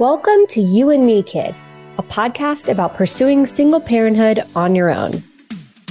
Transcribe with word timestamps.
Welcome 0.00 0.48
to 0.48 0.60
You 0.60 0.90
and 0.90 1.06
Me 1.06 1.22
Kid, 1.22 1.54
a 1.98 2.02
podcast 2.02 2.68
about 2.68 2.96
pursuing 2.96 3.46
single 3.46 3.80
parenthood 3.80 4.40
on 4.56 4.74
your 4.74 4.90
own, 4.90 5.22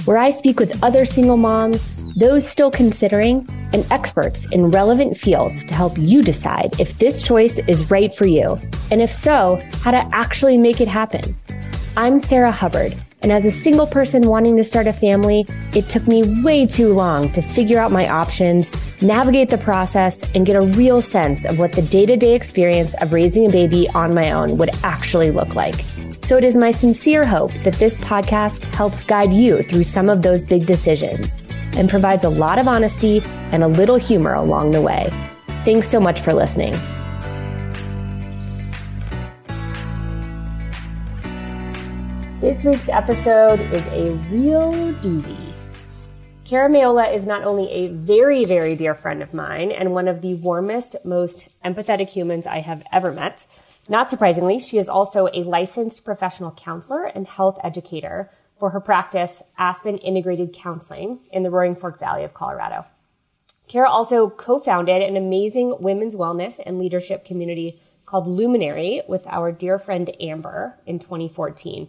where 0.04 0.18
I 0.18 0.28
speak 0.28 0.60
with 0.60 0.84
other 0.84 1.06
single 1.06 1.38
moms, 1.38 1.88
those 2.14 2.46
still 2.46 2.70
considering, 2.70 3.48
and 3.72 3.90
experts 3.90 4.44
in 4.52 4.70
relevant 4.70 5.16
fields 5.16 5.64
to 5.64 5.74
help 5.74 5.96
you 5.96 6.22
decide 6.22 6.78
if 6.78 6.98
this 6.98 7.22
choice 7.22 7.58
is 7.60 7.90
right 7.90 8.12
for 8.12 8.26
you, 8.26 8.58
and 8.90 9.00
if 9.00 9.10
so, 9.10 9.58
how 9.80 9.90
to 9.90 10.06
actually 10.12 10.58
make 10.58 10.82
it 10.82 10.88
happen. 10.88 11.34
I'm 11.96 12.18
Sarah 12.18 12.52
Hubbard 12.52 12.94
and 13.24 13.32
as 13.32 13.46
a 13.46 13.50
single 13.50 13.86
person 13.86 14.28
wanting 14.28 14.54
to 14.58 14.62
start 14.62 14.86
a 14.86 14.92
family, 14.92 15.46
it 15.72 15.88
took 15.88 16.06
me 16.06 16.42
way 16.42 16.66
too 16.66 16.92
long 16.92 17.32
to 17.32 17.40
figure 17.40 17.78
out 17.78 17.90
my 17.90 18.06
options, 18.06 18.74
navigate 19.00 19.48
the 19.48 19.56
process, 19.56 20.28
and 20.34 20.44
get 20.44 20.56
a 20.56 20.60
real 20.60 21.00
sense 21.00 21.46
of 21.46 21.58
what 21.58 21.72
the 21.72 21.80
day 21.80 22.04
to 22.04 22.18
day 22.18 22.34
experience 22.34 22.94
of 23.00 23.14
raising 23.14 23.46
a 23.46 23.48
baby 23.48 23.88
on 23.94 24.12
my 24.12 24.32
own 24.32 24.58
would 24.58 24.68
actually 24.84 25.30
look 25.30 25.54
like. 25.54 25.74
So 26.20 26.36
it 26.36 26.44
is 26.44 26.58
my 26.58 26.70
sincere 26.70 27.24
hope 27.24 27.52
that 27.64 27.72
this 27.76 27.96
podcast 27.96 28.66
helps 28.74 29.02
guide 29.02 29.32
you 29.32 29.62
through 29.62 29.84
some 29.84 30.10
of 30.10 30.20
those 30.20 30.44
big 30.44 30.66
decisions 30.66 31.38
and 31.78 31.88
provides 31.88 32.24
a 32.24 32.28
lot 32.28 32.58
of 32.58 32.68
honesty 32.68 33.22
and 33.52 33.64
a 33.64 33.68
little 33.68 33.96
humor 33.96 34.34
along 34.34 34.72
the 34.72 34.82
way. 34.82 35.08
Thanks 35.64 35.88
so 35.88 35.98
much 35.98 36.20
for 36.20 36.34
listening. 36.34 36.74
This 42.44 42.62
week's 42.62 42.90
episode 42.90 43.58
is 43.72 43.86
a 43.86 44.10
real 44.30 44.70
doozy. 45.00 45.34
Cara 46.44 46.68
Maiolo 46.68 47.10
is 47.10 47.24
not 47.24 47.42
only 47.42 47.70
a 47.70 47.88
very, 47.88 48.44
very 48.44 48.76
dear 48.76 48.94
friend 48.94 49.22
of 49.22 49.32
mine 49.32 49.70
and 49.70 49.94
one 49.94 50.08
of 50.08 50.20
the 50.20 50.34
warmest, 50.34 50.94
most 51.06 51.48
empathetic 51.64 52.10
humans 52.10 52.46
I 52.46 52.58
have 52.58 52.82
ever 52.92 53.12
met. 53.12 53.46
Not 53.88 54.10
surprisingly, 54.10 54.58
she 54.58 54.76
is 54.76 54.90
also 54.90 55.28
a 55.32 55.42
licensed 55.42 56.04
professional 56.04 56.50
counselor 56.50 57.06
and 57.06 57.26
health 57.26 57.58
educator 57.64 58.28
for 58.58 58.68
her 58.68 58.80
practice, 58.80 59.42
Aspen 59.56 59.96
Integrated 59.96 60.52
Counseling, 60.52 61.20
in 61.32 61.44
the 61.44 61.50
Roaring 61.50 61.74
Fork 61.74 61.98
Valley 61.98 62.24
of 62.24 62.34
Colorado. 62.34 62.84
Cara 63.68 63.88
also 63.88 64.28
co-founded 64.28 65.00
an 65.00 65.16
amazing 65.16 65.76
women's 65.80 66.14
wellness 66.14 66.60
and 66.66 66.78
leadership 66.78 67.24
community 67.24 67.80
called 68.04 68.28
Luminary 68.28 69.00
with 69.08 69.26
our 69.28 69.50
dear 69.50 69.78
friend 69.78 70.14
Amber 70.20 70.74
in 70.84 70.98
2014 70.98 71.88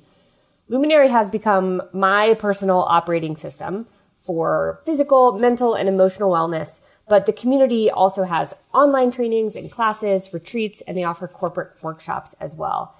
Luminary 0.67 1.09
has 1.09 1.29
become 1.29 1.81
my 1.93 2.33
personal 2.33 2.81
operating 2.81 3.35
system 3.35 3.85
for 4.19 4.81
physical, 4.83 5.33
mental, 5.37 5.75
and 5.75 5.87
emotional 5.87 6.31
wellness. 6.31 6.79
But 7.07 7.27
the 7.27 7.33
community 7.33 7.91
also 7.91 8.23
has 8.23 8.55
online 8.73 9.11
trainings 9.11 9.55
and 9.55 9.71
classes, 9.71 10.33
retreats, 10.33 10.81
and 10.81 10.97
they 10.97 11.03
offer 11.03 11.27
corporate 11.27 11.71
workshops 11.83 12.33
as 12.41 12.55
well. 12.55 12.95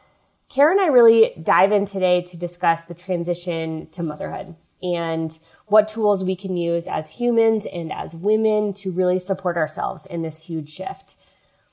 Cara 0.47 0.73
and 0.73 0.81
I 0.81 0.87
really 0.87 1.33
dive 1.41 1.71
in 1.71 1.85
today 1.85 2.21
to 2.21 2.37
discuss 2.37 2.83
the 2.83 2.93
transition 2.93 3.87
to 3.93 4.03
motherhood 4.03 4.55
and 4.83 5.39
what 5.65 5.87
tools 5.87 6.23
we 6.23 6.35
can 6.35 6.55
use 6.55 6.87
as 6.87 7.09
humans 7.09 7.65
and 7.65 7.91
as 7.91 8.15
women 8.15 8.73
to 8.73 8.91
really 8.91 9.17
support 9.17 9.57
ourselves 9.57 10.05
in 10.05 10.21
this 10.21 10.43
huge 10.43 10.69
shift. 10.69 11.15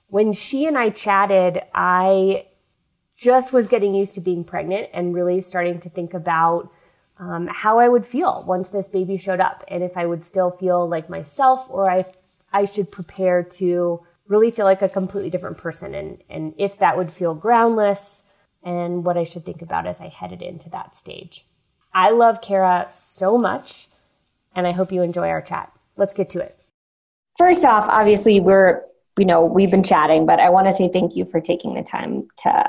When 0.08 0.32
she 0.32 0.64
and 0.64 0.78
I 0.78 0.88
chatted, 0.88 1.60
I 1.74 2.46
just 3.22 3.52
was 3.52 3.68
getting 3.68 3.94
used 3.94 4.14
to 4.14 4.20
being 4.20 4.42
pregnant 4.42 4.88
and 4.92 5.14
really 5.14 5.40
starting 5.40 5.78
to 5.78 5.88
think 5.88 6.12
about 6.12 6.68
um, 7.18 7.46
how 7.46 7.78
I 7.78 7.88
would 7.88 8.04
feel 8.04 8.42
once 8.48 8.68
this 8.68 8.88
baby 8.88 9.16
showed 9.16 9.38
up 9.38 9.62
and 9.68 9.84
if 9.84 9.96
I 9.96 10.06
would 10.06 10.24
still 10.24 10.50
feel 10.50 10.88
like 10.88 11.08
myself 11.08 11.64
or 11.70 11.88
I, 11.88 12.04
I 12.52 12.64
should 12.64 12.90
prepare 12.90 13.44
to 13.44 14.04
really 14.26 14.50
feel 14.50 14.64
like 14.64 14.82
a 14.82 14.88
completely 14.88 15.30
different 15.30 15.56
person 15.56 15.94
and, 15.94 16.20
and 16.28 16.52
if 16.58 16.80
that 16.80 16.96
would 16.96 17.12
feel 17.12 17.36
groundless 17.36 18.24
and 18.64 19.04
what 19.04 19.16
I 19.16 19.22
should 19.22 19.46
think 19.46 19.62
about 19.62 19.86
as 19.86 20.00
I 20.00 20.08
headed 20.08 20.42
into 20.42 20.68
that 20.70 20.96
stage. 20.96 21.46
I 21.94 22.10
love 22.10 22.42
Cara 22.42 22.88
so 22.90 23.38
much 23.38 23.86
and 24.52 24.66
I 24.66 24.72
hope 24.72 24.90
you 24.90 25.02
enjoy 25.02 25.28
our 25.28 25.42
chat. 25.42 25.70
Let's 25.96 26.14
get 26.14 26.28
to 26.30 26.40
it. 26.40 26.56
First 27.38 27.64
off, 27.64 27.86
obviously 27.88 28.40
we're, 28.40 28.82
you 29.16 29.26
know, 29.26 29.44
we've 29.44 29.70
been 29.70 29.84
chatting, 29.84 30.26
but 30.26 30.40
I 30.40 30.50
want 30.50 30.66
to 30.66 30.72
say 30.72 30.88
thank 30.88 31.14
you 31.14 31.24
for 31.24 31.40
taking 31.40 31.74
the 31.74 31.84
time 31.84 32.26
to 32.38 32.68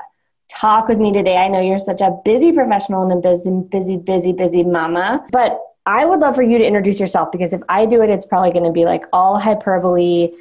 talk 0.59 0.87
with 0.87 0.99
me 0.99 1.11
today. 1.11 1.37
I 1.37 1.47
know 1.47 1.61
you're 1.61 1.79
such 1.79 2.01
a 2.01 2.17
busy 2.23 2.51
professional 2.51 3.03
and 3.03 3.11
a 3.11 3.29
busy, 3.29 3.51
busy, 3.51 3.97
busy, 3.97 4.33
busy 4.33 4.63
mama, 4.63 5.25
but 5.31 5.59
I 5.85 6.05
would 6.05 6.19
love 6.19 6.35
for 6.35 6.43
you 6.43 6.57
to 6.57 6.65
introduce 6.65 6.99
yourself 6.99 7.31
because 7.31 7.53
if 7.53 7.61
I 7.67 7.85
do 7.85 8.01
it, 8.01 8.09
it's 8.09 8.25
probably 8.25 8.51
going 8.51 8.65
to 8.65 8.71
be 8.71 8.85
like 8.85 9.05
all 9.11 9.39
hyperbole 9.39 10.31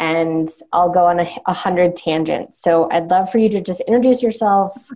and 0.00 0.48
I'll 0.72 0.90
go 0.90 1.06
on 1.06 1.20
a, 1.20 1.28
a 1.46 1.52
hundred 1.52 1.96
tangents. 1.96 2.60
So 2.62 2.88
I'd 2.90 3.10
love 3.10 3.30
for 3.30 3.38
you 3.38 3.48
to 3.50 3.60
just 3.60 3.80
introduce 3.82 4.22
yourself, 4.22 4.90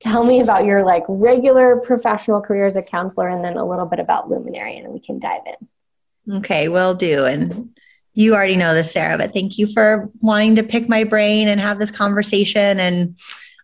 tell 0.00 0.24
me 0.24 0.40
about 0.40 0.64
your 0.64 0.84
like 0.84 1.04
regular 1.08 1.76
professional 1.76 2.40
career 2.40 2.66
as 2.66 2.76
a 2.76 2.82
counselor, 2.82 3.28
and 3.28 3.44
then 3.44 3.56
a 3.56 3.64
little 3.64 3.86
bit 3.86 4.00
about 4.00 4.28
Luminary, 4.28 4.76
and 4.76 4.92
we 4.92 5.00
can 5.00 5.18
dive 5.18 5.42
in. 5.46 6.36
Okay, 6.38 6.68
will 6.68 6.94
do. 6.94 7.24
And 7.24 7.78
you 8.14 8.34
already 8.34 8.56
know 8.56 8.74
this, 8.74 8.92
Sarah, 8.92 9.16
but 9.16 9.32
thank 9.32 9.58
you 9.58 9.68
for 9.68 10.10
wanting 10.20 10.56
to 10.56 10.62
pick 10.62 10.88
my 10.88 11.04
brain 11.04 11.48
and 11.48 11.60
have 11.60 11.78
this 11.78 11.92
conversation. 11.92 12.80
And 12.80 13.16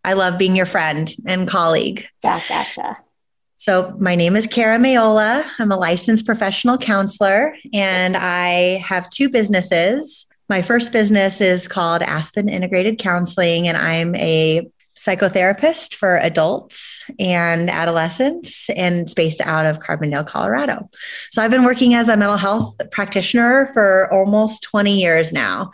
I 0.05 0.13
love 0.13 0.39
being 0.39 0.55
your 0.55 0.67
friend 0.67 1.13
and 1.27 1.49
colleague. 1.49 2.07
Yeah, 2.23 2.41
gotcha. 2.49 2.99
So, 3.57 3.97
my 3.99 4.15
name 4.15 4.37
is 4.37 4.47
Cara 4.47 4.79
Maiolo. 4.79 5.45
I'm 5.59 5.73
a 5.73 5.77
licensed 5.77 6.27
professional 6.27 6.77
counselor, 6.77 7.57
and 7.73 8.17
I 8.17 8.83
have 8.87 9.09
two 9.09 9.31
businesses. 9.31 10.27
My 10.51 10.61
first 10.61 10.93
business 10.93 11.41
is 11.41 11.67
called 11.67 12.03
Aspen 12.03 12.49
Integrated 12.49 12.99
Counseling, 12.99 13.67
and 13.67 13.79
I'm 13.79 14.15
a 14.17 14.69
psychotherapist 14.97 15.95
for 15.95 16.19
adults 16.19 17.05
and 17.19 17.71
adolescents, 17.71 18.69
and 18.71 19.01
it's 19.01 19.15
based 19.15 19.41
out 19.41 19.67
of 19.67 19.79
Carbondale, 19.79 20.27
Colorado. 20.27 20.91
So, 21.31 21.41
I've 21.41 21.51
been 21.51 21.65
working 21.65 21.95
as 21.95 22.11
a 22.11 22.17
mental 22.17 22.37
health 22.37 22.77
practitioner 22.91 23.71
for 23.73 24.13
almost 24.13 24.65
20 24.65 25.01
years 25.01 25.33
now. 25.33 25.71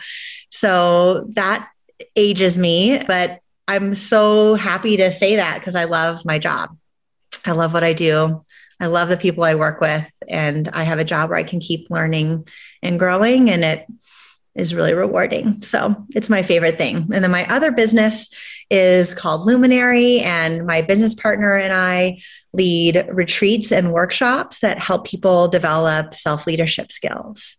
So, 0.50 1.24
that 1.34 1.68
ages 2.14 2.58
me, 2.58 3.02
but 3.06 3.40
I'm 3.70 3.94
so 3.94 4.54
happy 4.54 4.96
to 4.96 5.12
say 5.12 5.36
that 5.36 5.60
because 5.60 5.76
I 5.76 5.84
love 5.84 6.24
my 6.24 6.40
job. 6.40 6.76
I 7.46 7.52
love 7.52 7.72
what 7.72 7.84
I 7.84 7.92
do. 7.92 8.44
I 8.80 8.86
love 8.86 9.08
the 9.08 9.16
people 9.16 9.44
I 9.44 9.54
work 9.54 9.80
with, 9.80 10.10
and 10.28 10.68
I 10.72 10.82
have 10.82 10.98
a 10.98 11.04
job 11.04 11.30
where 11.30 11.38
I 11.38 11.44
can 11.44 11.60
keep 11.60 11.88
learning 11.88 12.48
and 12.82 12.98
growing, 12.98 13.48
and 13.48 13.62
it 13.62 13.86
is 14.56 14.74
really 14.74 14.92
rewarding. 14.92 15.62
So 15.62 15.94
it's 16.10 16.28
my 16.28 16.42
favorite 16.42 16.78
thing. 16.78 16.96
And 17.14 17.22
then 17.22 17.30
my 17.30 17.46
other 17.46 17.70
business 17.70 18.28
is 18.70 19.14
called 19.14 19.46
Luminary, 19.46 20.18
and 20.18 20.66
my 20.66 20.82
business 20.82 21.14
partner 21.14 21.56
and 21.56 21.72
I 21.72 22.18
lead 22.52 23.06
retreats 23.08 23.70
and 23.70 23.92
workshops 23.92 24.58
that 24.60 24.78
help 24.78 25.06
people 25.06 25.46
develop 25.46 26.12
self 26.12 26.44
leadership 26.44 26.90
skills. 26.90 27.54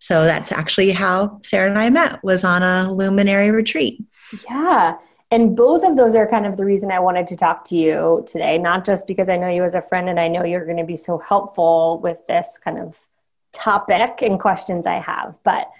So 0.00 0.24
that's 0.24 0.50
actually 0.50 0.90
how 0.90 1.38
Sarah 1.44 1.70
and 1.70 1.78
I 1.78 1.88
met 1.90 2.24
was 2.24 2.42
on 2.42 2.64
a 2.64 2.92
Luminary 2.92 3.52
retreat. 3.52 4.02
Yeah. 4.50 4.96
And 5.32 5.56
both 5.56 5.82
of 5.82 5.96
those 5.96 6.14
are 6.14 6.28
kind 6.28 6.44
of 6.44 6.58
the 6.58 6.64
reason 6.66 6.92
I 6.92 7.00
wanted 7.00 7.26
to 7.28 7.36
talk 7.36 7.64
to 7.68 7.76
you 7.76 8.22
today, 8.28 8.58
not 8.58 8.84
just 8.84 9.06
because 9.06 9.30
I 9.30 9.38
know 9.38 9.48
you 9.48 9.64
as 9.64 9.74
a 9.74 9.80
friend 9.80 10.10
and 10.10 10.20
I 10.20 10.28
know 10.28 10.44
you're 10.44 10.66
going 10.66 10.76
to 10.76 10.84
be 10.84 10.94
so 10.94 11.16
helpful 11.16 11.98
with 12.02 12.26
this 12.26 12.60
kind 12.62 12.78
of 12.78 13.06
topic 13.50 14.20
and 14.20 14.38
questions 14.38 14.86
I 14.86 15.00
have, 15.00 15.34
but 15.42 15.70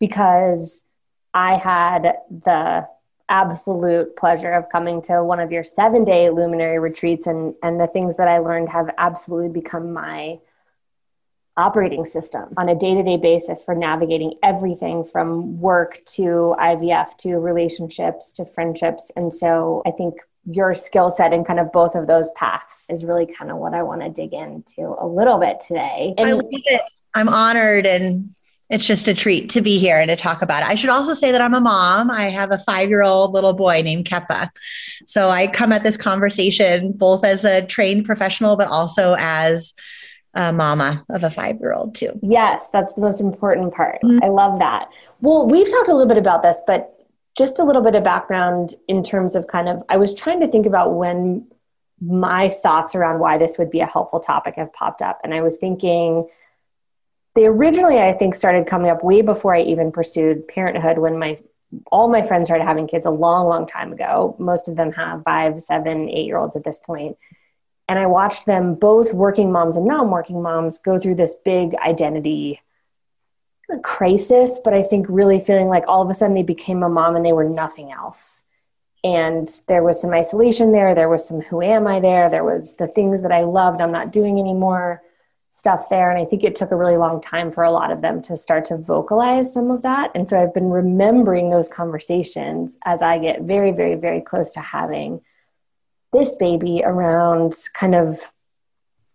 because 0.00 0.82
I 1.34 1.56
had 1.56 2.14
the 2.30 2.88
absolute 3.28 4.16
pleasure 4.16 4.52
of 4.52 4.70
coming 4.70 5.02
to 5.02 5.22
one 5.22 5.40
of 5.40 5.52
your 5.52 5.62
seven 5.62 6.04
day 6.04 6.30
luminary 6.30 6.78
retreats 6.78 7.26
and, 7.26 7.54
and 7.62 7.78
the 7.78 7.88
things 7.88 8.16
that 8.16 8.28
I 8.28 8.38
learned 8.38 8.70
have 8.70 8.88
absolutely 8.96 9.50
become 9.50 9.92
my 9.92 10.38
operating 11.56 12.04
system 12.04 12.54
on 12.56 12.68
a 12.68 12.74
day 12.74 12.94
to 12.94 13.02
day 13.02 13.16
basis 13.16 13.62
for 13.62 13.74
navigating 13.74 14.34
everything 14.42 15.04
from 15.04 15.60
work 15.60 16.00
to 16.06 16.54
IVF 16.58 17.16
to 17.18 17.36
relationships 17.36 18.32
to 18.32 18.46
friendships. 18.46 19.10
And 19.16 19.32
so 19.32 19.82
I 19.86 19.90
think 19.90 20.14
your 20.50 20.74
skill 20.74 21.10
set 21.10 21.32
in 21.32 21.44
kind 21.44 21.60
of 21.60 21.70
both 21.70 21.94
of 21.94 22.06
those 22.06 22.30
paths 22.32 22.86
is 22.90 23.04
really 23.04 23.26
kind 23.26 23.50
of 23.50 23.58
what 23.58 23.74
I 23.74 23.82
want 23.82 24.00
to 24.02 24.10
dig 24.10 24.32
into 24.32 24.96
a 24.98 25.06
little 25.06 25.38
bit 25.38 25.60
today. 25.60 26.14
And 26.16 26.28
I 26.28 26.32
love 26.32 26.46
it. 26.50 26.82
I'm 27.14 27.28
honored 27.28 27.86
and 27.86 28.34
it's 28.70 28.86
just 28.86 29.06
a 29.06 29.12
treat 29.12 29.50
to 29.50 29.60
be 29.60 29.78
here 29.78 29.98
and 29.98 30.08
to 30.08 30.16
talk 30.16 30.40
about 30.40 30.62
it. 30.62 30.68
I 30.70 30.74
should 30.74 30.88
also 30.88 31.12
say 31.12 31.30
that 31.30 31.42
I'm 31.42 31.52
a 31.52 31.60
mom. 31.60 32.10
I 32.10 32.30
have 32.30 32.50
a 32.50 32.58
five 32.58 32.88
year 32.88 33.02
old 33.02 33.34
little 33.34 33.52
boy 33.52 33.82
named 33.82 34.06
Keppa. 34.06 34.48
So 35.06 35.28
I 35.28 35.46
come 35.46 35.72
at 35.72 35.84
this 35.84 35.98
conversation 35.98 36.92
both 36.92 37.22
as 37.22 37.44
a 37.44 37.66
trained 37.66 38.06
professional, 38.06 38.56
but 38.56 38.68
also 38.68 39.14
as 39.18 39.74
a 40.34 40.52
mama 40.52 41.04
of 41.10 41.22
a 41.24 41.30
five 41.30 41.60
year 41.60 41.72
old 41.74 41.94
too. 41.94 42.18
Yes, 42.22 42.68
that's 42.72 42.94
the 42.94 43.00
most 43.00 43.20
important 43.20 43.74
part. 43.74 44.00
Mm-hmm. 44.02 44.24
I 44.24 44.28
love 44.28 44.58
that. 44.58 44.88
Well, 45.20 45.46
we've 45.46 45.70
talked 45.70 45.88
a 45.88 45.94
little 45.94 46.08
bit 46.08 46.18
about 46.18 46.42
this, 46.42 46.58
but 46.66 47.06
just 47.36 47.58
a 47.58 47.64
little 47.64 47.82
bit 47.82 47.94
of 47.94 48.04
background 48.04 48.74
in 48.88 49.02
terms 49.02 49.36
of 49.36 49.46
kind 49.46 49.68
of, 49.68 49.82
I 49.88 49.96
was 49.96 50.14
trying 50.14 50.40
to 50.40 50.48
think 50.48 50.66
about 50.66 50.94
when 50.94 51.46
my 52.00 52.48
thoughts 52.48 52.94
around 52.94 53.20
why 53.20 53.38
this 53.38 53.58
would 53.58 53.70
be 53.70 53.80
a 53.80 53.86
helpful 53.86 54.20
topic 54.20 54.54
have 54.56 54.72
popped 54.72 55.02
up. 55.02 55.20
And 55.22 55.32
I 55.32 55.40
was 55.40 55.56
thinking, 55.56 56.28
they 57.34 57.46
originally, 57.46 57.98
I 57.98 58.12
think, 58.12 58.34
started 58.34 58.66
coming 58.66 58.90
up 58.90 59.02
way 59.02 59.22
before 59.22 59.54
I 59.54 59.62
even 59.62 59.92
pursued 59.92 60.48
parenthood 60.48 60.98
when 60.98 61.18
my 61.18 61.38
all 61.90 62.08
my 62.08 62.20
friends 62.20 62.48
started 62.48 62.64
having 62.64 62.86
kids 62.86 63.06
a 63.06 63.10
long, 63.10 63.46
long 63.46 63.66
time 63.66 63.92
ago. 63.92 64.36
Most 64.38 64.68
of 64.68 64.76
them 64.76 64.92
have 64.92 65.22
five, 65.24 65.60
seven, 65.62 66.10
eight 66.10 66.26
year 66.26 66.36
olds 66.36 66.54
at 66.54 66.64
this 66.64 66.78
point. 66.78 67.16
And 67.92 67.98
I 67.98 68.06
watched 68.06 68.46
them, 68.46 68.74
both 68.74 69.12
working 69.12 69.52
moms 69.52 69.76
and 69.76 69.86
non 69.86 70.10
working 70.10 70.40
moms, 70.40 70.78
go 70.78 70.98
through 70.98 71.16
this 71.16 71.34
big 71.44 71.74
identity 71.74 72.62
crisis, 73.82 74.58
but 74.64 74.72
I 74.72 74.82
think 74.82 75.04
really 75.10 75.38
feeling 75.38 75.68
like 75.68 75.84
all 75.86 76.00
of 76.00 76.08
a 76.08 76.14
sudden 76.14 76.34
they 76.34 76.42
became 76.42 76.82
a 76.82 76.88
mom 76.88 77.16
and 77.16 77.26
they 77.26 77.34
were 77.34 77.46
nothing 77.46 77.92
else. 77.92 78.44
And 79.04 79.46
there 79.68 79.82
was 79.82 80.00
some 80.00 80.14
isolation 80.14 80.72
there. 80.72 80.94
There 80.94 81.10
was 81.10 81.28
some 81.28 81.42
who 81.42 81.60
am 81.60 81.86
I 81.86 82.00
there. 82.00 82.30
There 82.30 82.44
was 82.44 82.76
the 82.76 82.86
things 82.86 83.20
that 83.20 83.30
I 83.30 83.42
loved 83.42 83.82
I'm 83.82 83.92
not 83.92 84.10
doing 84.10 84.38
anymore 84.38 85.02
stuff 85.50 85.90
there. 85.90 86.10
And 86.10 86.18
I 86.18 86.24
think 86.24 86.44
it 86.44 86.56
took 86.56 86.70
a 86.70 86.76
really 86.76 86.96
long 86.96 87.20
time 87.20 87.52
for 87.52 87.62
a 87.62 87.70
lot 87.70 87.92
of 87.92 88.00
them 88.00 88.22
to 88.22 88.38
start 88.38 88.64
to 88.66 88.78
vocalize 88.78 89.52
some 89.52 89.70
of 89.70 89.82
that. 89.82 90.12
And 90.14 90.26
so 90.26 90.42
I've 90.42 90.54
been 90.54 90.70
remembering 90.70 91.50
those 91.50 91.68
conversations 91.68 92.78
as 92.86 93.02
I 93.02 93.18
get 93.18 93.42
very, 93.42 93.70
very, 93.70 93.96
very 93.96 94.22
close 94.22 94.50
to 94.54 94.60
having 94.60 95.20
this 96.12 96.36
baby 96.36 96.82
around 96.84 97.54
kind 97.74 97.94
of 97.94 98.32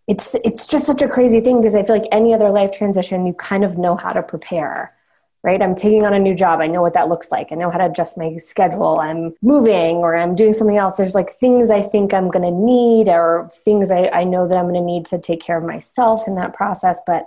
it's 0.06 0.34
it's 0.42 0.66
just 0.66 0.86
such 0.86 1.02
a 1.02 1.08
crazy 1.08 1.40
thing 1.40 1.60
because 1.60 1.74
I 1.74 1.82
feel 1.82 1.96
like 1.96 2.08
any 2.10 2.32
other 2.32 2.50
life 2.50 2.72
transition 2.72 3.26
you 3.26 3.34
kind 3.34 3.64
of 3.64 3.76
know 3.76 3.96
how 3.96 4.12
to 4.12 4.22
prepare 4.22 4.94
right? 5.42 5.62
I'm 5.62 5.74
taking 5.74 6.04
on 6.04 6.14
a 6.14 6.18
new 6.18 6.34
job. 6.34 6.60
I 6.60 6.66
know 6.66 6.82
what 6.82 6.94
that 6.94 7.08
looks 7.08 7.30
like. 7.30 7.52
I 7.52 7.54
know 7.54 7.70
how 7.70 7.78
to 7.78 7.86
adjust 7.86 8.18
my 8.18 8.36
schedule. 8.36 8.98
I'm 8.98 9.34
moving 9.40 9.96
or 9.96 10.16
I'm 10.16 10.34
doing 10.34 10.52
something 10.52 10.76
else. 10.76 10.96
There's 10.96 11.14
like 11.14 11.30
things 11.30 11.70
I 11.70 11.80
think 11.80 12.12
I'm 12.12 12.28
going 12.28 12.44
to 12.44 12.50
need 12.50 13.08
or 13.08 13.48
things 13.52 13.90
I, 13.90 14.08
I 14.08 14.24
know 14.24 14.48
that 14.48 14.56
I'm 14.56 14.64
going 14.64 14.74
to 14.74 14.80
need 14.80 15.06
to 15.06 15.18
take 15.18 15.40
care 15.40 15.56
of 15.56 15.64
myself 15.64 16.26
in 16.26 16.34
that 16.34 16.54
process. 16.54 17.00
But 17.06 17.26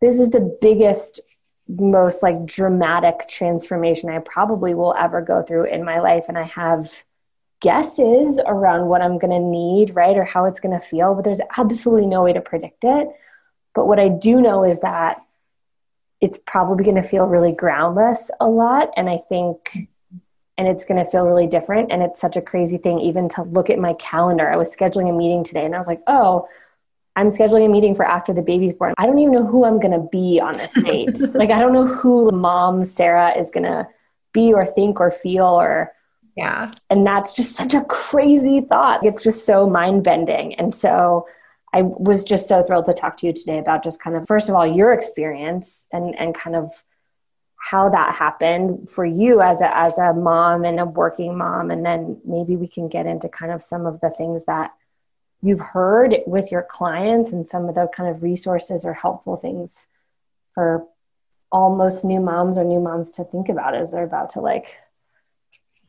this 0.00 0.20
is 0.20 0.30
the 0.30 0.56
biggest, 0.60 1.20
most 1.68 2.22
like 2.22 2.46
dramatic 2.46 3.26
transformation 3.28 4.08
I 4.08 4.20
probably 4.20 4.74
will 4.74 4.94
ever 4.94 5.20
go 5.20 5.42
through 5.42 5.64
in 5.64 5.84
my 5.84 5.98
life. 5.98 6.26
And 6.28 6.38
I 6.38 6.44
have 6.44 7.02
guesses 7.60 8.40
around 8.46 8.86
what 8.86 9.02
I'm 9.02 9.18
going 9.18 9.32
to 9.32 9.38
need, 9.38 9.94
right? 9.94 10.16
Or 10.16 10.24
how 10.24 10.46
it's 10.46 10.60
going 10.60 10.78
to 10.78 10.84
feel, 10.84 11.14
but 11.14 11.24
there's 11.24 11.40
absolutely 11.58 12.06
no 12.06 12.24
way 12.24 12.32
to 12.32 12.40
predict 12.40 12.84
it. 12.84 13.08
But 13.74 13.86
what 13.86 14.00
I 14.00 14.08
do 14.08 14.40
know 14.40 14.64
is 14.64 14.80
that 14.80 15.22
it's 16.20 16.38
probably 16.46 16.84
going 16.84 16.96
to 16.96 17.02
feel 17.02 17.26
really 17.26 17.52
groundless 17.52 18.30
a 18.40 18.48
lot. 18.48 18.90
And 18.96 19.08
I 19.08 19.16
think, 19.16 19.88
and 20.58 20.68
it's 20.68 20.84
going 20.84 21.02
to 21.02 21.10
feel 21.10 21.26
really 21.26 21.46
different. 21.46 21.92
And 21.92 22.02
it's 22.02 22.20
such 22.20 22.36
a 22.36 22.42
crazy 22.42 22.78
thing, 22.78 23.00
even 23.00 23.28
to 23.30 23.42
look 23.42 23.70
at 23.70 23.78
my 23.78 23.94
calendar. 23.94 24.50
I 24.50 24.56
was 24.56 24.74
scheduling 24.74 25.08
a 25.08 25.12
meeting 25.12 25.44
today 25.44 25.64
and 25.64 25.74
I 25.74 25.78
was 25.78 25.86
like, 25.86 26.02
oh, 26.06 26.46
I'm 27.16 27.28
scheduling 27.28 27.66
a 27.66 27.68
meeting 27.68 27.94
for 27.94 28.04
after 28.04 28.32
the 28.32 28.42
baby's 28.42 28.74
born. 28.74 28.94
I 28.98 29.06
don't 29.06 29.18
even 29.18 29.32
know 29.32 29.46
who 29.46 29.64
I'm 29.64 29.80
going 29.80 29.92
to 29.92 30.08
be 30.10 30.40
on 30.40 30.56
this 30.56 30.72
date. 30.74 31.18
like, 31.34 31.50
I 31.50 31.58
don't 31.58 31.72
know 31.72 31.86
who 31.86 32.30
mom 32.30 32.84
Sarah 32.84 33.36
is 33.36 33.50
going 33.50 33.64
to 33.64 33.88
be 34.32 34.52
or 34.52 34.66
think 34.66 35.00
or 35.00 35.10
feel 35.10 35.46
or. 35.46 35.92
Yeah. 36.40 36.72
And 36.88 37.06
that's 37.06 37.32
just 37.32 37.54
such 37.54 37.74
a 37.74 37.84
crazy 37.84 38.60
thought. 38.60 39.04
It's 39.04 39.22
just 39.22 39.44
so 39.44 39.68
mind 39.68 40.04
bending. 40.04 40.54
And 40.54 40.74
so, 40.74 41.26
I 41.72 41.82
was 41.82 42.24
just 42.24 42.48
so 42.48 42.64
thrilled 42.64 42.86
to 42.86 42.92
talk 42.92 43.16
to 43.18 43.26
you 43.26 43.32
today 43.32 43.58
about 43.58 43.84
just 43.84 44.00
kind 44.02 44.16
of, 44.16 44.26
first 44.26 44.48
of 44.48 44.54
all, 44.54 44.66
your 44.66 44.92
experience 44.92 45.86
and, 45.92 46.18
and 46.18 46.34
kind 46.34 46.56
of 46.56 46.82
how 47.56 47.90
that 47.90 48.14
happened 48.14 48.90
for 48.90 49.04
you 49.04 49.40
as 49.40 49.60
a, 49.60 49.78
as 49.78 49.98
a 49.98 50.12
mom 50.12 50.64
and 50.64 50.80
a 50.80 50.84
working 50.84 51.36
mom. 51.36 51.70
And 51.70 51.86
then 51.86 52.20
maybe 52.24 52.56
we 52.56 52.66
can 52.66 52.88
get 52.88 53.06
into 53.06 53.28
kind 53.28 53.52
of 53.52 53.62
some 53.62 53.86
of 53.86 54.00
the 54.00 54.10
things 54.10 54.46
that 54.46 54.72
you've 55.42 55.60
heard 55.60 56.16
with 56.26 56.50
your 56.50 56.62
clients 56.62 57.32
and 57.32 57.46
some 57.46 57.68
of 57.68 57.74
the 57.74 57.88
kind 57.94 58.08
of 58.08 58.22
resources 58.22 58.84
or 58.84 58.94
helpful 58.94 59.36
things 59.36 59.86
for 60.54 60.84
almost 61.52 62.04
new 62.04 62.20
moms 62.20 62.58
or 62.58 62.64
new 62.64 62.80
moms 62.80 63.10
to 63.12 63.24
think 63.24 63.48
about 63.48 63.74
as 63.74 63.90
they're 63.90 64.04
about 64.04 64.30
to 64.30 64.40
like 64.40 64.78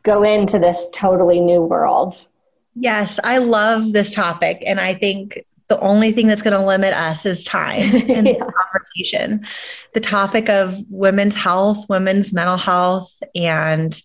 go 0.04 0.24
into 0.24 0.60
this 0.60 0.90
totally 0.94 1.40
new 1.40 1.62
world. 1.62 2.28
Yes, 2.76 3.20
I 3.24 3.40
love 3.40 3.94
this 3.94 4.14
topic. 4.14 4.64
And 4.66 4.80
I 4.80 4.94
think 4.94 5.44
the 5.68 5.80
only 5.80 6.12
thing 6.12 6.28
that's 6.28 6.42
going 6.42 6.60
to 6.60 6.66
limit 6.66 6.94
us 6.94 7.26
is 7.26 7.44
time 7.44 7.82
in 7.96 8.26
yeah. 8.26 8.34
the 8.34 8.54
conversation. 8.54 9.46
The 9.94 10.00
topic 10.00 10.50
of 10.50 10.78
women's 10.90 11.36
health, 11.36 11.86
women's 11.90 12.34
mental 12.34 12.58
health, 12.58 13.22
and 13.36 14.00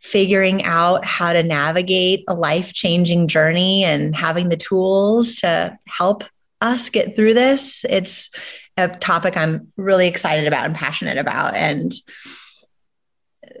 figuring 0.00 0.64
out 0.64 1.04
how 1.04 1.32
to 1.32 1.42
navigate 1.42 2.24
a 2.28 2.34
life 2.34 2.72
changing 2.72 3.28
journey 3.28 3.84
and 3.84 4.14
having 4.14 4.48
the 4.48 4.56
tools 4.56 5.36
to 5.36 5.76
help 5.86 6.24
us 6.60 6.90
get 6.90 7.14
through 7.14 7.34
this. 7.34 7.84
It's 7.88 8.30
a 8.76 8.88
topic 8.88 9.36
I'm 9.36 9.72
really 9.76 10.06
excited 10.06 10.46
about 10.46 10.66
and 10.66 10.74
passionate 10.74 11.18
about. 11.18 11.54
And 11.54 11.92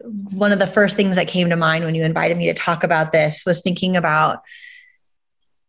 one 0.04 0.52
of 0.52 0.58
the 0.58 0.66
first 0.66 0.96
things 0.96 1.16
that 1.16 1.28
came 1.28 1.50
to 1.50 1.56
mind 1.56 1.84
when 1.84 1.94
you 1.94 2.04
invited 2.04 2.36
me 2.36 2.46
to 2.46 2.54
talk 2.54 2.84
about 2.84 3.12
this 3.12 3.44
was 3.44 3.60
thinking 3.60 3.96
about 3.96 4.42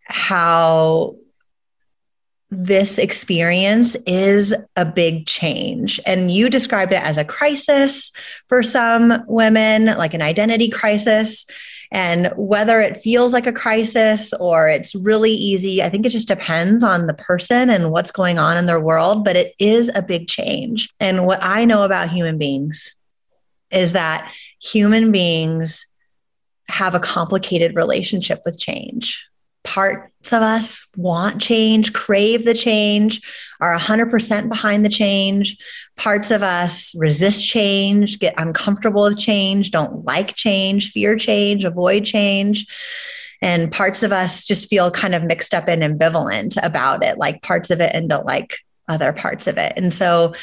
how 0.05 1.15
this 2.51 2.97
experience 2.97 3.95
is 4.07 4.55
a 4.75 4.85
big 4.85 5.27
change. 5.27 5.99
And 6.05 6.31
you 6.31 6.49
described 6.49 6.91
it 6.91 7.03
as 7.03 7.17
a 7.17 7.25
crisis 7.25 8.11
for 8.47 8.63
some 8.63 9.13
women, 9.27 9.85
like 9.85 10.15
an 10.15 10.23
identity 10.23 10.69
crisis. 10.69 11.45
And 11.91 12.31
whether 12.35 12.79
it 12.81 13.01
feels 13.01 13.33
like 13.33 13.47
a 13.47 13.53
crisis 13.53 14.33
or 14.33 14.67
it's 14.67 14.95
really 14.95 15.31
easy, 15.31 15.81
I 15.81 15.89
think 15.89 16.05
it 16.05 16.09
just 16.09 16.27
depends 16.27 16.83
on 16.83 17.07
the 17.07 17.13
person 17.13 17.69
and 17.69 17.91
what's 17.91 18.11
going 18.11 18.39
on 18.39 18.57
in 18.57 18.65
their 18.65 18.79
world, 18.79 19.25
but 19.25 19.35
it 19.35 19.53
is 19.59 19.91
a 19.93 20.01
big 20.01 20.27
change. 20.27 20.89
And 20.99 21.25
what 21.25 21.39
I 21.41 21.65
know 21.65 21.83
about 21.83 22.09
human 22.09 22.37
beings 22.37 22.95
is 23.71 23.93
that 23.93 24.31
human 24.61 25.11
beings 25.11 25.85
have 26.67 26.95
a 26.95 26.99
complicated 26.99 27.75
relationship 27.75 28.41
with 28.45 28.59
change 28.59 29.29
parts 29.63 30.33
of 30.33 30.41
us 30.41 30.87
want 30.95 31.41
change, 31.41 31.93
crave 31.93 32.45
the 32.45 32.53
change, 32.53 33.21
are 33.61 33.77
100% 33.77 34.49
behind 34.49 34.85
the 34.85 34.89
change. 34.89 35.57
Parts 35.95 36.31
of 36.31 36.41
us 36.41 36.93
resist 36.97 37.45
change, 37.45 38.19
get 38.19 38.33
uncomfortable 38.37 39.03
with 39.03 39.19
change, 39.19 39.71
don't 39.71 40.05
like 40.05 40.35
change, 40.35 40.91
fear 40.91 41.15
change, 41.15 41.65
avoid 41.65 42.05
change. 42.05 42.65
And 43.41 43.71
parts 43.71 44.01
of 44.01 44.11
us 44.11 44.43
just 44.43 44.69
feel 44.69 44.91
kind 44.91 45.13
of 45.13 45.23
mixed 45.23 45.53
up 45.53 45.67
and 45.67 45.83
ambivalent 45.83 46.57
about 46.63 47.03
it, 47.03 47.17
like 47.17 47.41
parts 47.41 47.69
of 47.69 47.79
it 47.79 47.93
and 47.93 48.09
don't 48.09 48.25
like 48.25 48.57
other 48.87 49.13
parts 49.13 49.45
of 49.47 49.57
it. 49.57 49.73
And 49.77 49.93
so, 49.93 50.33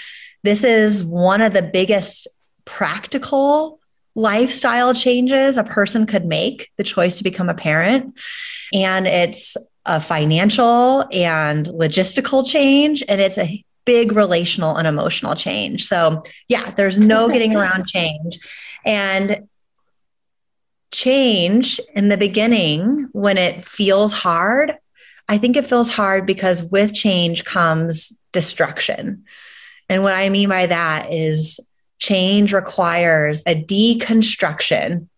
this 0.45 0.63
is 0.63 1.03
one 1.03 1.41
of 1.41 1.55
the 1.55 1.63
biggest 1.73 2.29
practical 2.67 3.81
lifestyle 4.15 4.93
changes 4.93 5.57
a 5.57 5.65
person 5.65 6.07
could 6.07 6.27
make 6.27 6.71
the 6.77 6.85
choice 6.85 7.19
to 7.19 7.25
become 7.25 7.49
a 7.49 7.55
parent. 7.55 8.19
And 8.75 9.07
it's 9.07 9.57
a 9.87 10.01
financial 10.01 11.07
and 11.13 11.67
logistical 11.67 12.47
change, 12.47 13.03
and 13.09 13.21
it's 13.21 13.39
a 13.39 13.65
big 13.85 14.13
relational 14.13 14.77
and 14.77 14.87
emotional 14.87 15.35
change. 15.35 15.85
So, 15.85 16.23
yeah, 16.49 16.73
there's 16.73 16.99
no 16.99 17.29
getting 17.29 17.55
around 17.55 17.87
change. 17.87 18.39
And 18.85 19.49
change 20.91 21.81
in 21.95 22.09
the 22.09 22.17
beginning, 22.17 23.09
when 23.13 23.39
it 23.39 23.65
feels 23.65 24.13
hard, 24.13 24.77
I 25.29 25.39
think 25.39 25.57
it 25.57 25.67
feels 25.67 25.91
hard 25.91 26.27
because 26.27 26.63
with 26.63 26.95
change 26.95 27.45
comes 27.45 28.19
destruction. 28.33 29.25
And 29.89 30.03
what 30.03 30.15
I 30.15 30.29
mean 30.31 30.49
by 30.49 30.67
that 30.67 31.13
is 31.13 31.61
change 31.99 32.53
requires 32.53 33.43
a 33.47 33.63
deconstruction 33.63 35.09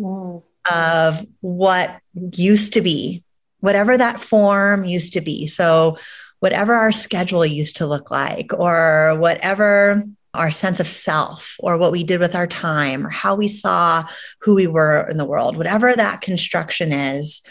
mm. 0.00 0.42
of 0.72 1.26
what 1.40 2.00
used 2.32 2.72
to 2.74 2.80
be, 2.80 3.22
whatever 3.60 3.96
that 3.96 4.20
form 4.20 4.84
used 4.84 5.12
to 5.14 5.20
be. 5.20 5.46
So, 5.46 5.98
whatever 6.40 6.72
our 6.72 6.92
schedule 6.92 7.44
used 7.44 7.76
to 7.78 7.86
look 7.86 8.10
like, 8.12 8.52
or 8.52 9.16
whatever 9.18 10.04
our 10.34 10.50
sense 10.52 10.78
of 10.78 10.86
self, 10.86 11.56
or 11.58 11.76
what 11.76 11.90
we 11.90 12.04
did 12.04 12.20
with 12.20 12.36
our 12.36 12.46
time, 12.46 13.04
or 13.04 13.10
how 13.10 13.34
we 13.34 13.48
saw 13.48 14.04
who 14.40 14.54
we 14.54 14.68
were 14.68 15.08
in 15.10 15.16
the 15.16 15.24
world, 15.24 15.56
whatever 15.56 15.94
that 15.94 16.20
construction 16.20 16.92
is, 16.92 17.42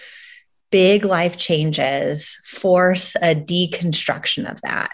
big 0.71 1.05
life 1.05 1.38
changes 1.38 2.36
force 2.45 3.15
a 3.17 3.36
deconstruction 3.36 4.50
of 4.50 4.62
that. 4.62 4.91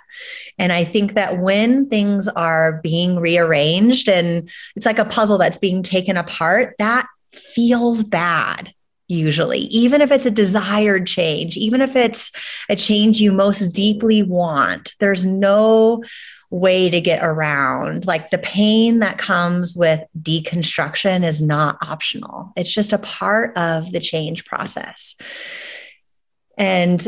And 0.59 0.71
I 0.71 0.83
think 0.83 1.13
that 1.13 1.39
when 1.39 1.89
things 1.89 2.27
are 2.27 2.79
being 2.83 3.19
rearranged 3.19 4.07
and 4.07 4.49
it's 4.75 4.85
like 4.85 4.99
a 4.99 5.05
puzzle 5.05 5.37
that's 5.37 5.57
being 5.57 5.83
taken 5.83 6.17
apart, 6.17 6.75
that 6.79 7.07
feels 7.31 8.03
bad 8.03 8.73
usually, 9.07 9.59
even 9.59 10.01
if 10.01 10.11
it's 10.11 10.25
a 10.25 10.31
desired 10.31 11.07
change, 11.07 11.57
even 11.57 11.81
if 11.81 11.95
it's 11.95 12.31
a 12.69 12.75
change 12.75 13.19
you 13.19 13.31
most 13.31 13.73
deeply 13.73 14.23
want, 14.23 14.93
there's 14.99 15.25
no 15.25 16.03
way 16.49 16.89
to 16.89 17.01
get 17.01 17.23
around. 17.23 18.05
Like 18.05 18.29
the 18.29 18.37
pain 18.37 18.99
that 18.99 19.17
comes 19.17 19.75
with 19.75 20.01
deconstruction 20.17 21.23
is 21.23 21.41
not 21.41 21.77
optional, 21.81 22.53
it's 22.55 22.71
just 22.71 22.93
a 22.93 22.99
part 22.99 23.57
of 23.57 23.91
the 23.91 23.99
change 23.99 24.45
process. 24.45 25.15
And 26.57 27.05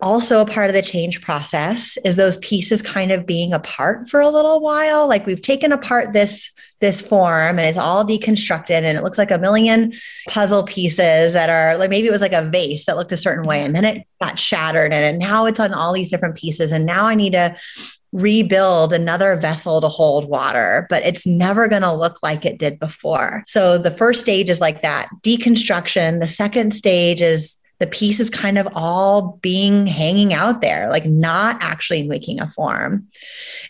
also 0.00 0.40
a 0.40 0.46
part 0.46 0.70
of 0.70 0.74
the 0.74 0.82
change 0.82 1.20
process 1.20 1.98
is 2.04 2.16
those 2.16 2.36
pieces 2.38 2.80
kind 2.80 3.10
of 3.10 3.26
being 3.26 3.52
apart 3.52 4.08
for 4.08 4.20
a 4.20 4.28
little 4.28 4.60
while 4.60 5.08
like 5.08 5.26
we've 5.26 5.42
taken 5.42 5.72
apart 5.72 6.12
this 6.12 6.52
this 6.80 7.00
form 7.02 7.58
and 7.58 7.66
it's 7.66 7.78
all 7.78 8.04
deconstructed 8.04 8.70
and 8.70 8.96
it 8.96 9.02
looks 9.02 9.18
like 9.18 9.32
a 9.32 9.38
million 9.38 9.92
puzzle 10.28 10.62
pieces 10.62 11.32
that 11.32 11.50
are 11.50 11.76
like 11.76 11.90
maybe 11.90 12.06
it 12.06 12.12
was 12.12 12.20
like 12.20 12.32
a 12.32 12.48
vase 12.48 12.84
that 12.84 12.96
looked 12.96 13.10
a 13.10 13.16
certain 13.16 13.44
way 13.44 13.64
and 13.64 13.74
then 13.74 13.84
it 13.84 14.06
got 14.20 14.38
shattered 14.38 14.92
and, 14.92 15.18
now 15.18 15.46
it's 15.46 15.58
on 15.58 15.74
all 15.74 15.92
these 15.92 16.10
different 16.10 16.36
pieces 16.36 16.70
and 16.70 16.86
now 16.86 17.06
i 17.06 17.14
need 17.14 17.32
to 17.32 17.56
rebuild 18.12 18.92
another 18.92 19.36
vessel 19.36 19.80
to 19.80 19.88
hold 19.88 20.28
water, 20.28 20.86
but 20.88 21.04
it's 21.04 21.26
never 21.26 21.68
going 21.68 21.82
to 21.82 21.92
look 21.92 22.22
like 22.22 22.46
it 22.46 22.58
did 22.58 22.78
before. 22.78 23.44
So 23.46 23.76
the 23.76 23.90
first 23.90 24.22
stage 24.22 24.48
is 24.48 24.62
like 24.62 24.80
that 24.82 25.08
deconstruction. 25.22 26.20
The 26.20 26.28
second 26.28 26.72
stage 26.72 27.20
is 27.20 27.57
the 27.78 27.86
piece 27.86 28.18
is 28.18 28.30
kind 28.30 28.58
of 28.58 28.68
all 28.72 29.38
being 29.40 29.86
hanging 29.86 30.34
out 30.34 30.62
there, 30.62 30.88
like 30.88 31.04
not 31.04 31.58
actually 31.60 32.06
making 32.06 32.40
a 32.40 32.48
form. 32.48 33.06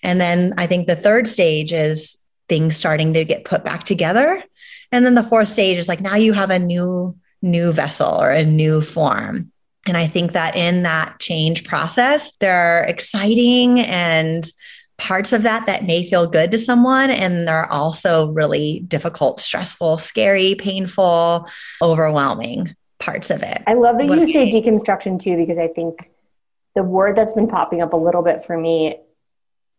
And 0.02 0.20
then 0.20 0.54
I 0.56 0.66
think 0.66 0.86
the 0.86 0.96
third 0.96 1.28
stage 1.28 1.72
is 1.72 2.16
things 2.48 2.76
starting 2.76 3.12
to 3.14 3.24
get 3.24 3.44
put 3.44 3.64
back 3.64 3.84
together. 3.84 4.42
And 4.90 5.04
then 5.04 5.14
the 5.14 5.22
fourth 5.22 5.48
stage 5.48 5.76
is 5.76 5.88
like 5.88 6.00
now 6.00 6.16
you 6.16 6.32
have 6.32 6.50
a 6.50 6.58
new 6.58 7.16
new 7.42 7.72
vessel 7.72 8.20
or 8.20 8.30
a 8.30 8.44
new 8.44 8.80
form. 8.80 9.52
And 9.86 9.96
I 9.96 10.06
think 10.06 10.32
that 10.32 10.56
in 10.56 10.82
that 10.82 11.18
change 11.20 11.64
process, 11.64 12.36
there 12.36 12.56
are 12.56 12.84
exciting 12.84 13.80
and 13.80 14.44
parts 14.98 15.32
of 15.32 15.44
that 15.44 15.66
that 15.66 15.84
may 15.84 16.04
feel 16.04 16.26
good 16.26 16.50
to 16.50 16.58
someone 16.58 17.10
and 17.10 17.46
they're 17.46 17.70
also 17.72 18.28
really 18.32 18.80
difficult, 18.80 19.38
stressful, 19.38 19.98
scary, 19.98 20.56
painful, 20.56 21.48
overwhelming 21.80 22.74
parts 22.98 23.30
of 23.30 23.42
it. 23.42 23.62
I 23.66 23.74
love 23.74 23.98
that 23.98 24.08
what 24.08 24.18
you 24.18 24.26
say 24.26 24.50
deconstruction 24.50 25.20
too, 25.20 25.36
because 25.36 25.58
I 25.58 25.68
think 25.68 26.10
the 26.74 26.82
word 26.82 27.16
that's 27.16 27.32
been 27.32 27.48
popping 27.48 27.80
up 27.80 27.92
a 27.92 27.96
little 27.96 28.22
bit 28.22 28.44
for 28.44 28.56
me 28.56 28.96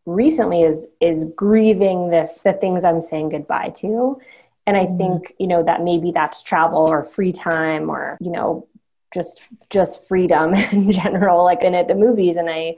recently 0.06 0.64
is 0.64 0.86
is 1.00 1.26
grieving 1.36 2.10
this 2.10 2.42
the 2.42 2.54
things 2.54 2.84
I'm 2.84 3.02
saying 3.02 3.30
goodbye 3.30 3.74
to. 3.78 4.20
And 4.66 4.78
I 4.78 4.86
mm-hmm. 4.86 4.98
think, 4.98 5.34
you 5.40 5.48
know, 5.48 5.64
that 5.64 5.82
maybe 5.82 6.12
that's 6.12 6.44
travel 6.44 6.90
or 6.90 7.04
free 7.04 7.32
time 7.32 7.90
or, 7.90 8.18
you 8.22 8.32
know, 8.32 8.68
just 9.14 9.42
just 9.70 10.08
freedom 10.08 10.54
in 10.72 10.92
general, 10.92 11.44
like 11.44 11.64
in 11.64 11.76
at 11.76 11.88
the 11.88 11.96
movies. 11.96 12.38
And 12.38 12.50
I 12.50 12.76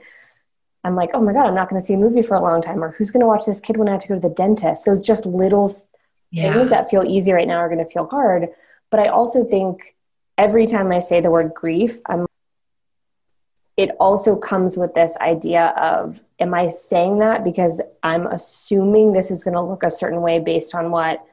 I'm 0.84 0.96
like, 0.96 1.10
oh 1.14 1.20
my 1.20 1.32
God, 1.32 1.46
I'm 1.46 1.54
not 1.54 1.68
gonna 1.68 1.80
see 1.80 1.94
a 1.94 1.98
movie 1.98 2.22
for 2.22 2.36
a 2.36 2.42
long 2.42 2.60
time, 2.60 2.82
or 2.82 2.92
who's 2.92 3.10
gonna 3.10 3.26
watch 3.26 3.46
this 3.46 3.60
kid 3.60 3.76
when 3.76 3.88
I 3.88 3.92
have 3.92 4.02
to 4.02 4.08
go 4.08 4.14
to 4.14 4.20
the 4.20 4.34
dentist? 4.34 4.84
Those 4.84 5.02
just 5.02 5.26
little 5.26 5.74
yeah. 6.30 6.52
things 6.52 6.70
that 6.70 6.90
feel 6.90 7.04
easy 7.04 7.32
right 7.32 7.46
now 7.46 7.58
are 7.58 7.68
gonna 7.68 7.88
feel 7.88 8.06
hard. 8.06 8.48
But 8.90 9.00
I 9.00 9.08
also 9.08 9.44
think 9.44 9.94
every 10.42 10.66
time 10.66 10.90
I 10.90 10.98
say 10.98 11.20
the 11.20 11.30
word 11.30 11.54
grief, 11.54 12.00
I'm 12.06 12.26
it 13.76 13.90
also 13.98 14.36
comes 14.36 14.76
with 14.76 14.92
this 14.92 15.16
idea 15.18 15.68
of 15.80 16.20
am 16.38 16.52
I 16.52 16.68
saying 16.68 17.20
that 17.20 17.42
because 17.42 17.80
I'm 18.02 18.26
assuming 18.26 19.12
this 19.12 19.30
is 19.30 19.44
going 19.44 19.54
to 19.54 19.62
look 19.62 19.82
a 19.82 19.88
certain 19.88 20.20
way 20.20 20.40
based 20.40 20.74
on 20.74 20.90
what 20.90 21.24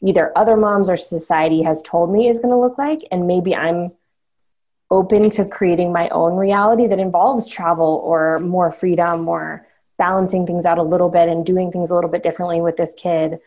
either 0.00 0.32
other 0.38 0.56
moms 0.56 0.88
or 0.88 0.96
society 0.96 1.62
has 1.62 1.82
told 1.82 2.10
me 2.10 2.28
is 2.28 2.38
going 2.38 2.54
to 2.54 2.58
look 2.58 2.78
like? 2.78 3.00
And 3.10 3.26
maybe 3.26 3.54
I'm 3.54 3.92
open 4.90 5.28
to 5.30 5.44
creating 5.44 5.92
my 5.92 6.08
own 6.10 6.36
reality 6.36 6.86
that 6.86 7.00
involves 7.00 7.46
travel 7.46 8.00
or 8.04 8.38
more 8.38 8.70
freedom 8.70 9.28
or 9.28 9.66
balancing 9.98 10.46
things 10.46 10.64
out 10.64 10.78
a 10.78 10.82
little 10.82 11.10
bit 11.10 11.28
and 11.28 11.44
doing 11.44 11.70
things 11.72 11.90
a 11.90 11.94
little 11.94 12.10
bit 12.10 12.22
differently 12.22 12.60
with 12.62 12.76
this 12.76 12.94
kid 12.96 13.38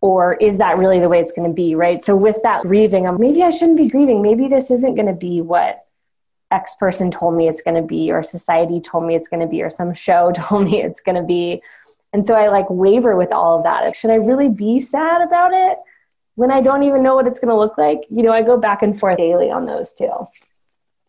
or 0.00 0.34
is 0.34 0.58
that 0.58 0.78
really 0.78 1.00
the 1.00 1.08
way 1.08 1.18
it's 1.20 1.32
going 1.32 1.48
to 1.48 1.54
be 1.54 1.74
right? 1.74 2.02
So 2.02 2.16
with 2.16 2.36
that 2.42 2.62
grieving 2.62 3.06
I'm, 3.08 3.18
maybe 3.20 3.42
i 3.42 3.50
shouldn't 3.50 3.78
be 3.78 3.88
grieving. 3.88 4.22
Maybe 4.22 4.48
this 4.48 4.70
isn't 4.70 4.94
going 4.94 5.06
to 5.06 5.14
be 5.14 5.40
what 5.40 5.84
x 6.50 6.76
person 6.76 7.10
told 7.10 7.34
me 7.34 7.46
it's 7.46 7.60
going 7.60 7.74
to 7.74 7.82
be 7.82 8.10
or 8.10 8.22
society 8.22 8.80
told 8.80 9.04
me 9.04 9.14
it's 9.14 9.28
going 9.28 9.40
to 9.40 9.46
be 9.46 9.62
or 9.62 9.68
some 9.68 9.92
show 9.92 10.32
told 10.36 10.64
me 10.64 10.82
it's 10.82 11.00
going 11.00 11.16
to 11.16 11.22
be. 11.22 11.62
And 12.12 12.26
so 12.26 12.34
i 12.34 12.48
like 12.48 12.66
waver 12.70 13.16
with 13.16 13.32
all 13.32 13.58
of 13.58 13.64
that. 13.64 13.94
Should 13.96 14.10
i 14.10 14.16
really 14.16 14.48
be 14.48 14.80
sad 14.80 15.20
about 15.20 15.52
it 15.52 15.78
when 16.36 16.50
i 16.50 16.60
don't 16.60 16.84
even 16.84 17.02
know 17.02 17.16
what 17.16 17.26
it's 17.26 17.40
going 17.40 17.50
to 17.50 17.56
look 17.56 17.76
like? 17.76 18.00
You 18.08 18.22
know 18.22 18.32
i 18.32 18.42
go 18.42 18.56
back 18.56 18.82
and 18.82 18.98
forth 18.98 19.18
daily 19.18 19.50
on 19.50 19.66
those 19.66 19.92
two. 19.92 20.10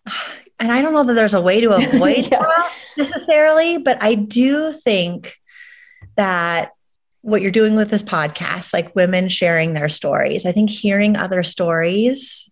And 0.61 0.73
i 0.73 0.81
don't 0.81 0.91
know 0.91 1.05
that 1.05 1.13
there's 1.13 1.33
a 1.33 1.41
way 1.41 1.61
to 1.61 1.71
avoid 1.77 2.29
yeah. 2.29 2.39
that 2.39 2.77
necessarily 2.97 3.77
but 3.77 4.03
i 4.03 4.13
do 4.13 4.73
think 4.73 5.39
that 6.17 6.73
what 7.29 7.41
you're 7.41 7.51
doing 7.51 7.75
with 7.75 7.89
this 7.89 8.03
podcast, 8.03 8.73
like 8.73 8.95
women 8.95 9.29
sharing 9.29 9.73
their 9.73 9.89
stories. 9.89 10.45
I 10.45 10.51
think 10.51 10.69
hearing 10.69 11.15
other 11.15 11.43
stories 11.43 12.51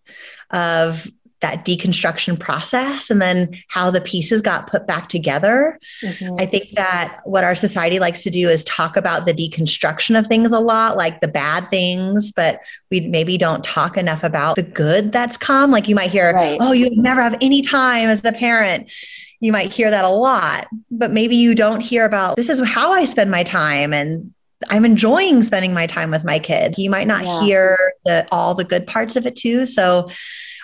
of 0.50 1.08
that 1.40 1.64
deconstruction 1.64 2.38
process 2.38 3.10
and 3.10 3.22
then 3.22 3.50
how 3.68 3.90
the 3.90 4.00
pieces 4.00 4.42
got 4.42 4.66
put 4.66 4.86
back 4.86 5.08
together. 5.08 5.78
Mm-hmm. 6.02 6.34
I 6.38 6.46
think 6.46 6.70
that 6.70 7.20
what 7.24 7.44
our 7.44 7.54
society 7.54 8.00
likes 8.00 8.24
to 8.24 8.30
do 8.30 8.48
is 8.48 8.64
talk 8.64 8.96
about 8.96 9.24
the 9.24 9.32
deconstruction 9.32 10.18
of 10.18 10.26
things 10.26 10.50
a 10.50 10.58
lot, 10.58 10.96
like 10.96 11.20
the 11.20 11.28
bad 11.28 11.68
things, 11.68 12.32
but 12.32 12.60
we 12.90 13.02
maybe 13.02 13.38
don't 13.38 13.62
talk 13.62 13.96
enough 13.96 14.24
about 14.24 14.56
the 14.56 14.62
good 14.62 15.12
that's 15.12 15.36
come. 15.36 15.70
Like 15.70 15.86
you 15.86 15.94
might 15.94 16.10
hear, 16.10 16.32
right. 16.32 16.58
oh, 16.60 16.72
you 16.72 16.90
never 16.90 17.22
have 17.22 17.36
any 17.40 17.62
time 17.62 18.08
as 18.08 18.24
a 18.24 18.32
parent. 18.32 18.90
You 19.38 19.52
might 19.52 19.72
hear 19.72 19.90
that 19.90 20.04
a 20.04 20.08
lot, 20.08 20.66
but 20.90 21.12
maybe 21.12 21.36
you 21.36 21.54
don't 21.54 21.80
hear 21.80 22.04
about 22.04 22.36
this 22.36 22.48
is 22.48 22.60
how 22.66 22.92
I 22.92 23.04
spend 23.04 23.30
my 23.30 23.44
time 23.44 23.92
and 23.92 24.34
I'm 24.68 24.84
enjoying 24.84 25.42
spending 25.42 25.72
my 25.72 25.86
time 25.86 26.10
with 26.10 26.24
my 26.24 26.38
kid. 26.38 26.76
You 26.78 26.90
might 26.90 27.06
not 27.06 27.24
yeah. 27.24 27.40
hear 27.42 27.92
the, 28.04 28.26
all 28.32 28.54
the 28.54 28.64
good 28.64 28.86
parts 28.86 29.16
of 29.16 29.26
it 29.26 29.36
too. 29.36 29.66
So 29.66 30.08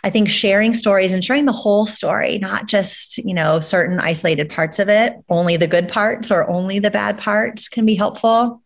I 0.03 0.11
think 0.11 0.29
sharing 0.29 0.75
stories 0.75 1.13
and 1.13 1.25
sharing 1.25 1.47
the 1.47 1.53
whole 1.53 1.87
story, 1.87 2.39
not 2.39 2.67
just, 2.67 3.19
you 3.19 3.35
know, 3.35 3.61
certain 3.61 4.01
isolated 4.01 4.51
parts 4.51 4.79
of 4.79 4.89
it, 4.89 5.15
only 5.31 5.57
the 5.57 5.67
good 5.67 5.89
parts 5.89 6.31
or 6.31 6.49
only 6.51 6.79
the 6.79 6.91
bad 6.91 7.19
parts 7.19 7.69
can 7.69 7.87
be 7.87 7.95
helpful. 7.95 8.61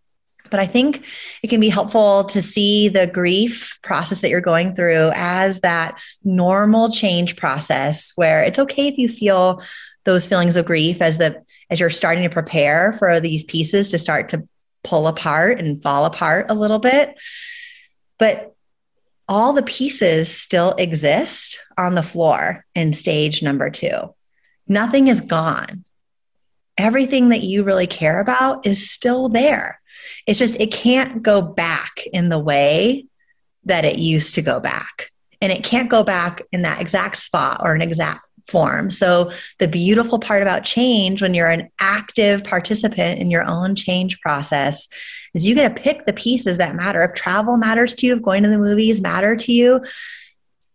But 0.50 0.60
I 0.60 0.66
think 0.66 1.04
it 1.42 1.50
can 1.50 1.60
be 1.60 1.68
helpful 1.68 2.24
to 2.24 2.40
see 2.40 2.88
the 2.88 3.06
grief 3.06 3.78
process 3.82 4.22
that 4.22 4.30
you're 4.30 4.40
going 4.40 4.74
through 4.74 5.12
as 5.14 5.60
that 5.60 6.00
normal 6.24 6.90
change 6.90 7.36
process 7.36 8.12
where 8.16 8.42
it's 8.42 8.58
okay 8.58 8.88
if 8.88 8.96
you 8.96 9.08
feel 9.08 9.62
those 10.04 10.26
feelings 10.26 10.56
of 10.56 10.64
grief 10.64 11.02
as 11.02 11.18
the 11.18 11.44
as 11.70 11.78
you're 11.78 11.90
starting 11.90 12.24
to 12.24 12.30
prepare 12.30 12.94
for 12.94 13.20
these 13.20 13.44
pieces 13.44 13.90
to 13.90 13.98
start 13.98 14.30
to 14.30 14.48
pull 14.84 15.06
apart 15.06 15.58
and 15.58 15.82
fall 15.82 16.04
apart 16.04 16.46
a 16.48 16.54
little 16.54 16.78
bit. 16.78 17.16
But 18.18 18.54
all 19.28 19.52
the 19.52 19.62
pieces 19.62 20.34
still 20.34 20.72
exist 20.78 21.58
on 21.76 21.94
the 21.94 22.02
floor 22.02 22.64
in 22.74 22.92
stage 22.92 23.42
number 23.42 23.70
two. 23.70 24.14
Nothing 24.66 25.08
is 25.08 25.20
gone. 25.20 25.84
Everything 26.76 27.30
that 27.30 27.42
you 27.42 27.64
really 27.64 27.86
care 27.86 28.20
about 28.20 28.66
is 28.66 28.90
still 28.90 29.28
there. 29.28 29.80
It's 30.26 30.38
just, 30.38 30.58
it 30.60 30.72
can't 30.72 31.22
go 31.22 31.42
back 31.42 32.06
in 32.12 32.28
the 32.28 32.38
way 32.38 33.06
that 33.64 33.84
it 33.84 33.98
used 33.98 34.34
to 34.36 34.42
go 34.42 34.60
back. 34.60 35.10
And 35.40 35.52
it 35.52 35.64
can't 35.64 35.90
go 35.90 36.02
back 36.02 36.42
in 36.52 36.62
that 36.62 36.80
exact 36.80 37.16
spot 37.16 37.60
or 37.62 37.74
an 37.74 37.82
exact 37.82 38.27
form. 38.48 38.90
So, 38.90 39.30
the 39.58 39.68
beautiful 39.68 40.18
part 40.18 40.42
about 40.42 40.64
change 40.64 41.22
when 41.22 41.34
you're 41.34 41.50
an 41.50 41.70
active 41.80 42.44
participant 42.44 43.20
in 43.20 43.30
your 43.30 43.44
own 43.44 43.74
change 43.74 44.20
process 44.20 44.88
is 45.34 45.46
you 45.46 45.54
get 45.54 45.74
to 45.74 45.82
pick 45.82 46.06
the 46.06 46.12
pieces 46.12 46.58
that 46.58 46.74
matter. 46.74 47.00
If 47.00 47.14
travel 47.14 47.56
matters 47.56 47.94
to 47.96 48.06
you, 48.06 48.16
if 48.16 48.22
going 48.22 48.42
to 48.42 48.48
the 48.48 48.58
movies 48.58 49.00
matter 49.00 49.36
to 49.36 49.52
you, 49.52 49.84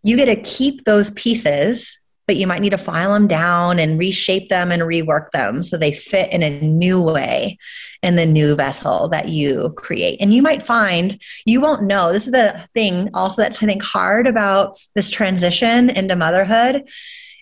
you 0.04 0.18
get 0.18 0.26
to 0.26 0.36
keep 0.36 0.84
those 0.84 1.12
pieces, 1.12 1.98
but 2.28 2.36
you 2.36 2.46
might 2.46 2.62
need 2.62 2.72
to 2.72 2.78
file 2.78 3.14
them 3.14 3.28
down 3.28 3.80
and 3.80 4.00
reshape 4.00 4.50
them 4.50 4.72
and 4.72 4.82
rework 4.82 5.32
them 5.32 5.64
so 5.64 5.78
they 5.78 5.92
fit 5.92 6.32
in 6.32 6.44
a 6.44 6.62
new 6.62 7.02
way 7.02 7.58
in 8.02 8.16
the 8.16 8.26
new 8.26 8.56
vessel 8.56 9.08
that 9.10 9.30
you 9.30 9.74
create. 9.78 10.20
And 10.22 10.34
you 10.34 10.42
might 10.42 10.62
find 10.62 11.20
you 11.46 11.62
won't 11.62 11.84
know. 11.84 12.12
This 12.12 12.26
is 12.26 12.34
the 12.34 12.68
thing 12.74 13.10
also 13.14 13.42
that's 13.42 13.64
I 13.64 13.66
think 13.66 13.82
hard 13.82 14.28
about 14.28 14.78
this 14.94 15.10
transition 15.10 15.90
into 15.90 16.16
motherhood 16.16 16.88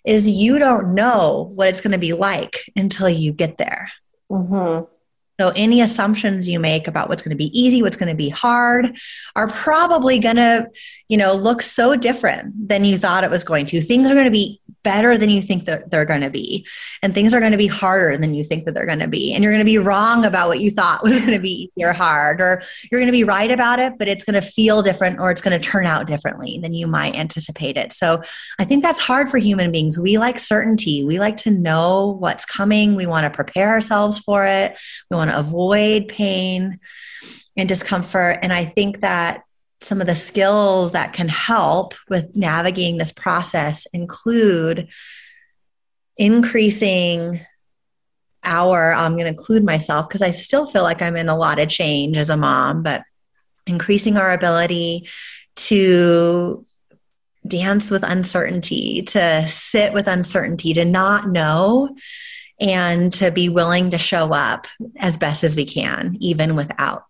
is 0.06 0.30
you 0.30 0.58
don't 0.60 0.96
know 0.96 1.52
what 1.56 1.70
it's 1.70 1.82
going 1.82 1.92
to 1.92 1.98
be 1.98 2.14
like 2.14 2.72
until 2.76 3.10
you 3.10 3.34
get 3.34 3.58
there. 3.58 3.92
Mm-hmm. 4.32 4.86
So, 5.40 5.52
any 5.56 5.82
assumptions 5.82 6.48
you 6.48 6.60
make 6.60 6.88
about 6.88 7.10
what's 7.10 7.24
going 7.24 7.32
to 7.32 7.36
be 7.36 7.60
easy, 7.60 7.82
what's 7.82 7.98
going 7.98 8.10
to 8.10 8.16
be 8.16 8.30
hard, 8.30 8.96
are 9.36 9.48
probably 9.48 10.20
going 10.20 10.36
to, 10.36 10.70
you 11.10 11.18
know, 11.18 11.34
look 11.34 11.64
so 11.64 11.96
different 11.96 12.70
than 12.70 12.86
you 12.86 12.96
thought 12.98 13.24
it 13.24 13.32
was 13.32 13.44
going 13.44 13.66
to. 13.68 13.82
Things 13.82 14.06
are 14.06 14.14
going 14.14 14.26
to 14.26 14.32
be 14.32 14.61
better 14.84 15.18
than 15.18 15.30
you 15.30 15.42
think 15.42 15.66
that 15.66 15.90
they're 15.92 16.06
going 16.06 16.22
to 16.22 16.30
be, 16.30 16.66
and 17.02 17.14
things 17.14 17.34
are 17.34 17.40
going 17.40 17.52
to 17.52 17.58
be 17.58 17.68
harder 17.68 18.18
than 18.18 18.34
you 18.34 18.44
think 18.44 18.66
that 18.66 18.74
they're 18.74 18.86
going 18.86 19.00
to 19.00 19.08
be. 19.08 19.34
And 19.34 19.44
you're 19.44 19.54
going 19.54 19.64
to 19.64 19.66
be 19.66 19.78
wrong 19.78 20.26
about 20.26 20.48
what 20.48 20.60
you 20.60 20.72
thought 20.72 21.04
was 21.04 21.20
going 21.20 21.32
to 21.32 21.40
be 21.40 21.70
easy 21.76 21.86
or 21.86 21.94
hard, 21.94 22.42
or 22.42 22.62
you're 22.92 23.00
going 23.00 23.12
to 23.12 23.18
be 23.18 23.24
right 23.24 23.52
about 23.52 23.80
it, 23.80 23.98
but 23.98 24.08
it's 24.08 24.24
going 24.24 24.42
to 24.42 24.48
feel 24.48 24.82
different, 24.82 25.20
or 25.20 25.32
it's 25.32 25.42
going 25.42 25.60
to 25.60 25.70
turn 25.70 25.86
out 25.86 26.08
differently 26.08 26.60
than 26.62 26.74
you 26.74 26.88
might 26.88 27.16
anticipate 27.16 27.78
it. 27.78 27.94
So, 27.94 28.22
I 28.60 28.66
think 28.66 28.84
that's 28.84 29.00
hard 29.00 29.30
for 29.30 29.38
human 29.38 29.72
beings. 29.72 30.00
We 30.00 30.18
like 30.18 30.40
certainty. 30.40 31.04
We 31.04 31.20
like 31.20 31.38
to 31.38 31.52
know 31.52 32.18
what's 32.20 32.46
coming. 32.46 32.96
We 32.96 33.06
want 33.06 33.26
to 33.26 33.36
prepare 33.36 33.70
ourselves 33.70 34.20
for 34.20 34.46
it. 34.46 34.78
We 35.10 35.18
want 35.18 35.32
to 35.32 35.40
avoid 35.40 36.08
pain 36.08 36.80
and 37.58 37.68
discomfort. 37.68 38.40
And 38.42 38.54
I 38.54 38.66
think 38.66 39.02
that 39.02 39.44
some 39.82 40.00
of 40.00 40.08
the 40.08 40.16
skills 40.16 40.92
that 40.92 41.14
can 41.14 41.28
help 41.28 41.96
with 42.10 42.36
navigating 42.36 42.98
this 42.98 43.12
process 43.12 43.88
include 43.94 44.90
increasing 46.18 47.42
our, 48.44 48.94
I'm 48.94 49.14
going 49.14 49.26
to 49.26 49.32
include 49.32 49.64
myself 49.64 50.08
because 50.08 50.22
I 50.22 50.32
still 50.32 50.68
feel 50.68 50.84
like 50.84 51.02
I'm 51.02 51.18
in 51.18 51.30
a 51.30 51.38
lot 51.38 51.60
of 51.60 51.70
change 51.70 52.18
as 52.18 52.30
a 52.30 52.38
mom, 52.38 52.84
but 52.84 53.04
increasing 53.68 54.18
our 54.18 54.32
ability 54.32 55.08
to 55.56 56.66
dance 57.48 57.90
with 57.90 58.04
uncertainty, 58.04 59.02
to 59.02 59.48
sit 59.48 59.94
with 59.94 60.08
uncertainty, 60.08 60.74
to 60.74 60.86
not 60.86 61.28
know, 61.28 61.96
and 62.60 63.12
to 63.14 63.32
be 63.32 63.50
willing 63.50 63.90
to 63.92 63.98
show 63.98 64.32
up 64.32 64.68
as 64.98 65.18
best 65.18 65.44
as 65.44 65.56
we 65.56 65.66
can, 65.66 66.18
even 66.20 66.56
without 66.56 67.06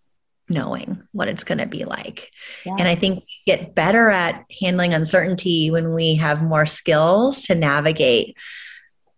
knowing 0.51 1.01
what 1.12 1.27
it's 1.27 1.43
going 1.43 1.58
to 1.58 1.65
be 1.65 1.86
like. 1.86 2.31
Yeah. 2.65 2.75
And 2.77 2.88
I 2.88 2.96
think 2.96 3.20
we 3.20 3.25
get 3.46 3.74
better 3.74 4.10
at 4.10 4.46
handling 4.62 4.93
uncertainty 4.93 5.72
when 5.72 5.93
we 5.93 6.15
have 6.15 6.43
more 6.43 6.65
skills 6.65 7.43
to 7.43 7.55
navigate 7.55 8.38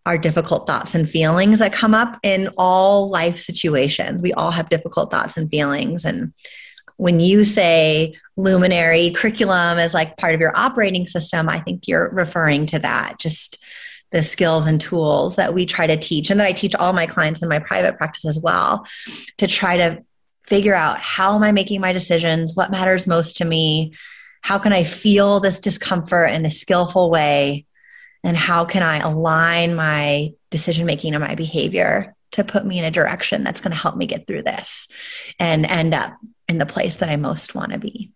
our 0.06 0.18
difficult 0.18 0.68
thoughts 0.68 0.96
and 0.96 1.10
feelings 1.10 1.60
that 1.60 1.74
come 1.74 1.94
up 1.94 2.20
in 2.24 2.50
all 2.58 3.10
life 3.10 3.38
situations. 3.38 4.22
We 4.22 4.34
all 4.34 4.52
have 4.52 4.70
difficult 4.70 5.12
thoughts 5.12 5.38
and 5.38 5.50
feelings. 5.50 6.06
And 6.06 6.34
when 6.98 7.20
you 7.20 7.46
say 7.46 8.14
luminary 8.36 9.12
curriculum 9.12 9.80
is 9.80 9.94
like 9.94 10.18
part 10.18 10.36
of 10.36 10.42
your 10.42 10.52
operating 10.56 11.08
system, 11.08 11.50
I 11.50 11.60
think 11.60 11.88
you're 11.88 12.10
referring 12.12 12.66
to 12.68 12.80
that. 12.80 13.18
Just 13.20 13.64
the 14.12 14.24
skills 14.24 14.68
and 14.68 14.80
tools 14.80 15.38
that 15.38 15.54
we 15.54 15.66
try 15.66 15.88
to 15.88 15.98
teach 15.98 16.30
and 16.30 16.40
that 16.40 16.48
I 16.48 16.52
teach 16.52 16.76
all 16.76 16.94
my 16.94 17.08
clients 17.08 17.42
in 17.42 17.50
my 17.50 17.60
private 17.60 17.98
practice 17.98 18.26
as 18.26 18.40
well 18.40 18.86
to 19.40 19.48
try 19.48 19.78
to 19.78 20.04
figure 20.46 20.76
out 20.76 21.00
how 21.00 21.36
am 21.36 21.44
I 21.44 21.52
making 21.52 21.82
my 21.82 21.94
decisions? 21.94 22.56
What 22.56 22.72
matters 22.72 23.08
most 23.08 23.38
to 23.38 23.46
me? 23.46 23.94
How 24.42 24.60
can 24.60 24.74
I 24.74 24.84
feel 24.84 25.40
this 25.40 25.60
discomfort 25.60 26.32
in 26.32 26.46
a 26.46 26.52
skillful 26.52 27.10
way? 27.10 27.66
And 28.24 28.38
how 28.38 28.66
can 28.66 28.84
I 28.84 29.00
align 29.00 29.76
my 29.76 30.34
decision 30.50 30.86
making 30.86 31.14
and 31.14 31.24
my 31.24 31.36
behavior 31.36 32.16
to 32.32 32.44
put 32.44 32.66
me 32.66 32.80
in 32.80 32.86
a 32.86 32.92
direction 32.92 33.44
that's 33.44 33.62
going 33.62 33.72
to 33.72 33.78
help 33.78 33.96
me 33.96 34.06
get 34.06 34.28
through 34.28 34.44
this 34.44 34.88
and 35.40 35.66
end 35.66 35.94
up 35.94 36.14
in 36.48 36.58
the 36.58 36.66
place 36.66 36.98
that 36.98 37.10
I 37.10 37.16
most 37.16 37.56
want 37.56 37.72
to 37.72 37.78
be? 37.78 38.12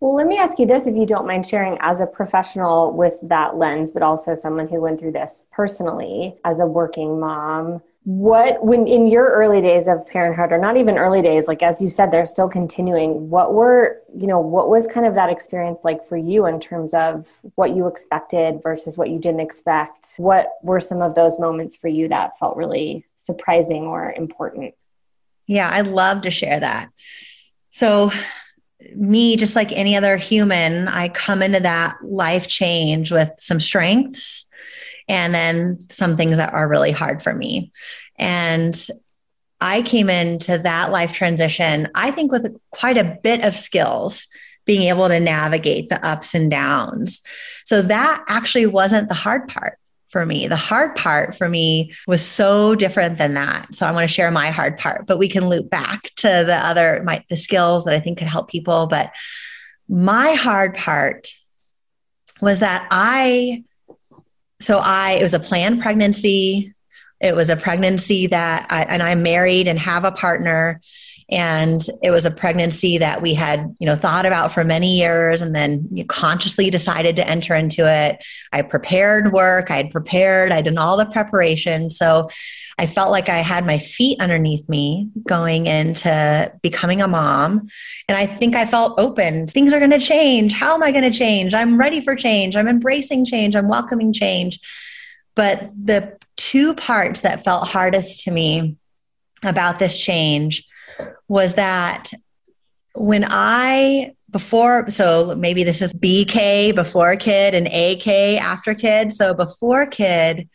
Well, 0.00 0.14
let 0.14 0.26
me 0.26 0.36
ask 0.36 0.58
you 0.58 0.66
this 0.66 0.86
if 0.86 0.94
you 0.94 1.06
don't 1.06 1.26
mind 1.26 1.46
sharing 1.46 1.78
as 1.80 2.00
a 2.00 2.06
professional 2.06 2.92
with 2.92 3.18
that 3.22 3.56
lens, 3.56 3.92
but 3.92 4.02
also 4.02 4.34
someone 4.34 4.68
who 4.68 4.80
went 4.80 5.00
through 5.00 5.12
this 5.12 5.44
personally 5.50 6.36
as 6.44 6.60
a 6.60 6.66
working 6.66 7.18
mom 7.18 7.80
what 8.06 8.64
when 8.64 8.86
in 8.86 9.08
your 9.08 9.30
early 9.32 9.60
days 9.60 9.88
of 9.88 10.06
parenthood 10.06 10.52
or 10.52 10.58
not 10.58 10.76
even 10.76 10.96
early 10.96 11.20
days 11.20 11.48
like 11.48 11.60
as 11.60 11.82
you 11.82 11.88
said 11.88 12.08
they're 12.08 12.24
still 12.24 12.48
continuing 12.48 13.28
what 13.28 13.52
were 13.52 14.00
you 14.16 14.28
know 14.28 14.38
what 14.38 14.70
was 14.70 14.86
kind 14.86 15.04
of 15.04 15.16
that 15.16 15.28
experience 15.28 15.80
like 15.82 16.06
for 16.06 16.16
you 16.16 16.46
in 16.46 16.60
terms 16.60 16.94
of 16.94 17.26
what 17.56 17.74
you 17.74 17.88
expected 17.88 18.62
versus 18.62 18.96
what 18.96 19.10
you 19.10 19.18
didn't 19.18 19.40
expect? 19.40 20.14
What 20.18 20.52
were 20.62 20.78
some 20.78 21.02
of 21.02 21.16
those 21.16 21.40
moments 21.40 21.74
for 21.74 21.88
you 21.88 22.06
that 22.06 22.38
felt 22.38 22.56
really 22.56 23.04
surprising 23.16 23.82
or 23.82 24.12
important? 24.12 24.74
Yeah 25.48 25.68
i 25.68 25.80
love 25.80 26.22
to 26.22 26.30
share 26.30 26.60
that. 26.60 26.90
So 27.70 28.12
me 28.94 29.36
just 29.36 29.56
like 29.56 29.72
any 29.72 29.96
other 29.96 30.16
human 30.16 30.86
i 30.86 31.08
come 31.08 31.42
into 31.42 31.58
that 31.58 31.96
life 32.04 32.46
change 32.46 33.10
with 33.10 33.32
some 33.38 33.58
strengths 33.58 34.45
and 35.08 35.34
then 35.34 35.86
some 35.90 36.16
things 36.16 36.36
that 36.36 36.52
are 36.52 36.68
really 36.68 36.92
hard 36.92 37.22
for 37.22 37.34
me. 37.34 37.72
And 38.18 38.74
I 39.60 39.82
came 39.82 40.10
into 40.10 40.58
that 40.58 40.90
life 40.90 41.12
transition, 41.12 41.88
I 41.94 42.10
think, 42.10 42.32
with 42.32 42.56
quite 42.70 42.98
a 42.98 43.18
bit 43.22 43.44
of 43.44 43.54
skills 43.54 44.26
being 44.64 44.82
able 44.82 45.08
to 45.08 45.20
navigate 45.20 45.88
the 45.88 46.06
ups 46.06 46.34
and 46.34 46.50
downs. 46.50 47.22
So 47.64 47.82
that 47.82 48.24
actually 48.28 48.66
wasn't 48.66 49.08
the 49.08 49.14
hard 49.14 49.48
part 49.48 49.78
for 50.10 50.26
me. 50.26 50.48
The 50.48 50.56
hard 50.56 50.96
part 50.96 51.36
for 51.36 51.48
me 51.48 51.92
was 52.06 52.24
so 52.24 52.74
different 52.74 53.18
than 53.18 53.34
that. 53.34 53.74
So 53.74 53.86
I 53.86 53.92
want 53.92 54.08
to 54.08 54.12
share 54.12 54.30
my 54.30 54.50
hard 54.50 54.78
part, 54.78 55.06
but 55.06 55.18
we 55.18 55.28
can 55.28 55.48
loop 55.48 55.70
back 55.70 56.10
to 56.16 56.28
the 56.46 56.56
other 56.56 57.02
my 57.04 57.24
the 57.30 57.36
skills 57.36 57.84
that 57.84 57.94
I 57.94 58.00
think 58.00 58.18
could 58.18 58.26
help 58.26 58.48
people, 58.48 58.86
but 58.88 59.12
my 59.88 60.32
hard 60.32 60.74
part 60.74 61.28
was 62.40 62.60
that 62.60 62.86
I 62.90 63.64
so 64.60 64.78
I, 64.82 65.12
it 65.12 65.22
was 65.22 65.34
a 65.34 65.40
planned 65.40 65.82
pregnancy. 65.82 66.72
It 67.20 67.34
was 67.34 67.50
a 67.50 67.56
pregnancy 67.56 68.26
that 68.28 68.66
I, 68.70 68.82
and 68.84 69.02
I'm 69.02 69.22
married 69.22 69.68
and 69.68 69.78
have 69.78 70.04
a 70.04 70.12
partner. 70.12 70.80
And 71.28 71.80
it 72.02 72.12
was 72.12 72.24
a 72.24 72.30
pregnancy 72.30 72.98
that 72.98 73.20
we 73.20 73.34
had, 73.34 73.74
you 73.80 73.86
know, 73.86 73.96
thought 73.96 74.26
about 74.26 74.52
for 74.52 74.62
many 74.62 74.96
years 74.96 75.42
and 75.42 75.54
then 75.54 76.04
consciously 76.08 76.70
decided 76.70 77.16
to 77.16 77.28
enter 77.28 77.54
into 77.54 77.90
it. 77.90 78.24
I 78.52 78.62
prepared 78.62 79.32
work, 79.32 79.70
I 79.70 79.76
had 79.76 79.90
prepared, 79.90 80.52
I'd 80.52 80.66
done 80.66 80.78
all 80.78 80.96
the 80.96 81.06
preparation. 81.06 81.90
So 81.90 82.30
I 82.78 82.86
felt 82.86 83.10
like 83.10 83.28
I 83.28 83.38
had 83.38 83.66
my 83.66 83.78
feet 83.78 84.20
underneath 84.20 84.68
me 84.68 85.08
going 85.26 85.66
into 85.66 86.52
becoming 86.62 87.00
a 87.00 87.08
mom. 87.08 87.68
And 88.08 88.16
I 88.16 88.26
think 88.26 88.54
I 88.54 88.66
felt 88.66 89.00
open. 89.00 89.48
Things 89.48 89.72
are 89.72 89.78
going 89.78 89.90
to 89.90 89.98
change. 89.98 90.52
How 90.52 90.74
am 90.74 90.82
I 90.82 90.92
going 90.92 91.10
to 91.10 91.18
change? 91.18 91.54
I'm 91.54 91.76
ready 91.76 92.00
for 92.00 92.14
change. 92.14 92.54
I'm 92.54 92.68
embracing 92.68 93.24
change. 93.24 93.56
I'm 93.56 93.68
welcoming 93.68 94.12
change. 94.12 94.60
But 95.34 95.70
the 95.74 96.18
two 96.36 96.74
parts 96.74 97.22
that 97.22 97.44
felt 97.44 97.66
hardest 97.66 98.24
to 98.24 98.30
me 98.30 98.76
about 99.42 99.78
this 99.78 99.96
change 99.98 100.66
was 101.28 101.54
that 101.54 102.10
when 102.94 103.24
I 103.28 104.12
before 104.30 104.90
so 104.90 105.34
maybe 105.36 105.64
this 105.64 105.80
is 105.80 105.94
BK 105.94 106.74
before 106.74 107.16
kid 107.16 107.54
and 107.54 107.66
AK 107.66 108.40
after 108.40 108.74
kid. 108.74 109.12
So 109.12 109.34
before 109.34 109.86
kid, 109.86 110.48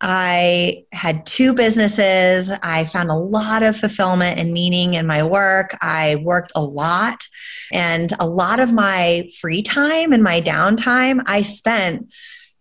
I 0.00 0.84
had 0.92 1.26
two 1.26 1.52
businesses. 1.52 2.50
I 2.62 2.86
found 2.86 3.10
a 3.10 3.14
lot 3.14 3.62
of 3.62 3.76
fulfillment 3.76 4.38
and 4.38 4.52
meaning 4.52 4.94
in 4.94 5.06
my 5.06 5.22
work. 5.22 5.76
I 5.82 6.16
worked 6.22 6.52
a 6.54 6.62
lot, 6.62 7.26
and 7.72 8.10
a 8.18 8.26
lot 8.26 8.60
of 8.60 8.72
my 8.72 9.28
free 9.40 9.62
time 9.62 10.12
and 10.12 10.22
my 10.22 10.40
downtime 10.40 11.22
I 11.26 11.42
spent 11.42 12.14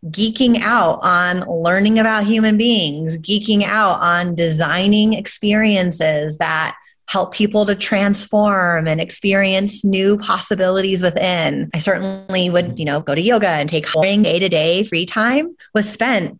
geeking 0.08 0.60
out 0.62 1.00
on 1.02 1.40
learning 1.48 2.00
about 2.00 2.26
human 2.26 2.58
beings, 2.58 3.18
geeking 3.18 3.64
out 3.64 4.00
on 4.02 4.36
designing 4.36 5.14
experiences 5.14 6.38
that 6.40 6.76
help 7.10 7.34
people 7.34 7.66
to 7.66 7.74
transform 7.74 8.88
and 8.88 9.02
experience 9.02 9.84
new 9.84 10.16
possibilities 10.20 11.02
within. 11.02 11.68
I 11.74 11.80
certainly 11.80 12.52
would, 12.52 12.78
you 12.78 12.86
know, 12.86 13.00
go 13.00 13.16
to 13.16 13.22
yoga 13.22 13.48
and 13.48 13.68
take 13.68 13.88
day 13.92 14.38
to 14.38 14.48
day 14.48 14.84
free 14.84 15.08
time 15.08 15.56
was 15.74 15.92
spent 15.92 16.40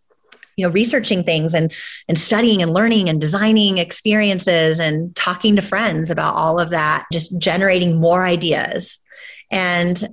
you 0.56 0.68
know 0.68 0.72
researching 0.72 1.24
things 1.24 1.54
and 1.54 1.74
and 2.08 2.20
studying 2.20 2.62
and 2.62 2.72
learning 2.72 3.10
and 3.10 3.20
designing 3.20 3.78
experiences 3.80 4.80
and 4.80 5.16
talking 5.16 5.56
to 5.56 5.62
friends 5.62 6.12
about 6.12 6.36
all 6.36 6.60
of 6.60 6.70
that 6.70 7.06
just 7.14 7.40
generating 7.40 8.00
more 8.00 8.26
ideas 8.26 9.00
and 9.52 10.04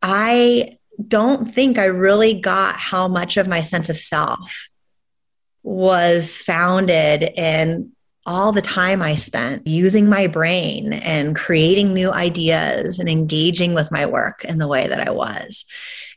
i 0.00 0.74
don't 1.06 1.52
think 1.52 1.76
i 1.76 1.84
really 1.84 2.32
got 2.32 2.76
how 2.76 3.06
much 3.08 3.36
of 3.36 3.46
my 3.46 3.60
sense 3.60 3.90
of 3.90 3.98
self 3.98 4.68
was 5.62 6.38
founded 6.38 7.22
in 7.36 7.92
all 8.26 8.52
the 8.52 8.62
time 8.62 9.02
I 9.02 9.16
spent 9.16 9.66
using 9.66 10.08
my 10.08 10.26
brain 10.26 10.92
and 10.92 11.34
creating 11.34 11.94
new 11.94 12.12
ideas 12.12 12.98
and 12.98 13.08
engaging 13.08 13.74
with 13.74 13.90
my 13.90 14.06
work 14.06 14.44
in 14.44 14.58
the 14.58 14.68
way 14.68 14.88
that 14.88 15.06
I 15.06 15.10
was. 15.10 15.64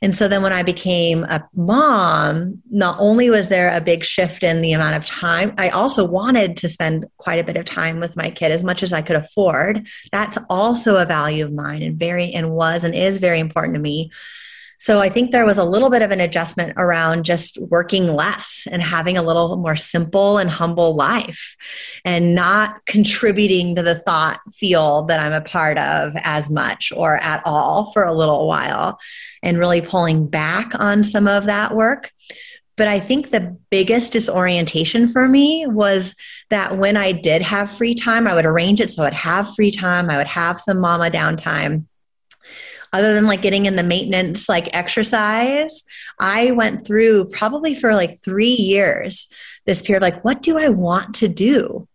And 0.02 0.14
so 0.14 0.28
then 0.28 0.44
when 0.44 0.52
I 0.52 0.64
became 0.64 1.24
a 1.24 1.48
mom, 1.56 2.62
not 2.70 2.98
only 3.00 3.30
was 3.30 3.48
there 3.48 3.74
a 3.74 3.80
big 3.80 4.04
shift 4.04 4.44
in 4.44 4.62
the 4.62 4.74
amount 4.74 4.98
of 4.98 5.06
time, 5.06 5.54
I 5.58 5.70
also 5.70 6.06
wanted 6.06 6.58
to 6.58 6.68
spend 6.68 7.06
quite 7.16 7.40
a 7.40 7.44
bit 7.44 7.56
of 7.56 7.64
time 7.64 8.02
with 8.02 8.18
my 8.18 8.30
kid 8.30 8.52
as 8.52 8.66
much 8.66 8.84
as 8.84 8.92
I 8.92 9.02
could 9.02 9.16
afford. 9.16 9.88
That's 10.12 10.38
also 10.50 10.98
a 10.98 11.06
value 11.06 11.46
of 11.46 11.54
mine 11.54 11.84
and 11.84 11.98
very 11.98 12.32
and 12.32 12.52
was 12.52 12.84
and 12.84 12.94
is 12.94 13.20
very 13.20 13.40
important 13.40 13.76
to 13.76 13.82
me. 13.82 14.12
So 14.84 15.00
I 15.00 15.08
think 15.08 15.32
there 15.32 15.46
was 15.46 15.58
a 15.58 15.64
little 15.64 15.90
bit 15.90 16.02
of 16.02 16.12
an 16.12 16.20
adjustment 16.20 16.74
around 16.76 17.24
just 17.24 17.58
working 17.58 18.06
less 18.06 18.68
and 18.70 18.82
having 18.82 19.18
a 19.18 19.24
little 19.24 19.56
more 19.56 19.78
simple 19.78 20.40
and 20.40 20.50
humble 20.50 20.94
life 20.94 21.56
and 22.04 22.36
not 22.36 22.86
contributing 22.86 23.78
to 23.78 23.82
the 23.82 23.96
thought 23.96 24.42
field 24.54 25.08
that 25.08 25.22
I'm 25.22 25.32
a 25.32 25.40
part 25.40 25.78
of 25.78 26.12
as 26.24 26.50
much 26.50 26.92
or 26.98 27.16
at 27.16 27.42
all 27.46 27.94
for 27.94 28.04
a 28.04 28.14
little 28.14 28.46
while 28.46 29.00
and 29.42 29.58
really 29.58 29.80
pulling 29.80 30.28
back 30.28 30.78
on 30.78 31.06
some 31.06 31.30
of 31.30 31.46
that 31.46 31.74
work. 31.74 32.12
But 32.76 32.90
I 32.90 33.00
think 33.00 33.30
the 33.32 33.58
biggest 33.70 34.12
disorientation 34.12 35.08
for 35.08 35.30
me 35.30 35.66
was 35.66 36.14
that 36.50 36.76
when 36.76 36.98
I 36.98 37.14
did 37.14 37.42
have 37.42 37.72
free 37.72 37.96
time, 37.96 38.28
I 38.28 38.36
would 38.36 38.46
arrange 38.46 38.82
it 38.82 38.92
so 38.92 39.04
I'd 39.04 39.14
have 39.14 39.56
free 39.56 39.72
time, 39.72 40.10
I 40.10 40.18
would 40.18 40.28
have 40.28 40.60
some 40.60 40.82
mama 40.82 41.10
downtime 41.10 41.86
other 42.94 43.14
than 43.14 43.26
like 43.26 43.42
getting 43.42 43.66
in 43.66 43.76
the 43.76 43.84
maintenance 43.84 44.48
like 44.48 44.74
exercise, 44.76 45.84
I 46.20 46.52
went 46.52 46.86
through 46.88 47.26
probably 47.30 47.76
for 47.76 47.94
like 47.94 48.22
three 48.24 48.54
years 48.54 49.28
this 49.66 49.82
period 49.82 50.02
like, 50.02 50.24
what 50.24 50.42
do 50.42 50.58
I 50.58 50.70
want 50.70 51.16
to 51.16 51.28
do? 51.28 51.88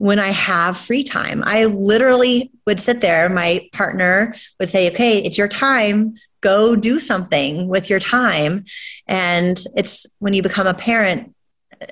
when 0.00 0.18
I 0.18 0.30
have 0.30 0.78
free 0.78 1.04
time. 1.04 1.42
I 1.44 1.66
literally 1.66 2.50
would 2.66 2.80
sit 2.80 3.02
there. 3.02 3.28
My 3.28 3.68
partner 3.74 4.34
would 4.58 4.70
say, 4.70 4.90
okay, 4.90 5.18
it's 5.18 5.36
your 5.36 5.46
time. 5.46 6.14
Go 6.40 6.74
do 6.74 6.98
something 7.00 7.68
with 7.68 7.90
your 7.90 8.00
time. 8.00 8.64
And 9.06 9.62
it's 9.76 10.06
when 10.18 10.32
you 10.32 10.42
become 10.42 10.66
a 10.66 10.72
parent, 10.72 11.34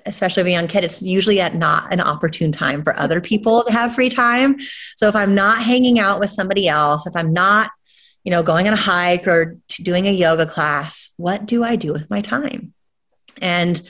especially 0.06 0.40
of 0.40 0.46
a 0.46 0.52
young 0.52 0.68
kid, 0.68 0.84
it's 0.84 1.02
usually 1.02 1.38
at 1.38 1.54
not 1.54 1.92
an 1.92 2.00
opportune 2.00 2.50
time 2.50 2.82
for 2.82 2.98
other 2.98 3.20
people 3.20 3.62
to 3.64 3.72
have 3.72 3.94
free 3.94 4.08
time. 4.08 4.56
So 4.96 5.08
if 5.08 5.14
I'm 5.14 5.34
not 5.34 5.62
hanging 5.62 5.98
out 5.98 6.18
with 6.18 6.30
somebody 6.30 6.66
else, 6.66 7.06
if 7.06 7.14
I'm 7.14 7.34
not, 7.34 7.70
you 8.28 8.30
know, 8.30 8.42
going 8.42 8.66
on 8.66 8.74
a 8.74 8.76
hike 8.76 9.26
or 9.26 9.56
doing 9.68 10.06
a 10.06 10.12
yoga 10.12 10.44
class, 10.44 11.14
what 11.16 11.46
do 11.46 11.64
I 11.64 11.76
do 11.76 11.94
with 11.94 12.10
my 12.10 12.20
time? 12.20 12.74
And 13.40 13.80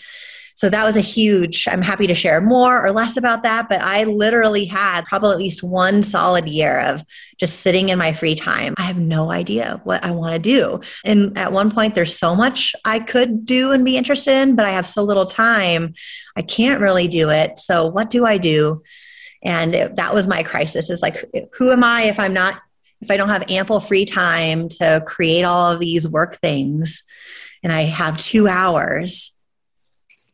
so 0.55 0.71
that 0.71 0.85
was 0.85 0.97
a 0.97 1.01
huge, 1.01 1.67
I'm 1.69 1.83
happy 1.83 2.07
to 2.07 2.15
share 2.15 2.41
more 2.41 2.87
or 2.87 2.93
less 2.93 3.17
about 3.17 3.43
that, 3.43 3.69
but 3.69 3.81
I 3.81 4.05
literally 4.05 4.65
had 4.65 5.07
probably 5.07 5.33
at 5.33 5.39
least 5.39 5.65
one 5.65 6.05
solid 6.05 6.49
year 6.49 6.79
of 6.83 7.03
just 7.41 7.63
sitting 7.63 7.89
in 7.89 7.99
my 7.99 8.13
free 8.13 8.37
time. 8.37 8.75
I 8.79 8.83
have 8.83 8.97
no 8.97 9.33
idea 9.33 9.81
what 9.83 10.05
I 10.05 10.13
want 10.13 10.35
to 10.35 10.39
do. 10.39 10.83
And 11.05 11.37
at 11.37 11.51
one 11.51 11.73
point, 11.73 11.97
there's 11.97 12.17
so 12.17 12.37
much 12.37 12.77
I 12.85 13.01
could 13.01 13.45
do 13.45 13.73
and 13.73 13.85
be 13.85 13.97
interested 13.97 14.35
in, 14.35 14.55
but 14.55 14.67
I 14.67 14.71
have 14.71 14.87
so 14.87 15.03
little 15.03 15.27
time. 15.27 15.95
I 16.37 16.43
can't 16.43 16.81
really 16.81 17.09
do 17.09 17.29
it. 17.29 17.59
So 17.59 17.89
what 17.89 18.09
do 18.09 18.25
I 18.25 18.39
do? 18.39 18.85
And 19.43 19.75
it, 19.75 19.97
that 19.97 20.15
was 20.15 20.29
my 20.29 20.45
crisis 20.45 20.91
is 20.91 21.03
like, 21.03 21.25
who 21.55 21.73
am 21.73 21.83
I 21.83 22.03
if 22.05 22.21
I'm 22.21 22.35
not, 22.35 22.61
if 23.01 23.11
I 23.11 23.17
don't 23.17 23.29
have 23.29 23.51
ample 23.51 23.81
free 23.81 24.05
time 24.05 24.69
to 24.81 25.03
create 25.07 25.45
all 25.45 25.73
of 25.73 25.81
these 25.81 26.07
work 26.07 26.37
things 26.37 27.03
and 27.63 27.73
I 27.73 27.83
have 27.83 28.19
two 28.19 28.49
hours? 28.49 29.35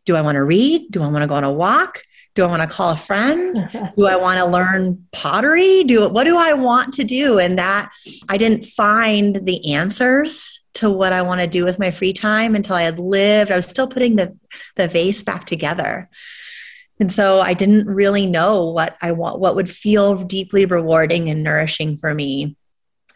do 0.05 0.16
I 0.16 0.20
want 0.20 0.37
to 0.37 0.44
read? 0.44 0.90
Do 0.90 1.03
I 1.03 1.09
want 1.09 1.22
to 1.22 1.27
go 1.27 1.35
on 1.35 1.44
a 1.44 1.53
walk? 1.53 2.03
Do 2.35 2.44
I 2.44 2.48
want 2.48 2.62
to 2.62 2.68
call 2.68 2.90
a 2.90 2.96
friend? 2.96 3.68
do 3.96 4.07
I 4.07 4.16
want 4.16 4.38
to 4.38 4.46
learn 4.46 5.07
pottery? 5.12 5.85
Do 5.85 6.09
what 6.09 6.24
do 6.24 6.37
I 6.37 6.55
want 6.55 6.94
to 6.94 7.05
do? 7.05 7.38
And 7.38 7.59
that 7.59 7.90
I 8.29 8.37
didn't 8.37 8.64
find 8.64 9.37
the 9.37 9.74
answers 9.74 10.62
to 10.74 10.90
what 10.90 11.12
I 11.12 11.22
want 11.22 11.40
to 11.40 11.46
do 11.46 11.64
with 11.64 11.79
my 11.79 11.92
free 11.92 12.12
time 12.12 12.57
until 12.57 12.77
I 12.77 12.83
had 12.83 12.98
lived. 12.98 13.53
I 13.53 13.57
was 13.57 13.66
still 13.66 13.87
putting 13.87 14.16
the 14.16 14.37
the 14.77 14.88
vase 14.88 15.22
back 15.22 15.46
together. 15.46 16.09
And 17.00 17.11
so 17.11 17.40
I 17.40 17.54
didn't 17.54 17.87
really 17.87 18.26
know 18.26 18.70
what 18.70 18.96
I 19.02 19.12
want, 19.12 19.40
what 19.40 19.57
would 19.57 19.70
feel 19.70 20.16
deeply 20.16 20.64
rewarding 20.64 21.28
and 21.28 21.42
nourishing 21.42 21.98
for 21.98 22.14
me 22.14 22.57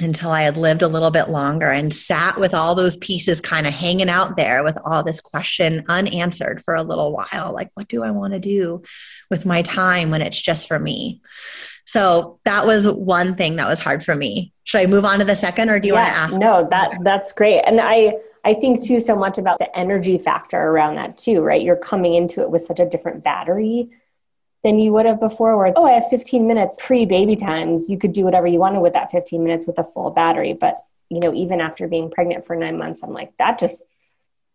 until 0.00 0.30
I 0.30 0.42
had 0.42 0.56
lived 0.56 0.82
a 0.82 0.88
little 0.88 1.10
bit 1.10 1.28
longer 1.28 1.70
and 1.70 1.92
sat 1.92 2.38
with 2.38 2.54
all 2.54 2.74
those 2.74 2.96
pieces 2.96 3.40
kind 3.40 3.66
of 3.66 3.72
hanging 3.72 4.08
out 4.08 4.36
there 4.36 4.62
with 4.62 4.78
all 4.84 5.02
this 5.02 5.20
question 5.20 5.84
unanswered 5.88 6.62
for 6.62 6.74
a 6.74 6.84
little 6.84 7.12
while. 7.12 7.52
Like, 7.52 7.70
what 7.74 7.88
do 7.88 8.04
I 8.04 8.12
want 8.12 8.32
to 8.32 8.38
do 8.38 8.82
with 9.30 9.44
my 9.44 9.62
time 9.62 10.10
when 10.10 10.22
it's 10.22 10.40
just 10.40 10.68
for 10.68 10.78
me? 10.78 11.20
So 11.84 12.38
that 12.44 12.66
was 12.66 12.86
one 12.86 13.34
thing 13.34 13.56
that 13.56 13.66
was 13.66 13.80
hard 13.80 14.04
for 14.04 14.14
me. 14.14 14.52
Should 14.64 14.82
I 14.82 14.86
move 14.86 15.04
on 15.04 15.18
to 15.18 15.24
the 15.24 15.34
second 15.34 15.70
or 15.70 15.80
do 15.80 15.88
you 15.88 15.94
yeah, 15.94 16.02
want 16.02 16.14
to 16.14 16.20
ask? 16.20 16.40
No, 16.40 16.68
that 16.70 16.98
that's 17.02 17.32
great. 17.32 17.62
And 17.62 17.80
I 17.80 18.12
I 18.48 18.54
think 18.54 18.82
too 18.82 19.00
so 19.00 19.14
much 19.14 19.38
about 19.38 19.58
the 19.58 19.76
energy 19.76 20.18
factor 20.18 20.58
around 20.58 20.96
that 20.96 21.16
too, 21.16 21.42
right? 21.42 21.62
You're 21.62 21.76
coming 21.76 22.14
into 22.14 22.40
it 22.40 22.50
with 22.50 22.62
such 22.62 22.80
a 22.80 22.88
different 22.88 23.22
battery 23.22 23.90
than 24.62 24.78
you 24.78 24.92
would 24.92 25.06
have 25.06 25.20
before 25.20 25.56
where 25.56 25.72
oh 25.76 25.84
i 25.84 25.92
have 25.92 26.08
15 26.10 26.46
minutes 26.46 26.76
pre 26.84 27.04
baby 27.04 27.36
times. 27.36 27.88
You 27.88 27.98
could 27.98 28.12
do 28.12 28.24
whatever 28.24 28.46
you 28.46 28.58
wanted 28.58 28.80
with 28.80 28.94
that 28.94 29.10
15 29.10 29.42
minutes 29.44 29.66
with 29.66 29.78
a 29.78 29.84
full 29.84 30.10
battery. 30.10 30.52
But 30.52 30.82
you 31.08 31.20
know 31.20 31.32
even 31.32 31.60
after 31.60 31.88
being 31.88 32.10
pregnant 32.10 32.46
for 32.46 32.56
nine 32.56 32.78
months 32.78 33.02
i'm 33.02 33.12
like 33.12 33.36
that 33.38 33.58
just 33.58 33.82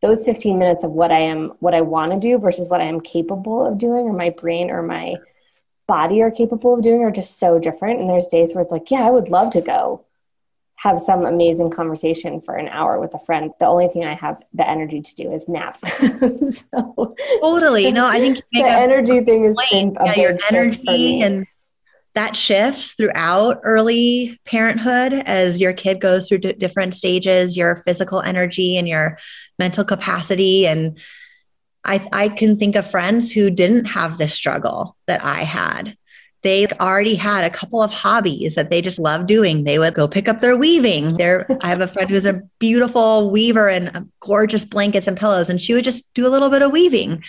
those 0.02 0.26
15 0.26 0.60
minutes 0.60 0.84
of 0.84 0.92
what 0.92 1.12
i 1.12 1.20
am 1.20 1.54
what 1.60 1.74
i 1.74 1.82
want 1.82 2.12
to 2.12 2.20
do 2.20 2.38
versus 2.38 2.70
what 2.70 2.82
i 2.82 2.86
am 2.86 3.02
capable 3.02 3.66
of 3.66 3.78
doing 3.78 4.06
or 4.06 4.14
my 4.14 4.30
brain 4.30 4.70
or 4.70 4.82
my 4.82 5.16
body 5.88 6.22
are 6.22 6.32
capable 6.32 6.76
of 6.76 6.82
doing 6.82 7.04
are 7.04 7.12
just 7.12 7.40
so 7.40 7.60
different. 7.60 8.00
And 8.00 8.10
there's 8.10 8.28
days 8.28 8.54
where 8.54 8.62
it's 8.62 8.72
like 8.72 8.92
yeah 8.92 9.06
i 9.08 9.12
would 9.12 9.30
love 9.30 9.52
to 9.54 9.62
go 9.62 10.06
have 10.84 11.00
some 11.00 11.26
amazing 11.26 11.70
conversation 11.70 12.42
for 12.42 12.56
an 12.56 12.68
hour 12.68 13.00
with 13.00 13.14
a 13.14 13.20
friend. 13.20 13.52
The 13.58 13.66
only 13.66 13.88
thing 13.88 14.04
I 14.04 14.16
have 14.16 14.44
the 14.54 14.70
energy 14.70 15.02
to 15.02 15.16
do 15.16 15.32
is 15.32 15.48
nap. 15.48 15.78
so, 15.86 17.16
totally. 17.40 17.90
No, 17.94 18.06
I 18.06 18.20
think 18.20 18.42
the 18.52 18.66
energy 18.66 19.22
thing 19.22 19.46
is 19.46 19.56
yeah, 19.72 20.14
your 20.16 20.38
energy 20.52 21.22
and 21.22 21.46
that 22.16 22.36
shifts 22.36 22.94
throughout 22.94 23.62
early 23.64 24.40
parenthood 24.46 25.14
as 25.14 25.62
your 25.62 25.72
kid 25.72 26.02
goes 26.02 26.28
through 26.28 26.40
d- 26.40 26.54
different 26.54 26.94
stages, 26.94 27.56
your 27.56 27.78
physical 27.78 28.22
energy 28.22 28.76
and 28.76 28.88
your 28.88 29.18
mental 29.58 29.86
capacity. 29.86 30.68
And 30.68 31.00
I, 31.86 32.06
I 32.12 32.28
can 32.28 32.58
think 32.58 32.76
of 32.76 32.92
friends 32.92 33.32
who 33.32 33.50
didn't 33.50 33.86
have 33.86 34.18
this 34.18 34.34
struggle 34.34 34.98
that 35.08 35.24
I 35.24 35.44
had 35.44 35.98
they 36.44 36.68
already 36.80 37.16
had 37.16 37.46
a 37.46 37.50
couple 37.50 37.82
of 37.82 37.92
hobbies 37.92 38.56
that 38.56 38.70
they 38.70 38.82
just 38.82 39.00
love 39.00 39.28
doing. 39.28 39.64
They 39.64 39.80
would 39.80 39.94
go 39.94 40.08
pick 40.08 40.28
up 40.28 40.42
their 40.42 40.58
weaving. 40.58 41.16
There, 41.16 41.48
I 41.62 41.68
have 41.68 41.80
a 41.80 41.88
friend 41.88 42.10
who's 42.10 42.26
a 42.26 42.42
beautiful 42.60 43.32
weaver 43.32 43.70
and 43.70 43.96
um, 43.96 44.12
gorgeous 44.20 44.66
blankets 44.66 45.08
and 45.08 45.18
pillows, 45.18 45.50
and 45.50 45.62
she 45.62 45.74
would 45.74 45.86
just 45.86 46.14
do 46.14 46.28
a 46.28 46.30
little 46.30 46.50
bit 46.50 46.62
of 46.62 46.72
weaving 46.72 47.24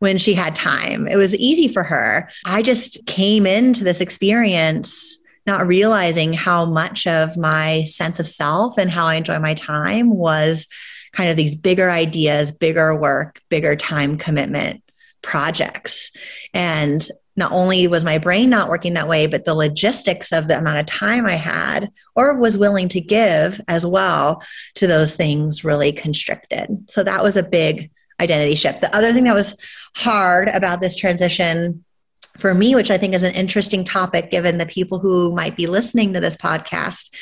when 0.00 0.18
she 0.18 0.34
had 0.34 0.54
time. 0.54 1.08
It 1.08 1.16
was 1.16 1.34
easy 1.36 1.68
for 1.68 1.82
her. 1.82 2.28
I 2.44 2.62
just 2.62 3.04
came 3.06 3.46
into 3.46 3.84
this 3.84 4.00
experience 4.00 5.18
not 5.46 5.66
realizing 5.66 6.34
how 6.34 6.66
much 6.66 7.06
of 7.06 7.34
my 7.38 7.82
sense 7.84 8.20
of 8.20 8.28
self 8.28 8.76
and 8.76 8.90
how 8.90 9.06
I 9.06 9.14
enjoy 9.14 9.38
my 9.38 9.54
time 9.54 10.14
was 10.14 10.68
kind 11.12 11.30
of 11.30 11.36
these 11.36 11.56
bigger 11.56 11.90
ideas, 11.90 12.52
bigger 12.52 12.94
work, 12.94 13.40
bigger 13.48 13.74
time 13.74 14.18
commitment 14.18 14.82
projects. 15.22 16.10
And 16.52 17.06
not 17.38 17.52
only 17.52 17.86
was 17.86 18.04
my 18.04 18.18
brain 18.18 18.50
not 18.50 18.68
working 18.68 18.94
that 18.94 19.08
way, 19.08 19.28
but 19.28 19.44
the 19.44 19.54
logistics 19.54 20.32
of 20.32 20.48
the 20.48 20.58
amount 20.58 20.80
of 20.80 20.86
time 20.86 21.24
I 21.24 21.36
had 21.36 21.90
or 22.16 22.36
was 22.36 22.58
willing 22.58 22.88
to 22.90 23.00
give 23.00 23.60
as 23.68 23.86
well 23.86 24.42
to 24.74 24.88
those 24.88 25.14
things 25.14 25.64
really 25.64 25.92
constricted. 25.92 26.90
So 26.90 27.04
that 27.04 27.22
was 27.22 27.36
a 27.36 27.44
big 27.44 27.90
identity 28.20 28.56
shift. 28.56 28.80
The 28.80 28.94
other 28.94 29.12
thing 29.12 29.24
that 29.24 29.34
was 29.34 29.56
hard 29.94 30.48
about 30.48 30.80
this 30.80 30.96
transition 30.96 31.84
for 32.38 32.54
me, 32.54 32.74
which 32.74 32.90
I 32.90 32.98
think 32.98 33.14
is 33.14 33.22
an 33.22 33.34
interesting 33.34 33.84
topic 33.84 34.32
given 34.32 34.58
the 34.58 34.66
people 34.66 34.98
who 34.98 35.32
might 35.32 35.56
be 35.56 35.68
listening 35.68 36.14
to 36.14 36.20
this 36.20 36.36
podcast, 36.36 37.14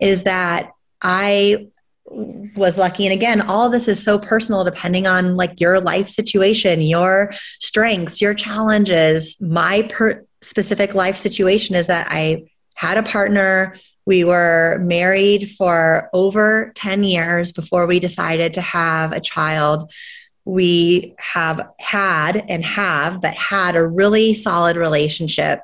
is 0.00 0.22
that 0.22 0.70
I 1.02 1.68
was 2.10 2.78
lucky. 2.78 3.06
And 3.06 3.12
again 3.12 3.42
all 3.42 3.68
this 3.68 3.88
is 3.88 4.02
so 4.02 4.18
personal 4.18 4.64
depending 4.64 5.06
on 5.06 5.36
like 5.36 5.60
your 5.60 5.80
life 5.80 6.08
situation 6.08 6.80
your 6.80 7.32
strengths 7.60 8.20
your 8.20 8.34
challenges. 8.34 9.36
My 9.40 9.82
per- 9.90 10.24
specific 10.40 10.94
life 10.94 11.16
situation 11.16 11.74
is 11.74 11.88
that 11.88 12.06
i 12.10 12.44
had 12.78 12.96
a 12.96 13.02
partner. 13.02 13.76
We 14.06 14.22
were 14.22 14.78
married 14.80 15.50
for 15.50 16.08
over 16.12 16.72
10 16.76 17.02
years 17.02 17.50
before 17.50 17.88
we 17.88 17.98
decided 17.98 18.54
to 18.54 18.60
have 18.60 19.10
a 19.10 19.20
child. 19.20 19.92
We 20.44 21.16
have 21.18 21.68
had 21.80 22.44
and 22.48 22.64
have 22.64 23.20
but 23.20 23.34
had 23.34 23.74
a 23.74 23.86
really 23.86 24.34
solid 24.34 24.76
relationship 24.76 25.60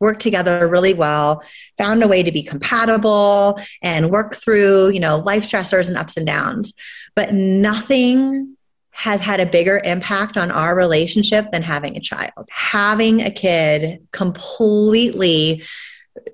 worked 0.00 0.20
together 0.20 0.66
really 0.66 0.94
well, 0.94 1.42
found 1.78 2.02
a 2.02 2.08
way 2.08 2.22
to 2.22 2.32
be 2.32 2.42
compatible 2.42 3.60
and 3.82 4.10
work 4.10 4.34
through, 4.34 4.90
you 4.90 5.00
know, 5.00 5.18
life 5.18 5.44
stressors 5.44 5.88
and 5.88 5.96
ups 5.96 6.16
and 6.16 6.26
downs. 6.26 6.72
But 7.14 7.34
nothing 7.34 8.56
has 8.92 9.20
had 9.20 9.40
a 9.40 9.46
bigger 9.46 9.80
impact 9.84 10.36
on 10.36 10.50
our 10.50 10.76
relationship 10.76 11.52
than 11.52 11.62
having 11.62 11.96
a 11.96 12.00
child. 12.00 12.48
Having 12.50 13.22
a 13.22 13.30
kid 13.30 14.06
completely 14.12 15.62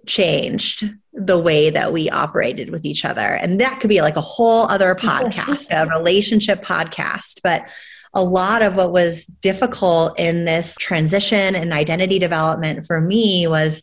changed 0.07 0.89
the 1.13 1.39
way 1.39 1.71
that 1.71 1.93
we 1.93 2.11
operated 2.11 2.71
with 2.71 2.85
each 2.85 3.05
other. 3.05 3.21
And 3.21 3.61
that 3.61 3.81
could 3.81 3.89
be 3.89 4.01
like 4.01 4.17
a 4.17 4.21
whole 4.21 4.65
other 4.65 4.95
podcast, 4.95 5.69
a 5.71 5.89
relationship 5.99 6.63
podcast. 6.63 7.41
But 7.43 7.71
a 8.17 8.25
lot 8.25 8.63
of 8.63 8.77
what 8.77 8.93
was 8.93 9.27
difficult 9.27 10.19
in 10.19 10.47
this 10.47 10.75
transition 10.81 11.55
and 11.55 11.73
identity 11.73 12.19
development 12.19 12.87
for 12.87 12.99
me 12.99 13.47
was 13.47 13.83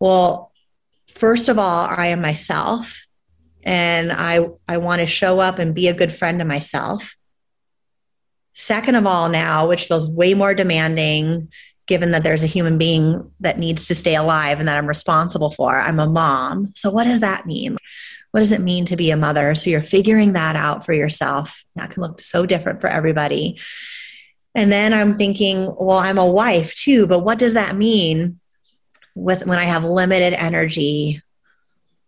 well, 0.00 0.50
first 1.08 1.48
of 1.48 1.58
all, 1.58 1.86
I 1.88 2.08
am 2.08 2.20
myself 2.20 3.06
and 3.62 4.12
I, 4.12 4.48
I 4.66 4.78
want 4.78 5.00
to 5.00 5.06
show 5.06 5.40
up 5.40 5.58
and 5.58 5.74
be 5.74 5.88
a 5.88 5.94
good 5.94 6.12
friend 6.12 6.38
to 6.38 6.44
myself. 6.44 7.16
Second 8.54 8.94
of 8.94 9.06
all, 9.06 9.28
now, 9.28 9.68
which 9.68 9.84
feels 9.84 10.10
way 10.10 10.32
more 10.32 10.54
demanding, 10.54 11.50
given 11.86 12.12
that 12.12 12.24
there's 12.24 12.44
a 12.44 12.48
human 12.48 12.78
being 12.78 13.30
that 13.40 13.58
needs 13.58 13.88
to 13.88 13.94
stay 13.94 14.14
alive 14.14 14.58
and 14.58 14.68
that 14.68 14.78
I'm 14.78 14.86
responsible 14.86 15.50
for, 15.50 15.78
I'm 15.78 16.00
a 16.00 16.08
mom. 16.08 16.72
So, 16.76 16.90
what 16.90 17.04
does 17.04 17.20
that 17.20 17.44
mean? 17.44 17.76
What 18.30 18.40
does 18.40 18.52
it 18.52 18.60
mean 18.60 18.84
to 18.86 18.96
be 18.96 19.10
a 19.10 19.16
mother? 19.16 19.54
So 19.54 19.70
you're 19.70 19.82
figuring 19.82 20.34
that 20.34 20.56
out 20.56 20.84
for 20.84 20.92
yourself. 20.92 21.64
That 21.74 21.90
can 21.90 22.02
look 22.02 22.20
so 22.20 22.46
different 22.46 22.80
for 22.80 22.88
everybody. 22.88 23.58
And 24.54 24.72
then 24.72 24.92
I'm 24.94 25.14
thinking, 25.14 25.66
well, 25.78 25.98
I'm 25.98 26.18
a 26.18 26.30
wife 26.30 26.74
too, 26.74 27.06
but 27.06 27.20
what 27.20 27.38
does 27.38 27.54
that 27.54 27.76
mean 27.76 28.40
with 29.14 29.46
when 29.46 29.58
I 29.58 29.64
have 29.64 29.84
limited 29.84 30.32
energy, 30.32 31.22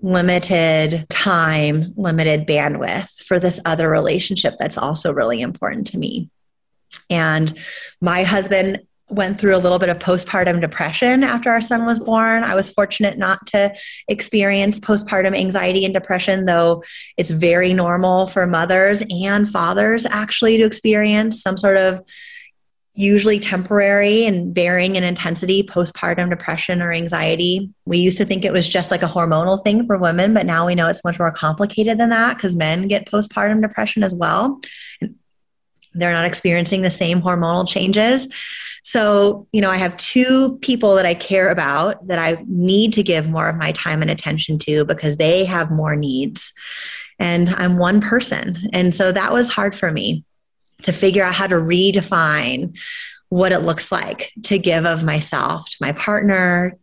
limited 0.00 1.06
time, 1.08 1.92
limited 1.96 2.46
bandwidth 2.46 3.22
for 3.24 3.38
this 3.38 3.60
other 3.64 3.90
relationship 3.90 4.54
that's 4.58 4.78
also 4.78 5.12
really 5.12 5.40
important 5.42 5.88
to 5.88 5.98
me? 5.98 6.30
And 7.10 7.52
my 8.00 8.22
husband 8.22 8.80
went 9.10 9.40
through 9.40 9.56
a 9.56 9.58
little 9.58 9.78
bit 9.78 9.88
of 9.88 9.98
postpartum 9.98 10.60
depression 10.60 11.22
after 11.22 11.50
our 11.50 11.60
son 11.60 11.86
was 11.86 11.98
born. 11.98 12.44
I 12.44 12.54
was 12.54 12.68
fortunate 12.68 13.16
not 13.16 13.46
to 13.48 13.74
experience 14.08 14.78
postpartum 14.78 15.36
anxiety 15.36 15.84
and 15.84 15.94
depression, 15.94 16.44
though 16.44 16.82
it's 17.16 17.30
very 17.30 17.72
normal 17.72 18.26
for 18.26 18.46
mothers 18.46 19.02
and 19.10 19.48
fathers 19.48 20.04
actually 20.06 20.58
to 20.58 20.64
experience 20.64 21.42
some 21.42 21.56
sort 21.56 21.78
of 21.78 22.02
usually 22.98 23.38
temporary 23.38 24.26
and 24.26 24.52
varying 24.52 24.96
in 24.96 25.04
intensity 25.04 25.62
postpartum 25.62 26.28
depression 26.28 26.82
or 26.82 26.92
anxiety. 26.92 27.70
We 27.86 27.98
used 27.98 28.18
to 28.18 28.24
think 28.24 28.44
it 28.44 28.52
was 28.52 28.68
just 28.68 28.90
like 28.90 29.04
a 29.04 29.06
hormonal 29.06 29.62
thing 29.62 29.86
for 29.86 29.96
women, 29.96 30.34
but 30.34 30.46
now 30.46 30.66
we 30.66 30.74
know 30.74 30.88
it's 30.88 31.04
much 31.04 31.16
more 31.16 31.30
complicated 31.30 31.96
than 31.98 32.10
that 32.10 32.36
because 32.36 32.56
men 32.56 32.88
get 32.88 33.06
postpartum 33.06 33.62
depression 33.62 34.02
as 34.02 34.16
well. 34.16 34.60
They're 35.94 36.12
not 36.12 36.24
experiencing 36.24 36.82
the 36.82 36.90
same 36.90 37.20
hormonal 37.20 37.68
changes. 37.68 38.32
So, 38.84 39.46
you 39.52 39.60
know, 39.60 39.70
I 39.70 39.76
have 39.76 39.96
two 39.96 40.58
people 40.62 40.94
that 40.94 41.06
I 41.06 41.14
care 41.14 41.50
about 41.50 42.06
that 42.06 42.18
I 42.18 42.42
need 42.46 42.92
to 42.94 43.02
give 43.02 43.28
more 43.28 43.48
of 43.48 43.56
my 43.56 43.72
time 43.72 44.02
and 44.02 44.10
attention 44.10 44.58
to 44.60 44.84
because 44.84 45.16
they 45.16 45.44
have 45.44 45.70
more 45.70 45.96
needs. 45.96 46.52
And 47.18 47.50
I'm 47.50 47.78
one 47.78 48.00
person. 48.00 48.70
And 48.72 48.94
so 48.94 49.12
that 49.12 49.32
was 49.32 49.50
hard 49.50 49.74
for 49.74 49.90
me 49.90 50.24
to 50.82 50.92
figure 50.92 51.24
out 51.24 51.34
how 51.34 51.46
to 51.48 51.56
redefine 51.56 52.78
what 53.28 53.52
it 53.52 53.60
looks 53.60 53.92
like 53.92 54.32
to 54.44 54.58
give 54.58 54.86
of 54.86 55.04
myself 55.04 55.68
to 55.68 55.76
my 55.80 55.92
partner, 55.92 56.78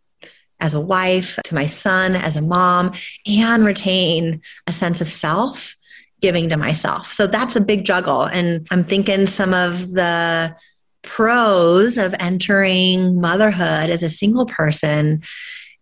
as 0.60 0.74
a 0.74 0.80
wife, 0.80 1.38
to 1.44 1.54
my 1.54 1.66
son, 1.66 2.16
as 2.16 2.36
a 2.36 2.42
mom, 2.42 2.92
and 3.26 3.64
retain 3.64 4.40
a 4.66 4.72
sense 4.72 5.00
of 5.00 5.10
self 5.10 5.75
giving 6.20 6.48
to 6.48 6.56
myself. 6.56 7.12
So 7.12 7.26
that's 7.26 7.56
a 7.56 7.60
big 7.60 7.84
juggle. 7.84 8.24
And 8.24 8.66
I'm 8.70 8.84
thinking 8.84 9.26
some 9.26 9.52
of 9.52 9.92
the 9.92 10.56
pros 11.02 11.98
of 11.98 12.14
entering 12.18 13.20
motherhood 13.20 13.90
as 13.90 14.02
a 14.02 14.10
single 14.10 14.46
person 14.46 15.22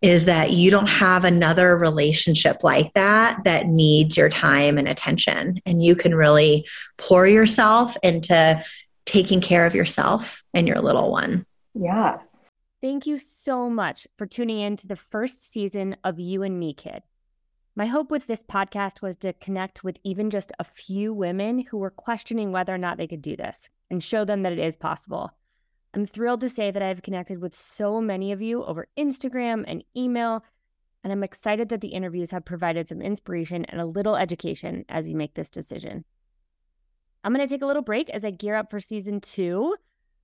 is 0.02 0.26
that 0.26 0.50
you 0.50 0.70
don't 0.70 0.88
have 0.88 1.24
another 1.24 1.78
relationship 1.78 2.62
like 2.62 2.92
that 2.92 3.42
that 3.44 3.66
needs 3.68 4.18
your 4.18 4.28
time 4.28 4.76
and 4.76 4.86
attention. 4.86 5.58
And 5.64 5.82
you 5.82 5.96
can 5.96 6.14
really 6.14 6.66
pour 6.98 7.26
yourself 7.26 7.96
into 8.02 8.62
taking 9.06 9.40
care 9.40 9.64
of 9.64 9.74
yourself 9.74 10.42
and 10.52 10.68
your 10.68 10.78
little 10.78 11.10
one. 11.10 11.46
Yeah. 11.74 12.18
Thank 12.82 13.06
you 13.06 13.16
so 13.16 13.70
much 13.70 14.06
for 14.18 14.26
tuning 14.26 14.60
in 14.60 14.76
to 14.76 14.86
the 14.86 14.96
first 14.96 15.50
season 15.50 15.96
of 16.04 16.20
You 16.20 16.42
and 16.42 16.60
Me 16.60 16.74
Kid. 16.74 17.02
My 17.76 17.86
hope 17.86 18.12
with 18.12 18.28
this 18.28 18.44
podcast 18.44 19.02
was 19.02 19.16
to 19.16 19.32
connect 19.32 19.82
with 19.82 19.98
even 20.04 20.30
just 20.30 20.52
a 20.60 20.64
few 20.64 21.12
women 21.12 21.58
who 21.58 21.78
were 21.78 21.90
questioning 21.90 22.52
whether 22.52 22.72
or 22.72 22.78
not 22.78 22.98
they 22.98 23.08
could 23.08 23.20
do 23.20 23.36
this 23.36 23.68
and 23.90 24.00
show 24.00 24.24
them 24.24 24.44
that 24.44 24.52
it 24.52 24.60
is 24.60 24.76
possible. 24.76 25.32
I'm 25.92 26.06
thrilled 26.06 26.40
to 26.42 26.48
say 26.48 26.70
that 26.70 26.82
I've 26.82 27.02
connected 27.02 27.40
with 27.40 27.52
so 27.52 28.00
many 28.00 28.30
of 28.30 28.40
you 28.40 28.64
over 28.64 28.86
Instagram 28.96 29.64
and 29.66 29.82
email, 29.96 30.44
and 31.02 31.12
I'm 31.12 31.24
excited 31.24 31.68
that 31.70 31.80
the 31.80 31.88
interviews 31.88 32.30
have 32.30 32.44
provided 32.44 32.88
some 32.88 33.02
inspiration 33.02 33.64
and 33.64 33.80
a 33.80 33.86
little 33.86 34.14
education 34.14 34.84
as 34.88 35.08
you 35.08 35.16
make 35.16 35.34
this 35.34 35.50
decision. 35.50 36.04
I'm 37.24 37.34
going 37.34 37.44
to 37.44 37.52
take 37.52 37.62
a 37.62 37.66
little 37.66 37.82
break 37.82 38.08
as 38.10 38.24
I 38.24 38.30
gear 38.30 38.54
up 38.54 38.70
for 38.70 38.78
season 38.78 39.20
two. 39.20 39.74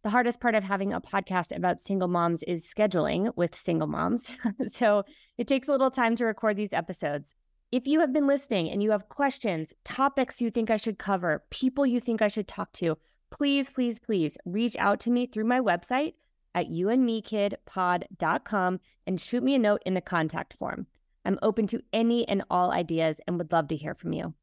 The 0.03 0.11
hardest 0.11 0.41
part 0.41 0.55
of 0.55 0.65
having 0.65 0.95
a 0.95 1.01
podcast 1.01 1.55
about 1.55 1.83
single 1.83 2.09
moms 2.09 2.43
is 2.45 2.65
scheduling 2.65 3.37
with 3.37 3.55
single 3.55 3.87
moms. 3.87 4.39
so 4.67 5.05
it 5.37 5.47
takes 5.47 5.69
a 5.69 5.73
little 5.73 5.91
time 5.91 6.17
to 6.17 6.25
record 6.25 6.57
these 6.57 6.73
episodes. 6.73 7.35
If 7.71 7.87
you 7.87 8.01
have 8.01 8.11
been 8.13 8.27
listening 8.27 8.71
and 8.71 8.83
you 8.83 8.93
have 8.93 9.11
questions, 9.11 9.75
topics 9.85 10.41
you 10.41 10.51
think 10.51 10.71
I 10.71 10.79
should 10.79 10.99
cover, 10.99 11.45
people 11.51 11.85
you 11.85 12.01
think 12.01 12.23
I 12.23 12.29
should 12.29 12.49
talk 12.49 12.73
to, 12.75 12.97
please, 13.31 13.71
please, 13.71 13.99
please 13.99 14.39
reach 14.45 14.77
out 14.77 15.01
to 15.01 15.11
me 15.11 15.27
through 15.27 15.45
my 15.45 15.61
website 15.61 16.15
at 16.55 16.71
youandmekidpod.com 16.71 18.81
and 19.07 19.21
shoot 19.21 19.43
me 19.43 19.55
a 19.55 19.59
note 19.59 19.83
in 19.85 19.95
the 19.95 20.01
contact 20.01 20.55
form. 20.55 20.87
I'm 21.25 21.39
open 21.43 21.67
to 21.69 21.83
any 21.93 22.27
and 22.27 22.43
all 22.51 22.73
ideas 22.73 23.21
and 23.27 23.39
would 23.39 23.53
love 23.53 23.69
to 23.69 23.77
hear 23.77 23.95
from 23.95 24.15
you. 24.15 24.35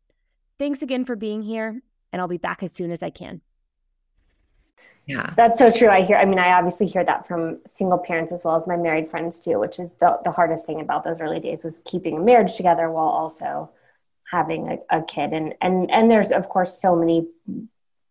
Thanks 0.59 0.81
again 0.81 1.03
for 1.03 1.15
being 1.15 1.41
here, 1.41 1.81
and 2.13 2.21
I'll 2.21 2.27
be 2.27 2.37
back 2.37 2.63
as 2.63 2.71
soon 2.71 2.91
as 2.91 3.03
I 3.03 3.09
can. 3.09 3.41
Yeah. 5.05 5.33
That's 5.37 5.57
so 5.57 5.71
true. 5.71 5.89
I 5.89 6.01
hear, 6.01 6.17
I 6.17 6.25
mean, 6.25 6.37
I 6.37 6.51
obviously 6.51 6.85
hear 6.85 7.03
that 7.05 7.27
from 7.27 7.59
single 7.65 7.97
parents 7.97 8.33
as 8.33 8.43
well 8.43 8.55
as 8.55 8.67
my 8.67 8.75
married 8.75 9.09
friends 9.09 9.39
too, 9.39 9.57
which 9.57 9.79
is 9.79 9.93
the, 9.93 10.19
the 10.25 10.31
hardest 10.31 10.65
thing 10.65 10.81
about 10.81 11.05
those 11.05 11.21
early 11.21 11.39
days 11.39 11.63
was 11.63 11.81
keeping 11.85 12.17
a 12.17 12.19
marriage 12.19 12.55
together 12.55 12.91
while 12.91 13.07
also 13.07 13.69
having 14.29 14.67
a, 14.91 14.97
a 14.97 15.01
kid. 15.01 15.31
And, 15.31 15.55
and, 15.61 15.89
and 15.89 16.11
there's 16.11 16.31
of 16.33 16.49
course 16.49 16.77
so 16.77 16.93
many 16.93 17.25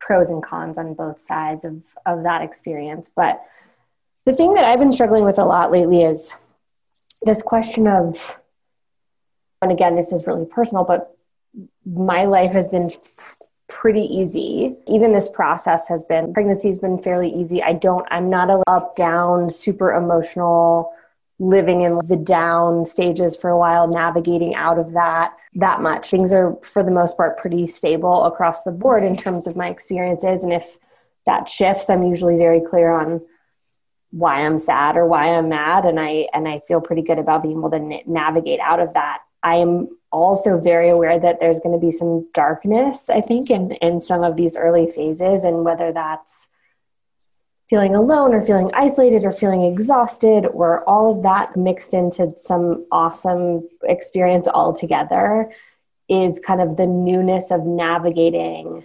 pros 0.00 0.30
and 0.30 0.42
cons 0.42 0.78
on 0.78 0.94
both 0.94 1.20
sides 1.20 1.64
of, 1.66 1.82
of 2.06 2.22
that 2.22 2.40
experience. 2.40 3.10
But 3.14 3.42
the 4.24 4.32
thing 4.32 4.54
that 4.54 4.64
I've 4.64 4.78
been 4.78 4.92
struggling 4.92 5.24
with 5.24 5.38
a 5.38 5.44
lot 5.44 5.70
lately 5.70 6.02
is 6.02 6.36
this 7.22 7.42
question 7.42 7.86
of, 7.86 8.40
and 9.60 9.70
again, 9.70 9.96
this 9.96 10.12
is 10.12 10.26
really 10.26 10.46
personal, 10.46 10.84
but 10.84 11.16
my 11.84 12.24
life 12.24 12.52
has 12.52 12.68
been 12.68 12.90
pretty 13.68 14.02
easy. 14.02 14.76
Even 14.86 15.12
this 15.12 15.28
process 15.28 15.88
has 15.88 16.04
been, 16.04 16.32
pregnancy 16.32 16.68
has 16.68 16.78
been 16.78 17.02
fairly 17.02 17.30
easy. 17.30 17.62
I 17.62 17.72
don't, 17.72 18.06
I'm 18.10 18.30
not 18.30 18.50
a 18.50 18.62
up, 18.66 18.96
down, 18.96 19.50
super 19.50 19.92
emotional 19.92 20.92
living 21.38 21.82
in 21.82 21.98
the 22.06 22.16
down 22.16 22.84
stages 22.84 23.36
for 23.36 23.50
a 23.50 23.58
while, 23.58 23.88
navigating 23.88 24.54
out 24.54 24.78
of 24.78 24.92
that 24.92 25.36
that 25.54 25.82
much. 25.82 26.10
Things 26.10 26.32
are, 26.32 26.56
for 26.62 26.82
the 26.82 26.90
most 26.90 27.16
part, 27.16 27.38
pretty 27.38 27.66
stable 27.66 28.24
across 28.24 28.62
the 28.62 28.70
board 28.70 29.04
in 29.04 29.16
terms 29.16 29.46
of 29.46 29.56
my 29.56 29.68
experiences. 29.68 30.42
And 30.44 30.52
if 30.52 30.78
that 31.26 31.48
shifts, 31.48 31.90
I'm 31.90 32.04
usually 32.04 32.36
very 32.36 32.60
clear 32.60 32.90
on 32.90 33.20
why 34.10 34.46
I'm 34.46 34.58
sad 34.58 34.96
or 34.96 35.04
why 35.06 35.26
I'm 35.26 35.48
mad, 35.48 35.84
and 35.84 36.00
I 36.00 36.28
and 36.32 36.48
I 36.48 36.60
feel 36.60 36.80
pretty 36.80 37.02
good 37.02 37.18
about 37.18 37.42
being 37.42 37.58
able 37.58 37.70
to 37.72 38.00
navigate 38.06 38.60
out 38.60 38.80
of 38.80 38.94
that. 38.94 39.18
I 39.42 39.56
am 39.56 39.88
also 40.22 40.58
very 40.58 40.88
aware 40.88 41.18
that 41.18 41.40
there's 41.40 41.60
going 41.60 41.78
to 41.78 41.84
be 41.84 41.90
some 41.90 42.26
darkness, 42.32 43.10
I 43.10 43.20
think, 43.20 43.50
in 43.50 43.72
in 43.72 44.00
some 44.00 44.22
of 44.22 44.36
these 44.36 44.56
early 44.56 44.90
phases, 44.90 45.44
and 45.44 45.64
whether 45.64 45.92
that's 45.92 46.48
feeling 47.68 47.94
alone 47.94 48.32
or 48.32 48.42
feeling 48.42 48.70
isolated 48.74 49.24
or 49.24 49.32
feeling 49.32 49.62
exhausted 49.62 50.46
or 50.46 50.88
all 50.88 51.16
of 51.16 51.22
that 51.24 51.56
mixed 51.56 51.94
into 51.94 52.32
some 52.36 52.86
awesome 52.92 53.68
experience 53.84 54.46
all 54.46 54.72
together 54.72 55.52
is 56.08 56.38
kind 56.38 56.60
of 56.60 56.76
the 56.76 56.86
newness 56.86 57.50
of 57.50 57.64
navigating 57.64 58.84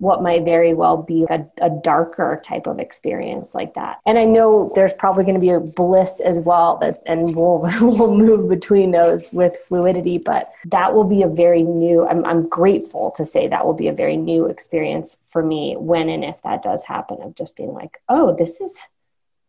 what 0.00 0.22
might 0.22 0.44
very 0.44 0.72
well 0.72 0.96
be 0.96 1.26
a, 1.28 1.46
a 1.60 1.70
darker 1.70 2.40
type 2.44 2.66
of 2.66 2.78
experience 2.78 3.54
like 3.54 3.74
that. 3.74 4.00
And 4.06 4.18
I 4.18 4.24
know 4.24 4.72
there's 4.74 4.94
probably 4.94 5.24
going 5.24 5.34
to 5.34 5.40
be 5.40 5.50
a 5.50 5.60
bliss 5.60 6.20
as 6.20 6.40
well 6.40 6.78
that, 6.78 7.02
and 7.06 7.36
we'll, 7.36 7.60
we'll 7.80 8.16
move 8.16 8.48
between 8.48 8.90
those 8.90 9.30
with 9.32 9.56
fluidity, 9.56 10.18
but 10.18 10.50
that 10.66 10.94
will 10.94 11.04
be 11.04 11.22
a 11.22 11.28
very 11.28 11.62
new, 11.62 12.06
I'm, 12.08 12.24
I'm 12.24 12.48
grateful 12.48 13.10
to 13.12 13.26
say 13.26 13.46
that 13.46 13.64
will 13.64 13.74
be 13.74 13.88
a 13.88 13.92
very 13.92 14.16
new 14.16 14.46
experience 14.46 15.18
for 15.28 15.42
me 15.42 15.76
when 15.76 16.08
and 16.08 16.24
if 16.24 16.40
that 16.42 16.62
does 16.62 16.84
happen 16.84 17.18
of 17.22 17.34
just 17.34 17.54
being 17.54 17.74
like, 17.74 18.00
oh, 18.08 18.34
this 18.34 18.60
is, 18.60 18.80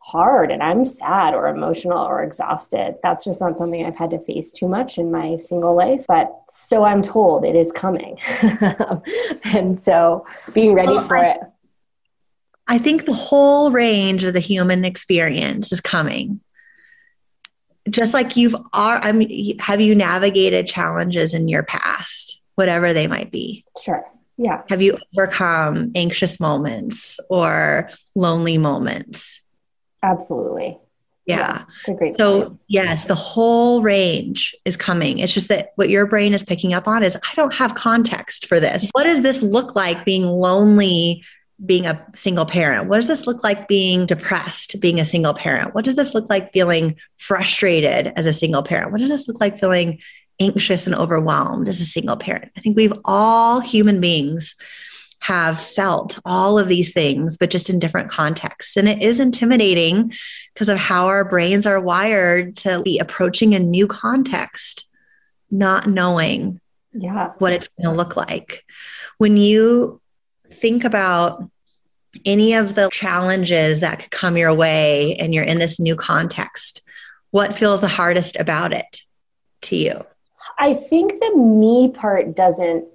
hard 0.04 0.52
and 0.52 0.64
I'm 0.64 0.84
sad 0.84 1.34
or 1.34 1.48
emotional 1.48 2.00
or 2.00 2.24
exhausted. 2.24 2.96
That's 3.04 3.24
just 3.24 3.40
not 3.40 3.58
something 3.58 3.86
I've 3.86 3.96
had 3.96 4.10
to 4.12 4.20
face 4.20 4.52
too 4.52 4.68
much 4.68 4.98
in 4.98 5.12
my 5.12 5.38
single 5.38 5.76
life. 5.76 6.06
But 6.08 6.34
so 6.50 6.84
I'm 6.84 7.02
told 7.02 7.46
it 7.46 7.56
is 7.56 7.72
coming. 7.72 8.18
and 9.44 9.80
so 9.80 10.26
being 10.54 10.74
ready 10.74 10.94
well, 10.94 11.08
for 11.08 11.18
I, 11.18 11.30
it. 11.30 11.38
I 12.68 12.78
think 12.78 13.06
the 13.06 13.14
whole 13.14 13.72
range 13.72 14.24
of 14.24 14.34
the 14.34 14.40
human 14.40 14.86
experience 14.86 15.72
is 15.72 15.82
coming. 15.82 16.42
Just 17.90 18.14
like 18.14 18.36
you've 18.38 18.56
are 18.74 19.00
I 19.02 19.12
mean 19.12 19.58
have 19.60 19.82
you 19.82 19.96
navigated 19.96 20.68
challenges 20.68 21.34
in 21.34 21.48
your 21.48 21.64
past, 21.64 22.42
whatever 22.56 22.94
they 22.94 23.08
might 23.08 23.32
be? 23.32 23.66
Sure. 23.82 24.06
Yeah. 24.38 24.64
Have 24.70 24.82
you 24.82 24.98
overcome 25.16 25.92
anxious 25.94 26.40
moments 26.40 27.20
or 27.30 27.90
lonely 28.16 28.58
moments? 28.58 29.42
Absolutely. 30.04 30.80
Yeah. 31.26 31.64
yeah 31.88 32.10
so, 32.12 32.44
point. 32.44 32.60
yes, 32.68 33.06
the 33.06 33.16
whole 33.16 33.82
range 33.82 34.56
is 34.66 34.76
coming. 34.76 35.20
It's 35.20 35.34
just 35.34 35.50
that 35.50 35.70
what 35.76 35.90
your 35.90 36.06
brain 36.08 36.34
is 36.34 36.44
picking 36.44 36.74
up 36.74 36.88
on 36.88 37.04
is 37.04 37.16
I 37.16 37.36
don't 37.36 37.54
have 37.54 37.76
context 37.76 38.48
for 38.48 38.60
this. 38.60 38.90
What 38.94 39.04
does 39.04 39.22
this 39.22 39.44
look 39.44 39.76
like 39.76 40.04
being 40.04 40.26
lonely, 40.26 41.24
being 41.64 41.86
a 41.86 42.04
single 42.16 42.46
parent? 42.46 42.90
What 42.90 42.96
does 42.96 43.08
this 43.08 43.28
look 43.28 43.44
like 43.44 43.68
being 43.68 44.06
depressed, 44.08 44.80
being 44.82 45.00
a 45.00 45.06
single 45.06 45.36
parent? 45.36 45.76
What 45.76 45.86
does 45.86 45.96
this 45.96 46.16
look 46.16 46.30
like 46.30 46.52
feeling 46.54 46.96
frustrated 47.18 48.14
as 48.16 48.26
a 48.26 48.34
single 48.34 48.64
parent? 48.64 48.92
What 48.92 49.00
does 49.00 49.10
this 49.10 49.28
look 49.28 49.40
like 49.40 49.60
feeling 49.60 50.00
anxious 50.40 50.88
and 50.88 50.96
overwhelmed 50.96 51.68
as 51.68 51.80
a 51.82 51.86
single 51.86 52.18
parent? 52.18 52.52
I 52.58 52.62
think 52.62 52.76
we've 52.76 52.98
all 53.06 53.60
human 53.60 54.02
beings 54.02 54.56
have 55.22 55.60
felt 55.60 56.20
all 56.26 56.58
of 56.58 56.68
these 56.68 56.92
things, 56.92 57.38
but 57.38 57.52
just 57.52 57.70
in 57.70 57.78
different 57.78 58.10
contexts. 58.10 58.76
And 58.76 58.90
it 58.90 59.04
is 59.04 59.20
intimidating 59.20 60.14
because 60.54 60.68
of 60.68 60.78
how 60.78 61.06
our 61.06 61.24
brains 61.30 61.68
are 61.68 61.80
wired 61.80 62.58
to 62.58 62.82
be 62.82 62.98
approaching 62.98 63.54
a 63.54 63.60
new 63.60 63.86
context, 63.86 64.88
not 65.52 65.88
knowing 65.88 66.60
yeah. 66.92 67.34
what 67.38 67.54
it's 67.54 67.68
going 67.68 67.94
to 67.94 67.96
look 67.96 68.18
like. 68.18 68.66
When 69.20 69.38
you 69.38 70.02
think 70.48 70.84
about 70.84 71.48
any 72.26 72.56
of 72.56 72.74
the 72.74 72.90
challenges 72.92 73.80
that 73.82 74.00
could 74.00 74.12
come 74.12 74.38
your 74.38 74.54
way 74.54 75.16
and 75.18 75.36
you're 75.36 75.44
in 75.44 75.60
this 75.60 75.80
new 75.80 75.96
context, 75.96 76.82
what 77.30 77.56
feels 77.56 77.80
the 77.80 77.88
hardest 77.88 78.38
about 78.38 78.74
it 78.74 79.02
to 79.62 79.76
you? 79.76 80.04
I 80.58 80.74
think 80.74 81.20
the 81.20 81.36
me 81.38 81.92
part 81.92 82.36
doesn't 82.36 82.88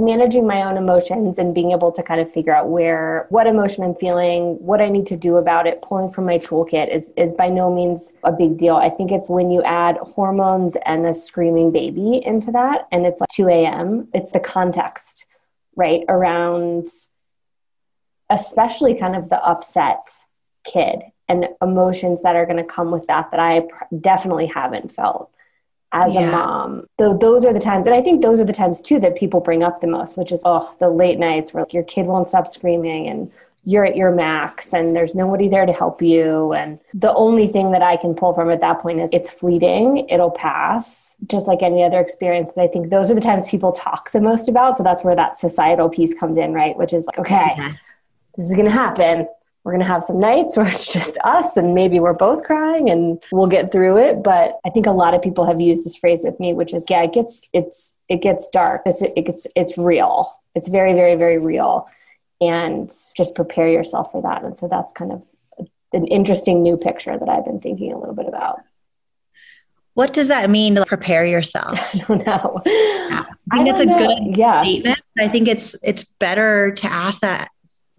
managing 0.00 0.46
my 0.46 0.62
own 0.62 0.76
emotions 0.76 1.38
and 1.38 1.54
being 1.54 1.72
able 1.72 1.92
to 1.92 2.02
kind 2.02 2.20
of 2.20 2.30
figure 2.30 2.54
out 2.54 2.68
where 2.68 3.26
what 3.28 3.46
emotion 3.46 3.84
I'm 3.84 3.94
feeling, 3.94 4.56
what 4.58 4.80
I 4.80 4.88
need 4.88 5.06
to 5.06 5.16
do 5.16 5.36
about 5.36 5.66
it, 5.66 5.82
pulling 5.82 6.10
from 6.10 6.26
my 6.26 6.38
toolkit 6.38 6.94
is 6.94 7.12
is 7.16 7.32
by 7.32 7.48
no 7.48 7.72
means 7.72 8.12
a 8.24 8.32
big 8.32 8.58
deal. 8.58 8.76
I 8.76 8.90
think 8.90 9.12
it's 9.12 9.30
when 9.30 9.50
you 9.50 9.62
add 9.62 9.96
hormones 9.98 10.76
and 10.86 11.06
a 11.06 11.14
screaming 11.14 11.70
baby 11.70 12.22
into 12.24 12.50
that 12.52 12.88
and 12.90 13.06
it's 13.06 13.20
like 13.20 13.30
2 13.30 13.48
a.m. 13.48 14.08
It's 14.12 14.32
the 14.32 14.40
context, 14.40 15.26
right? 15.76 16.02
Around 16.08 16.88
especially 18.30 18.94
kind 18.94 19.16
of 19.16 19.28
the 19.28 19.42
upset 19.44 20.24
kid 20.64 21.02
and 21.28 21.48
emotions 21.62 22.22
that 22.22 22.36
are 22.36 22.46
going 22.46 22.56
to 22.56 22.64
come 22.64 22.90
with 22.90 23.06
that 23.06 23.30
that 23.30 23.40
I 23.40 23.66
definitely 24.00 24.46
haven't 24.46 24.92
felt 24.92 25.32
as 25.92 26.14
yeah. 26.14 26.28
a 26.28 26.32
mom. 26.32 26.86
So 26.98 27.14
those 27.14 27.44
are 27.44 27.52
the 27.52 27.60
times, 27.60 27.86
and 27.86 27.94
I 27.94 28.02
think 28.02 28.22
those 28.22 28.40
are 28.40 28.44
the 28.44 28.52
times 28.52 28.80
too 28.80 29.00
that 29.00 29.16
people 29.16 29.40
bring 29.40 29.62
up 29.62 29.80
the 29.80 29.86
most, 29.86 30.16
which 30.16 30.32
is 30.32 30.42
oh, 30.44 30.74
the 30.78 30.88
late 30.88 31.18
nights 31.18 31.52
where 31.52 31.66
your 31.70 31.82
kid 31.82 32.06
won't 32.06 32.28
stop 32.28 32.48
screaming 32.48 33.08
and 33.08 33.30
you're 33.64 33.84
at 33.84 33.94
your 33.94 34.10
max 34.10 34.72
and 34.72 34.96
there's 34.96 35.14
nobody 35.14 35.46
there 35.46 35.66
to 35.66 35.72
help 35.72 36.00
you. 36.00 36.52
And 36.52 36.80
the 36.94 37.12
only 37.12 37.46
thing 37.46 37.72
that 37.72 37.82
I 37.82 37.96
can 37.96 38.14
pull 38.14 38.32
from 38.32 38.50
at 38.50 38.60
that 38.60 38.78
point 38.78 39.00
is 39.00 39.10
it's 39.12 39.30
fleeting, 39.30 40.08
it'll 40.08 40.30
pass, 40.30 41.16
just 41.26 41.46
like 41.46 41.62
any 41.62 41.82
other 41.82 42.00
experience. 42.00 42.52
But 42.54 42.64
I 42.64 42.68
think 42.68 42.88
those 42.88 43.10
are 43.10 43.14
the 43.14 43.20
times 43.20 43.50
people 43.50 43.72
talk 43.72 44.12
the 44.12 44.20
most 44.20 44.48
about. 44.48 44.78
So 44.78 44.82
that's 44.82 45.04
where 45.04 45.14
that 45.14 45.38
societal 45.38 45.90
piece 45.90 46.14
comes 46.14 46.38
in, 46.38 46.54
right? 46.54 46.76
Which 46.76 46.94
is 46.94 47.06
like, 47.06 47.18
okay, 47.18 47.54
yeah. 47.58 47.72
this 48.36 48.46
is 48.46 48.54
going 48.54 48.64
to 48.64 48.70
happen 48.70 49.28
we're 49.64 49.72
going 49.72 49.84
to 49.84 49.92
have 49.92 50.02
some 50.02 50.18
nights 50.18 50.56
where 50.56 50.66
it's 50.74 50.92
just 50.92 51.18
us 51.24 51.56
and 51.56 51.74
maybe 51.74 52.00
we're 52.00 52.12
both 52.12 52.42
crying 52.44 52.88
and 52.90 53.22
we'll 53.32 53.46
get 53.46 53.72
through 53.72 53.98
it 53.98 54.22
but 54.22 54.58
i 54.64 54.70
think 54.70 54.86
a 54.86 54.92
lot 54.92 55.14
of 55.14 55.22
people 55.22 55.46
have 55.46 55.60
used 55.60 55.84
this 55.84 55.96
phrase 55.96 56.22
with 56.24 56.38
me 56.40 56.52
which 56.52 56.74
is 56.74 56.84
yeah 56.88 57.02
it 57.02 57.12
gets 57.12 57.42
it's 57.52 57.96
it 58.08 58.22
gets 58.22 58.48
dark 58.48 58.82
it's, 58.86 59.02
it 59.02 59.26
gets 59.26 59.46
it's 59.56 59.76
real 59.76 60.40
it's 60.54 60.68
very 60.68 60.92
very 60.92 61.14
very 61.14 61.38
real 61.38 61.88
and 62.40 62.90
just 63.16 63.34
prepare 63.34 63.68
yourself 63.68 64.10
for 64.10 64.22
that 64.22 64.42
and 64.44 64.56
so 64.56 64.66
that's 64.68 64.92
kind 64.92 65.12
of 65.12 65.22
an 65.92 66.06
interesting 66.06 66.62
new 66.62 66.76
picture 66.76 67.18
that 67.18 67.28
i've 67.28 67.44
been 67.44 67.60
thinking 67.60 67.92
a 67.92 67.98
little 67.98 68.14
bit 68.14 68.26
about 68.26 68.60
what 69.94 70.12
does 70.12 70.28
that 70.28 70.48
mean 70.48 70.76
to 70.76 70.86
prepare 70.86 71.26
yourself? 71.26 71.72
I 71.94 71.98
don't 72.06 72.24
know. 72.24 72.62
Yeah. 72.64 73.24
I 73.50 73.64
think 73.64 73.68
I 73.68 73.70
it's 73.70 73.80
a 73.80 73.86
know. 73.86 73.98
good 73.98 74.36
yeah. 74.36 74.62
statement. 74.62 75.02
I 75.18 75.28
think 75.28 75.48
it's 75.48 75.74
it's 75.82 76.04
better 76.04 76.70
to 76.70 76.86
ask 76.90 77.20
that 77.20 77.50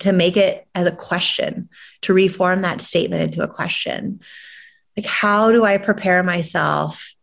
to 0.01 0.11
make 0.11 0.37
it 0.37 0.67
as 0.75 0.87
a 0.87 0.95
question, 0.95 1.69
to 2.01 2.13
reform 2.13 2.61
that 2.61 2.81
statement 2.81 3.23
into 3.23 3.41
a 3.41 3.47
question. 3.47 4.19
Like, 4.97 5.05
how 5.05 5.51
do 5.51 5.63
I 5.63 5.77
prepare 5.77 6.23
myself 6.23 7.13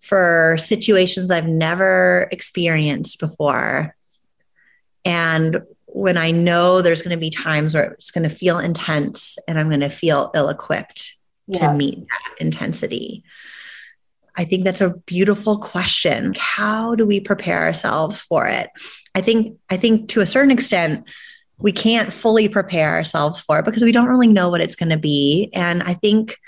for 0.00 0.56
situations 0.58 1.30
I've 1.30 1.46
never 1.46 2.28
experienced 2.32 3.20
before? 3.20 3.94
And 5.04 5.62
when 5.86 6.16
I 6.16 6.30
know 6.30 6.80
there's 6.80 7.02
going 7.02 7.16
to 7.16 7.20
be 7.20 7.30
times 7.30 7.74
where 7.74 7.92
it's 7.92 8.10
going 8.10 8.28
to 8.28 8.34
feel 8.34 8.58
intense 8.58 9.38
and 9.46 9.58
I'm 9.58 9.68
going 9.68 9.80
to 9.80 9.90
feel 9.90 10.30
ill 10.34 10.48
equipped 10.48 11.14
yeah. 11.46 11.68
to 11.68 11.74
meet 11.74 11.98
that 11.98 12.34
intensity. 12.40 13.24
I 14.36 14.44
think 14.44 14.64
that's 14.64 14.80
a 14.80 14.96
beautiful 15.04 15.58
question. 15.58 16.34
How 16.38 16.94
do 16.94 17.04
we 17.04 17.20
prepare 17.20 17.60
ourselves 17.60 18.22
for 18.22 18.46
it? 18.46 18.70
I 19.14 19.20
think 19.20 19.58
I 19.68 19.76
think 19.76 20.08
to 20.10 20.22
a 20.22 20.26
certain 20.26 20.50
extent 20.50 21.06
we 21.62 21.72
can't 21.72 22.12
fully 22.12 22.48
prepare 22.48 22.90
ourselves 22.90 23.40
for 23.40 23.62
because 23.62 23.82
we 23.82 23.92
don't 23.92 24.08
really 24.08 24.28
know 24.28 24.48
what 24.48 24.60
it's 24.60 24.76
going 24.76 24.90
to 24.90 24.98
be. 24.98 25.50
And 25.54 25.82
I 25.82 25.94
think 25.94 26.38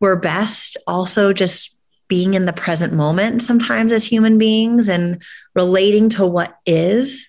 we're 0.00 0.20
best 0.20 0.76
also 0.86 1.32
just 1.32 1.74
being 2.08 2.34
in 2.34 2.44
the 2.44 2.52
present 2.52 2.92
moment 2.92 3.42
sometimes 3.42 3.90
as 3.90 4.04
human 4.04 4.38
beings 4.38 4.88
and 4.88 5.22
relating 5.54 6.08
to 6.10 6.24
what 6.24 6.56
is 6.66 7.28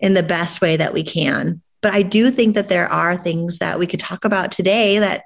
in 0.00 0.14
the 0.14 0.22
best 0.22 0.60
way 0.60 0.76
that 0.76 0.92
we 0.92 1.02
can. 1.04 1.60
But 1.80 1.94
I 1.94 2.02
do 2.02 2.30
think 2.30 2.54
that 2.54 2.68
there 2.68 2.88
are 2.88 3.16
things 3.16 3.58
that 3.58 3.78
we 3.78 3.86
could 3.86 4.00
talk 4.00 4.24
about 4.24 4.50
today 4.50 4.98
that 4.98 5.24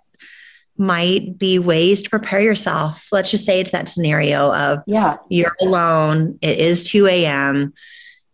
might 0.77 1.39
be 1.39 1.59
ways 1.59 2.03
to 2.03 2.11
prepare 2.11 2.41
yourself. 2.41 3.07
Let's 3.11 3.31
just 3.31 3.45
say 3.45 3.61
it's 3.61 3.71
that 3.71 3.89
scenario 3.89 4.53
of 4.53 4.81
yeah, 4.87 5.17
you're 5.29 5.55
alone, 5.61 6.39
it 6.43 6.59
is 6.59 6.89
2 6.91 7.07
a.m., 7.07 7.73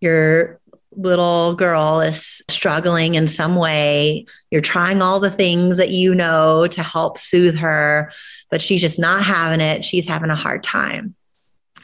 you're 0.01 0.61
little 0.97 1.55
girl 1.55 2.01
is 2.01 2.43
struggling 2.49 3.15
in 3.15 3.29
some 3.29 3.57
way. 3.57 4.27
You're 4.51 4.61
trying 4.61 5.03
all 5.03 5.21
the 5.21 5.31
things 5.31 5.77
that 5.77 5.91
you 5.91 6.15
know 6.15 6.67
to 6.69 6.83
help 6.83 7.19
soothe 7.19 7.57
her, 7.57 8.11
but 8.51 8.63
she's 8.63 8.81
just 8.81 9.01
not 9.01 9.25
having 9.25 9.61
it. 9.61 9.85
She's 9.85 10.07
having 10.07 10.31
a 10.31 10.37
hard 10.37 10.63
time. 10.63 11.15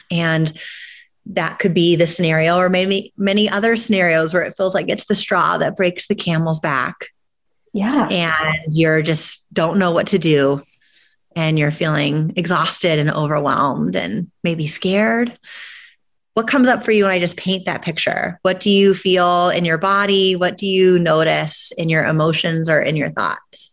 And 0.09 0.51
that 1.27 1.59
could 1.59 1.73
be 1.73 1.95
the 1.95 2.07
scenario, 2.07 2.57
or 2.57 2.69
maybe 2.69 3.13
many 3.17 3.49
other 3.49 3.77
scenarios 3.77 4.33
where 4.33 4.43
it 4.43 4.57
feels 4.57 4.73
like 4.73 4.89
it's 4.89 5.05
the 5.05 5.15
straw 5.15 5.57
that 5.57 5.77
breaks 5.77 6.07
the 6.07 6.15
camel's 6.15 6.59
back. 6.59 7.07
Yeah. 7.73 8.07
And 8.09 8.73
you're 8.73 9.01
just 9.01 9.51
don't 9.53 9.77
know 9.77 9.91
what 9.91 10.07
to 10.07 10.19
do. 10.19 10.63
And 11.35 11.57
you're 11.57 11.71
feeling 11.71 12.33
exhausted 12.35 12.99
and 12.99 13.09
overwhelmed 13.09 13.95
and 13.95 14.29
maybe 14.43 14.67
scared 14.67 15.37
what 16.33 16.47
comes 16.47 16.67
up 16.67 16.83
for 16.83 16.91
you 16.91 17.03
when 17.03 17.11
I 17.11 17.19
just 17.19 17.37
paint 17.37 17.65
that 17.65 17.81
picture? 17.81 18.39
What 18.43 18.59
do 18.59 18.69
you 18.69 18.93
feel 18.93 19.49
in 19.49 19.65
your 19.65 19.77
body? 19.77 20.35
What 20.35 20.57
do 20.57 20.65
you 20.65 20.97
notice 20.97 21.71
in 21.77 21.89
your 21.89 22.03
emotions 22.05 22.69
or 22.69 22.81
in 22.81 22.95
your 22.95 23.09
thoughts? 23.09 23.71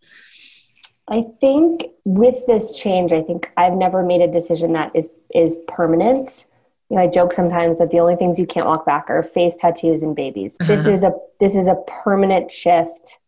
I 1.09 1.25
think 1.41 1.87
with 2.05 2.47
this 2.47 2.73
change, 2.73 3.13
I 3.13 3.23
think 3.23 3.51
I've 3.57 3.75
never 3.75 4.03
made 4.03 4.21
a 4.21 4.31
decision 4.31 4.73
that 4.73 4.91
is 4.95 5.11
is 5.35 5.57
permanent. 5.69 6.47
You 6.91 6.97
know, 6.97 7.03
I 7.03 7.07
joke 7.07 7.33
sometimes 7.33 7.79
that 7.79 7.91
the 7.91 8.01
only 8.01 8.17
things 8.17 8.39
you 8.39 8.47
can't 8.47 8.67
walk 8.67 8.85
back 8.85 9.09
are 9.09 9.23
face 9.23 9.57
tattoos 9.57 10.03
and 10.03 10.17
babies. 10.17 10.57
Uh-huh. 10.61 10.75
This 10.75 10.87
is 10.87 11.05
a 11.05 11.13
this 11.39 11.55
is 11.55 11.67
a 11.67 11.77
permanent 11.87 12.51
shift 12.51 13.19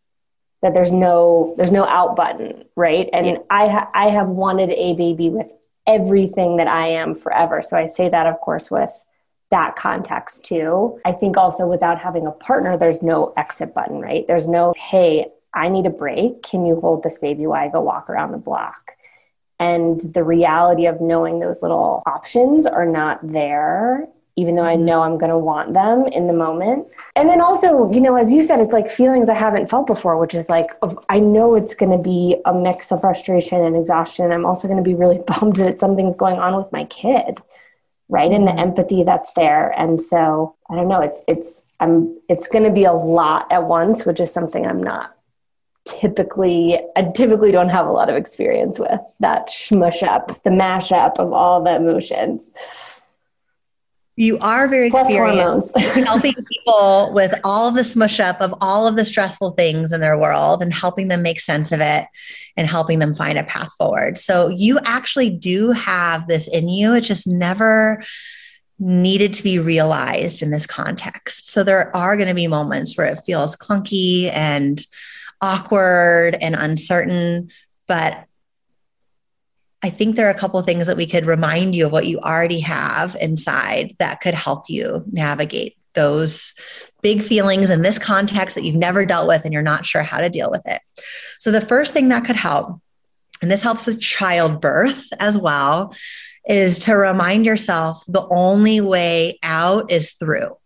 that 0.61 0.73
there's 0.73 0.91
no 0.91 1.55
there's 1.57 1.71
no 1.71 1.85
out 1.85 2.15
button, 2.15 2.65
right? 2.75 3.09
And 3.13 3.25
yeah. 3.25 3.37
I 3.49 3.67
ha- 3.67 3.89
I 3.95 4.09
have 4.09 4.27
wanted 4.27 4.69
a 4.71 4.93
baby 4.93 5.29
with 5.29 5.51
everything 5.87 6.57
that 6.57 6.67
I 6.67 6.87
am 6.89 7.15
forever. 7.15 7.61
So 7.61 7.77
I 7.77 7.87
say 7.87 8.09
that 8.09 8.27
of 8.27 8.39
course 8.41 8.69
with 8.69 8.91
that 9.51 9.75
context 9.75 10.43
too. 10.43 10.99
I 11.05 11.11
think 11.11 11.37
also 11.37 11.67
without 11.67 11.99
having 11.99 12.25
a 12.25 12.31
partner, 12.31 12.77
there's 12.77 13.01
no 13.01 13.33
exit 13.37 13.73
button, 13.73 13.99
right? 13.99 14.25
There's 14.27 14.47
no, 14.47 14.73
hey, 14.75 15.27
I 15.53 15.69
need 15.69 15.85
a 15.85 15.91
break. 15.91 16.43
Can 16.43 16.65
you 16.65 16.79
hold 16.79 17.03
this 17.03 17.19
baby 17.19 17.45
while 17.45 17.63
I 17.63 17.69
go 17.69 17.81
walk 17.81 18.09
around 18.09 18.31
the 18.31 18.37
block? 18.37 18.93
And 19.59 20.01
the 20.01 20.23
reality 20.23 20.87
of 20.87 21.01
knowing 21.01 21.39
those 21.39 21.61
little 21.61 22.01
options 22.07 22.65
are 22.65 22.85
not 22.85 23.19
there, 23.21 24.07
even 24.35 24.55
though 24.55 24.65
I 24.65 24.75
mm-hmm. 24.75 24.85
know 24.85 25.01
I'm 25.01 25.17
going 25.17 25.29
to 25.29 25.37
want 25.37 25.73
them 25.73 26.07
in 26.07 26.25
the 26.25 26.33
moment. 26.33 26.87
And 27.15 27.29
then 27.29 27.41
also, 27.41 27.91
you 27.91 28.01
know, 28.01 28.15
as 28.15 28.31
you 28.31 28.43
said, 28.43 28.59
it's 28.59 28.73
like 28.73 28.89
feelings 28.89 29.29
I 29.29 29.35
haven't 29.35 29.69
felt 29.69 29.85
before, 29.85 30.17
which 30.17 30.33
is 30.33 30.49
like, 30.49 30.71
I 31.09 31.19
know 31.19 31.53
it's 31.53 31.75
going 31.75 31.91
to 31.91 32.01
be 32.01 32.37
a 32.45 32.53
mix 32.53 32.91
of 32.91 33.01
frustration 33.01 33.63
and 33.63 33.75
exhaustion. 33.75 34.31
I'm 34.31 34.45
also 34.45 34.67
going 34.67 34.83
to 34.83 34.89
be 34.89 34.95
really 34.95 35.19
bummed 35.27 35.57
that 35.57 35.79
something's 35.79 36.15
going 36.15 36.39
on 36.39 36.55
with 36.55 36.71
my 36.71 36.85
kid 36.85 37.39
right? 38.11 38.31
And 38.31 38.45
the 38.45 38.51
mm-hmm. 38.51 38.59
empathy 38.59 39.03
that's 39.03 39.33
there. 39.33 39.71
And 39.71 39.99
so 39.99 40.55
i 40.71 40.75
don't 40.75 40.87
know 40.87 41.01
it's 41.01 41.21
it's 41.27 41.63
i'm 41.79 42.17
it's 42.29 42.47
going 42.47 42.63
to 42.63 42.71
be 42.71 42.85
a 42.85 42.93
lot 42.93 43.45
at 43.51 43.65
once 43.65 44.05
which 44.05 44.19
is 44.19 44.33
something 44.33 44.65
i'm 44.65 44.81
not 44.81 45.15
typically 45.85 46.79
i 46.95 47.03
typically 47.15 47.51
don't 47.51 47.69
have 47.69 47.85
a 47.85 47.91
lot 47.91 48.09
of 48.09 48.15
experience 48.15 48.79
with 48.79 49.01
that 49.19 49.51
smush 49.51 50.01
up 50.01 50.41
the 50.43 50.51
mash 50.51 50.91
up 50.91 51.19
of 51.19 51.33
all 51.33 51.61
the 51.61 51.75
emotions 51.75 52.51
you 54.17 54.37
are 54.39 54.67
very 54.67 54.89
Plus 54.89 55.07
experienced 55.07 55.77
helping 56.05 56.33
people 56.33 57.11
with 57.13 57.33
all 57.43 57.67
of 57.67 57.75
the 57.75 57.83
smush 57.83 58.19
up 58.19 58.41
of 58.41 58.53
all 58.61 58.87
of 58.87 58.95
the 58.95 59.05
stressful 59.05 59.51
things 59.51 59.91
in 59.91 60.01
their 60.01 60.17
world 60.17 60.61
and 60.61 60.73
helping 60.73 61.07
them 61.07 61.21
make 61.21 61.39
sense 61.39 61.71
of 61.71 61.79
it 61.79 62.05
and 62.57 62.67
helping 62.67 62.99
them 62.99 63.15
find 63.15 63.37
a 63.37 63.43
path 63.43 63.71
forward. 63.77 64.17
So 64.17 64.49
you 64.49 64.79
actually 64.83 65.29
do 65.29 65.71
have 65.71 66.27
this 66.27 66.47
in 66.47 66.67
you. 66.67 66.93
It 66.93 67.01
just 67.01 67.27
never 67.27 68.03
needed 68.79 69.31
to 69.31 69.43
be 69.43 69.59
realized 69.59 70.41
in 70.41 70.51
this 70.51 70.67
context. 70.67 71.49
So 71.49 71.63
there 71.63 71.95
are 71.95 72.17
going 72.17 72.27
to 72.27 72.33
be 72.33 72.47
moments 72.47 72.97
where 72.97 73.07
it 73.07 73.21
feels 73.25 73.55
clunky 73.55 74.29
and 74.33 74.83
awkward 75.41 76.35
and 76.41 76.55
uncertain, 76.55 77.49
but 77.87 78.25
I 79.83 79.89
think 79.89 80.15
there 80.15 80.27
are 80.27 80.31
a 80.31 80.37
couple 80.37 80.61
things 80.61 80.87
that 80.87 80.97
we 80.97 81.07
could 81.07 81.25
remind 81.25 81.73
you 81.73 81.87
of 81.87 81.91
what 81.91 82.05
you 82.05 82.19
already 82.19 82.59
have 82.59 83.15
inside 83.19 83.95
that 83.99 84.21
could 84.21 84.35
help 84.35 84.69
you 84.69 85.03
navigate 85.11 85.75
those 85.93 86.53
big 87.01 87.23
feelings 87.23 87.69
in 87.69 87.81
this 87.81 87.97
context 87.97 88.55
that 88.55 88.63
you've 88.63 88.75
never 88.75 89.05
dealt 89.05 89.27
with 89.27 89.43
and 89.43 89.53
you're 89.53 89.61
not 89.61 89.85
sure 89.85 90.03
how 90.03 90.19
to 90.19 90.29
deal 90.29 90.51
with 90.51 90.61
it. 90.65 90.81
So, 91.39 91.51
the 91.51 91.61
first 91.61 91.93
thing 91.93 92.09
that 92.09 92.25
could 92.25 92.35
help, 92.35 92.79
and 93.41 93.49
this 93.49 93.63
helps 93.63 93.87
with 93.87 93.99
childbirth 93.99 95.07
as 95.19 95.37
well, 95.37 95.95
is 96.47 96.79
to 96.79 96.95
remind 96.95 97.45
yourself 97.45 98.03
the 98.07 98.27
only 98.29 98.81
way 98.81 99.39
out 99.43 99.91
is 99.91 100.11
through. 100.11 100.57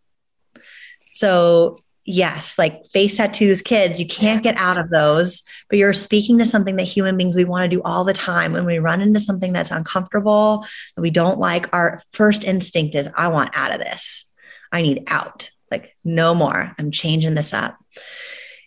So, 1.13 1.77
yes, 2.05 2.57
like 2.57 2.85
face 2.93 3.17
tattoos, 3.17 3.61
kids, 3.61 3.99
you 3.99 4.05
can't 4.05 4.43
get 4.43 4.55
out 4.57 4.77
of 4.77 4.89
those, 4.89 5.41
but 5.69 5.79
you're 5.79 5.91
speaking 5.91 6.37
to 6.37 6.45
something 6.45 6.75
that 6.75 6.83
human 6.83 7.17
beings 7.17 7.35
we 7.35 7.45
want 7.45 7.69
to 7.69 7.75
do 7.75 7.81
all 7.83 8.03
the 8.03 8.13
time. 8.13 8.53
When 8.53 8.65
we 8.65 8.77
run 8.77 9.01
into 9.01 9.19
something 9.19 9.51
that's 9.51 9.71
uncomfortable, 9.71 10.65
that 10.95 11.01
we 11.01 11.09
don't 11.09 11.39
like, 11.39 11.73
our 11.73 12.03
first 12.13 12.43
instinct 12.43 12.95
is, 12.95 13.09
I 13.15 13.29
want 13.29 13.57
out 13.57 13.73
of 13.73 13.79
this. 13.79 14.29
I 14.71 14.83
need 14.83 15.03
out. 15.07 15.49
Like, 15.71 15.95
no 16.03 16.35
more. 16.35 16.73
I'm 16.77 16.91
changing 16.91 17.33
this 17.33 17.53
up. 17.53 17.77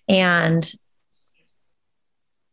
And 0.08 0.70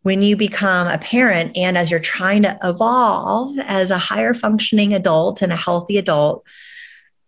when 0.03 0.21
you 0.21 0.37
become 0.37 0.87
a 0.87 0.99
parent 0.99 1.57
and 1.57 1.75
as 1.77 1.89
you're 1.89 1.99
trying 1.99 2.43
to 2.43 2.55
evolve 2.63 3.57
as 3.59 3.89
a 3.89 3.97
higher 3.97 4.35
functioning 4.35 4.93
adult 4.93 5.41
and 5.41 5.51
a 5.51 5.55
healthy 5.55 5.97
adult, 5.97 6.45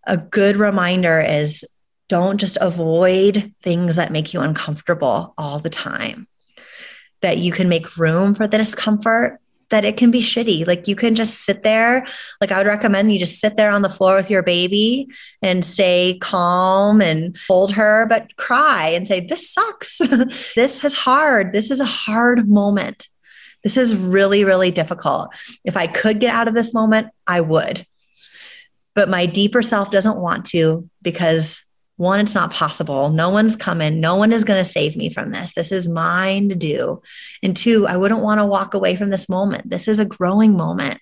a 0.06 0.16
good 0.16 0.58
reminder 0.58 1.20
is 1.20 1.66
don't 2.10 2.38
just 2.38 2.58
avoid 2.62 3.54
things 3.64 3.96
that 3.96 4.12
make 4.12 4.34
you 4.34 4.42
uncomfortable 4.42 5.34
all 5.38 5.60
the 5.60 5.70
time. 5.70 6.28
That 7.22 7.38
you 7.38 7.52
can 7.52 7.70
make 7.70 7.98
room 7.98 8.36
for 8.36 8.48
the 8.48 8.58
discomfort, 8.58 9.40
that 9.70 9.84
it 9.84 9.98
can 9.98 10.12
be 10.12 10.22
shitty. 10.22 10.66
Like 10.66 10.88
you 10.88 10.96
can 10.96 11.16
just 11.16 11.44
sit 11.44 11.64
there. 11.64 12.06
Like 12.40 12.52
I 12.52 12.58
would 12.58 12.68
recommend 12.68 13.12
you 13.12 13.20
just 13.20 13.40
sit 13.40 13.58
there 13.58 13.72
on 13.72 13.82
the 13.82 13.90
floor 13.90 14.16
with 14.16 14.30
your 14.30 14.44
baby 14.44 15.08
and 15.42 15.66
stay 15.66 16.18
calm 16.22 17.02
and 17.02 17.38
hold 17.48 17.74
her, 17.74 18.06
but 18.08 18.36
cry 18.38 18.88
and 18.90 19.08
say, 19.08 19.26
This 19.26 19.52
sucks. 19.52 19.98
this 20.56 20.84
is 20.84 20.94
hard. 20.94 21.54
This 21.54 21.72
is 21.72 21.80
a 21.80 21.86
hard 21.86 22.48
moment. 22.48 23.08
This 23.64 23.76
is 23.76 23.96
really, 23.96 24.46
really 24.46 24.72
difficult. 24.72 25.30
If 25.66 25.76
I 25.76 25.88
could 25.88 26.20
get 26.20 26.34
out 26.34 26.48
of 26.48 26.54
this 26.54 26.74
moment, 26.74 27.10
I 27.26 27.42
would. 27.42 27.86
But 28.96 29.10
my 29.10 29.26
deeper 29.26 29.62
self 29.62 29.92
doesn't 29.92 30.22
want 30.22 30.46
to 30.48 30.90
because 31.02 31.67
one, 31.98 32.20
it's 32.20 32.36
not 32.36 32.54
possible. 32.54 33.10
No 33.10 33.32
one's 33.32 33.56
coming. 33.56 34.00
No 34.00 34.16
one 34.16 34.32
is 34.32 34.44
going 34.44 34.60
to 34.60 34.66
save 34.66 34.96
me 34.96 35.10
from 35.10 35.32
this. 35.32 35.54
This 35.54 35.72
is 35.72 35.90
mine 35.90 36.50
to 36.50 36.56
do. 36.56 37.02
And 37.42 37.58
two, 37.58 37.88
I 37.88 37.98
wouldn't 37.98 38.22
want 38.22 38.40
to 38.40 38.46
walk 38.46 38.76
away 38.76 38.96
from 38.96 39.10
this 39.10 39.28
moment. 39.28 39.70
This 39.70 39.88
is 39.88 39.98
a 39.98 40.06
growing 40.06 40.56
moment. 40.56 41.00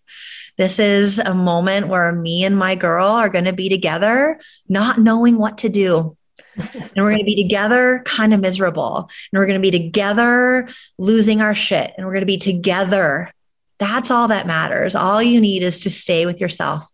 This 0.57 0.79
is 0.79 1.19
a 1.19 1.33
moment 1.33 1.89
where 1.89 2.13
me 2.13 2.45
and 2.45 2.57
my 2.57 2.75
girl 2.75 3.07
are 3.07 3.27
going 3.27 3.43
to 3.43 3.53
be 3.53 3.67
together, 3.67 4.39
not 4.69 4.97
knowing 4.97 5.37
what 5.37 5.59
to 5.59 5.69
do. 5.69 6.15
and 6.55 6.89
we're 6.95 7.11
going 7.11 7.19
to 7.19 7.25
be 7.25 7.43
together 7.43 8.01
kind 8.05 8.33
of 8.33 8.39
miserable. 8.39 9.09
And 9.33 9.39
we're 9.39 9.47
going 9.47 9.61
to 9.61 9.71
be 9.71 9.77
together 9.77 10.69
losing 10.97 11.41
our 11.41 11.53
shit. 11.53 11.91
And 11.97 12.05
we're 12.05 12.13
going 12.13 12.21
to 12.21 12.25
be 12.25 12.37
together. 12.37 13.33
That's 13.79 14.09
all 14.11 14.29
that 14.29 14.47
matters. 14.47 14.95
All 14.95 15.21
you 15.21 15.41
need 15.41 15.61
is 15.61 15.81
to 15.81 15.89
stay 15.89 16.25
with 16.25 16.39
yourself 16.39 16.87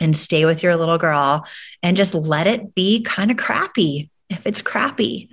and 0.00 0.16
stay 0.16 0.44
with 0.44 0.62
your 0.62 0.76
little 0.76 0.98
girl 0.98 1.46
and 1.82 1.96
just 1.96 2.14
let 2.14 2.46
it 2.46 2.74
be 2.74 3.02
kind 3.02 3.30
of 3.30 3.36
crappy 3.36 4.10
if 4.30 4.46
it's 4.46 4.62
crappy. 4.62 5.30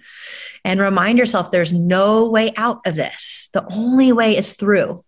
And 0.63 0.79
remind 0.79 1.19
yourself 1.19 1.51
there's 1.51 1.73
no 1.73 2.29
way 2.29 2.51
out 2.57 2.81
of 2.85 2.95
this. 2.95 3.49
The 3.53 3.65
only 3.71 4.11
way 4.11 4.35
is 4.35 4.53
through. 4.53 5.03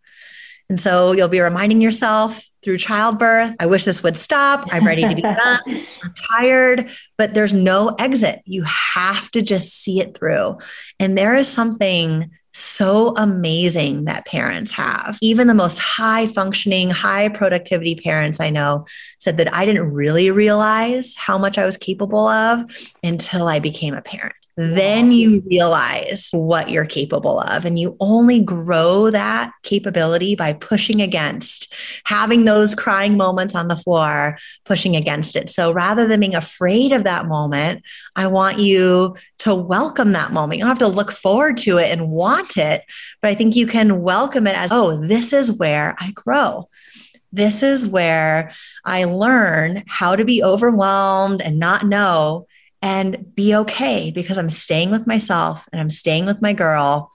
And 0.69 0.79
so 0.79 1.13
you'll 1.13 1.29
be 1.29 1.39
reminding 1.39 1.81
yourself 1.81 2.41
through 2.63 2.77
childbirth, 2.77 3.55
I 3.59 3.65
wish 3.65 3.85
this 3.85 4.03
would 4.03 4.17
stop. 4.17 4.67
I'm 4.73 4.85
ready 4.85 5.03
to 5.03 5.15
be 5.15 5.21
done. 5.21 5.59
I'm 5.67 6.13
tired, 6.37 6.89
but 7.17 7.33
there's 7.33 7.53
no 7.53 7.95
exit. 7.97 8.41
You 8.45 8.63
have 8.63 9.31
to 9.31 9.41
just 9.41 9.73
see 9.73 10.01
it 10.01 10.17
through. 10.17 10.57
And 10.99 11.17
there 11.17 11.35
is 11.35 11.47
something 11.47 12.29
so 12.57 13.13
amazing 13.17 14.05
that 14.05 14.25
parents 14.25 14.71
have. 14.71 15.17
Even 15.21 15.47
the 15.47 15.53
most 15.53 15.77
high 15.77 16.27
functioning, 16.27 16.89
high 16.89 17.29
productivity 17.29 17.95
parents 17.95 18.39
I 18.39 18.49
know 18.49 18.85
said 19.19 19.37
that 19.37 19.53
I 19.53 19.65
didn't 19.65 19.91
really 19.91 20.31
realize 20.31 21.15
how 21.15 21.37
much 21.37 21.57
I 21.57 21.65
was 21.65 21.77
capable 21.77 22.27
of 22.27 22.63
until 23.03 23.47
I 23.47 23.59
became 23.59 23.93
a 23.93 24.01
parent 24.01 24.36
then 24.59 25.11
you 25.11 25.43
realize 25.45 26.29
what 26.31 26.71
you're 26.71 26.83
capable 26.83 27.39
of. 27.39 27.63
And 27.63 27.77
you 27.77 27.95
only 27.99 28.41
grow 28.41 29.11
that 29.11 29.51
capability 29.61 30.35
by 30.35 30.53
pushing 30.53 30.99
against, 30.99 31.73
having 32.05 32.45
those 32.45 32.73
crying 32.73 33.15
moments 33.17 33.53
on 33.53 33.67
the 33.67 33.75
floor, 33.75 34.39
pushing 34.65 34.95
against 34.95 35.35
it. 35.35 35.47
So 35.47 35.71
rather 35.71 36.07
than 36.07 36.21
being 36.21 36.33
afraid 36.33 36.91
of 36.91 37.03
that 37.03 37.27
moment, 37.27 37.83
I 38.15 38.25
want 38.25 38.57
you 38.57 39.15
to 39.39 39.53
welcome 39.53 40.13
that 40.13 40.33
moment. 40.33 40.57
You 40.57 40.63
don't 40.65 40.75
have 40.75 40.79
to 40.79 40.87
look 40.87 41.11
forward 41.11 41.59
to 41.59 41.77
it 41.77 41.91
and 41.91 42.09
want 42.09 42.57
it, 42.57 42.81
but 43.21 43.29
I 43.29 43.35
think 43.35 43.55
you 43.55 43.67
can 43.67 44.01
welcome 44.01 44.47
it 44.47 44.57
as, 44.57 44.71
oh, 44.71 45.05
this 45.05 45.33
is 45.33 45.51
where 45.51 45.95
I 45.99 46.11
grow. 46.11 46.67
This 47.31 47.61
is 47.61 47.85
where 47.85 48.53
I 48.85 49.03
learn 49.03 49.83
how 49.87 50.15
to 50.15 50.25
be 50.25 50.41
overwhelmed 50.41 51.43
and 51.43 51.59
not 51.59 51.85
know 51.85 52.46
and 52.81 53.33
be 53.35 53.55
okay 53.55 54.11
because 54.11 54.37
I'm 54.37 54.49
staying 54.49 54.91
with 54.91 55.07
myself 55.07 55.67
and 55.71 55.81
I'm 55.81 55.89
staying 55.89 56.25
with 56.25 56.41
my 56.41 56.53
girl. 56.53 57.11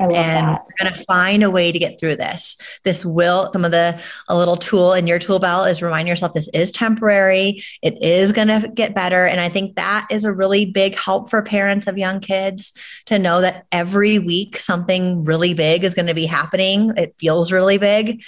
and 0.00 0.12
that. 0.46 0.64
we're 0.64 0.84
going 0.84 0.94
to 0.96 1.04
find 1.06 1.42
a 1.42 1.50
way 1.50 1.72
to 1.72 1.78
get 1.78 1.98
through 1.98 2.14
this. 2.14 2.56
This 2.84 3.04
will, 3.04 3.50
some 3.52 3.64
of 3.64 3.72
the, 3.72 4.00
a 4.28 4.36
little 4.36 4.56
tool 4.56 4.92
in 4.92 5.08
your 5.08 5.18
tool 5.18 5.40
belt 5.40 5.68
is 5.68 5.82
remind 5.82 6.06
yourself 6.06 6.34
this 6.34 6.48
is 6.54 6.70
temporary. 6.70 7.64
It 7.82 8.00
is 8.00 8.30
going 8.30 8.48
to 8.48 8.68
get 8.68 8.94
better. 8.94 9.26
And 9.26 9.40
I 9.40 9.48
think 9.48 9.74
that 9.74 10.06
is 10.10 10.24
a 10.24 10.32
really 10.32 10.66
big 10.66 10.94
help 10.94 11.30
for 11.30 11.42
parents 11.42 11.88
of 11.88 11.98
young 11.98 12.20
kids 12.20 12.72
to 13.06 13.18
know 13.18 13.40
that 13.40 13.66
every 13.72 14.20
week 14.20 14.58
something 14.58 15.24
really 15.24 15.54
big 15.54 15.82
is 15.82 15.94
going 15.94 16.06
to 16.06 16.14
be 16.14 16.26
happening. 16.26 16.92
It 16.96 17.16
feels 17.18 17.50
really 17.50 17.78
big. 17.78 18.22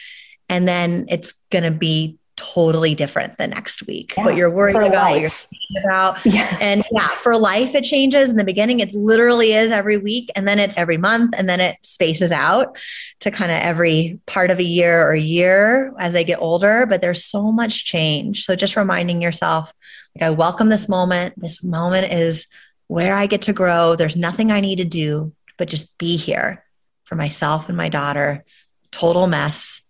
And 0.49 0.66
then 0.66 1.07
it's 1.09 1.34
going 1.51 1.64
to 1.64 1.70
be 1.70 2.18
totally 2.41 2.95
different 2.95 3.36
the 3.36 3.47
next 3.47 3.86
week. 3.86 4.14
Yeah, 4.16 4.24
what 4.24 4.34
you're 4.34 4.51
worried 4.51 4.74
about, 4.76 4.93
life. 4.93 5.12
what 5.12 5.20
you're 5.20 5.30
thinking 5.30 5.84
about. 5.84 6.26
Yeah. 6.30 6.57
And 6.61 6.84
yeah, 6.91 7.09
for 7.09 7.36
life, 7.36 7.74
it 7.74 7.84
changes. 7.84 8.30
In 8.30 8.36
the 8.36 8.45
beginning, 8.45 8.80
it 8.80 8.95
literally 8.95 9.53
is 9.53 9.70
every 9.70 9.99
week, 9.99 10.30
and 10.34 10.49
then 10.49 10.59
it's 10.59 10.78
every 10.78 10.97
month, 10.97 11.34
and 11.36 11.49
then 11.49 11.61
it 11.61 11.76
spaces 11.82 12.32
out 12.32 12.78
to 13.20 13.30
kind 13.30 13.51
of 13.51 13.59
every 13.59 14.20
part 14.26 14.51
of 14.51 14.59
a 14.59 14.64
year 14.64 15.07
or 15.07 15.14
year 15.14 15.93
as 15.99 16.14
they 16.14 16.24
get 16.24 16.41
older. 16.41 16.86
But 16.86 17.03
there's 17.03 17.24
so 17.24 17.53
much 17.53 17.84
change. 17.84 18.45
So 18.45 18.57
just 18.57 18.76
reminding 18.76 19.20
yourself, 19.20 19.72
like, 20.14 20.28
I 20.28 20.30
welcome 20.30 20.70
this 20.70 20.88
moment. 20.88 21.34
This 21.36 21.62
moment 21.62 22.12
is 22.12 22.47
where 22.86 23.14
I 23.14 23.26
get 23.26 23.43
to 23.43 23.53
grow. 23.53 23.97
There's 23.97 24.16
nothing 24.16 24.51
I 24.51 24.61
need 24.61 24.76
to 24.76 24.84
do, 24.84 25.32
but 25.59 25.68
just 25.68 25.97
be 25.99 26.16
here 26.16 26.64
for 27.05 27.16
myself 27.16 27.68
and 27.68 27.76
my 27.76 27.91
daughter. 27.91 28.45
Total 28.93 29.26
mess 29.26 29.82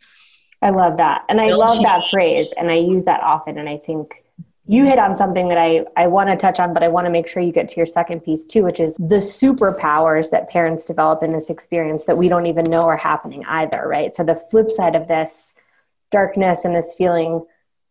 I 0.62 0.70
love 0.70 0.98
that. 0.98 1.24
And 1.28 1.40
I 1.40 1.48
love 1.48 1.82
that 1.82 2.08
phrase. 2.10 2.52
And 2.56 2.70
I 2.70 2.76
use 2.76 3.04
that 3.04 3.22
often. 3.22 3.58
And 3.58 3.68
I 3.68 3.78
think 3.78 4.24
you 4.66 4.84
hit 4.84 4.98
on 4.98 5.16
something 5.16 5.48
that 5.48 5.58
I, 5.58 5.84
I 5.96 6.06
want 6.06 6.30
to 6.30 6.36
touch 6.36 6.60
on, 6.60 6.72
but 6.74 6.82
I 6.82 6.88
want 6.88 7.06
to 7.06 7.10
make 7.10 7.26
sure 7.26 7.42
you 7.42 7.50
get 7.50 7.68
to 7.70 7.76
your 7.76 7.86
second 7.86 8.20
piece 8.20 8.44
too, 8.44 8.62
which 8.62 8.78
is 8.78 8.94
the 8.96 9.16
superpowers 9.16 10.30
that 10.30 10.48
parents 10.48 10.84
develop 10.84 11.22
in 11.22 11.30
this 11.30 11.50
experience 11.50 12.04
that 12.04 12.18
we 12.18 12.28
don't 12.28 12.46
even 12.46 12.64
know 12.64 12.82
are 12.82 12.96
happening 12.96 13.44
either, 13.46 13.88
right? 13.88 14.14
So 14.14 14.22
the 14.22 14.36
flip 14.36 14.70
side 14.70 14.94
of 14.94 15.08
this 15.08 15.54
darkness 16.10 16.64
and 16.64 16.76
this 16.76 16.94
feeling 16.96 17.44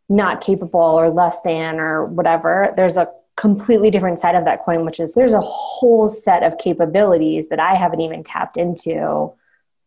not 0.07 0.41
capable 0.41 0.79
or 0.79 1.09
less 1.09 1.41
than 1.41 1.79
or 1.79 2.05
whatever, 2.05 2.73
there's 2.75 2.97
a 2.97 3.09
completely 3.35 3.89
different 3.89 4.19
side 4.19 4.35
of 4.35 4.45
that 4.45 4.63
coin, 4.63 4.85
which 4.85 4.99
is 4.99 5.13
there's 5.13 5.33
a 5.33 5.41
whole 5.41 6.07
set 6.07 6.43
of 6.43 6.57
capabilities 6.57 7.49
that 7.49 7.59
I 7.59 7.75
haven't 7.75 8.01
even 8.01 8.23
tapped 8.23 8.57
into 8.57 9.33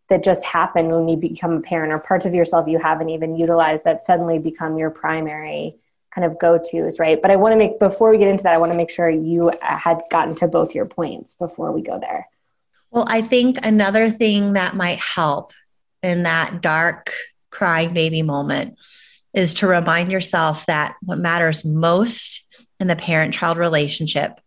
that 0.08 0.24
just 0.24 0.44
happen 0.44 0.88
when 0.88 1.08
you 1.08 1.16
become 1.16 1.52
a 1.52 1.60
parent 1.60 1.92
or 1.92 1.98
parts 1.98 2.26
of 2.26 2.34
yourself 2.34 2.68
you 2.68 2.78
haven't 2.78 3.08
even 3.08 3.36
utilized 3.36 3.84
that 3.84 4.04
suddenly 4.04 4.38
become 4.38 4.76
your 4.78 4.90
primary 4.90 5.76
kind 6.14 6.24
of 6.24 6.38
go-to's 6.38 6.98
right? 6.98 7.20
But 7.20 7.30
i 7.30 7.36
want 7.36 7.52
to 7.52 7.56
make 7.56 7.78
before 7.78 8.10
we 8.10 8.18
get 8.18 8.28
into 8.28 8.44
that 8.44 8.54
i 8.54 8.58
want 8.58 8.72
to 8.72 8.76
make 8.76 8.90
sure 8.90 9.08
you 9.08 9.50
uh, 9.50 9.76
had 9.76 10.02
gotten 10.10 10.34
to 10.36 10.48
both 10.48 10.74
your 10.74 10.86
points 10.86 11.34
before 11.34 11.72
we 11.72 11.82
go 11.82 11.98
there. 11.98 12.28
Well 12.90 13.04
i 13.08 13.22
think 13.22 13.64
another 13.64 14.10
thing 14.10 14.54
that 14.54 14.74
might 14.74 14.98
help 14.98 15.52
in 16.02 16.24
that 16.24 16.60
dark 16.60 17.14
crying 17.50 17.94
baby 17.94 18.22
moment 18.22 18.78
is 19.34 19.54
to 19.54 19.66
remind 19.66 20.10
yourself 20.10 20.66
that 20.66 20.96
what 21.02 21.18
matters 21.18 21.64
most 21.64 22.46
in 22.80 22.86
the 22.88 22.96
parent 22.96 23.32
child 23.32 23.56
relationship 23.56 24.40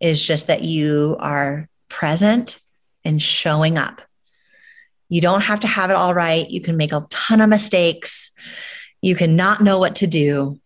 is 0.00 0.24
just 0.24 0.46
that 0.46 0.62
you 0.62 1.16
are 1.18 1.68
present 1.88 2.58
and 3.04 3.20
showing 3.20 3.78
up 3.78 4.02
you 5.10 5.20
don't 5.20 5.42
have 5.42 5.60
to 5.60 5.66
have 5.66 5.90
it 5.90 5.96
all 5.96 6.14
right. 6.14 6.48
You 6.48 6.60
can 6.60 6.76
make 6.76 6.92
a 6.92 7.04
ton 7.10 7.40
of 7.40 7.50
mistakes. 7.50 8.30
You 9.02 9.16
can 9.16 9.36
not 9.36 9.60
know 9.60 9.78
what 9.78 9.96
to 9.96 10.06
do. 10.06 10.58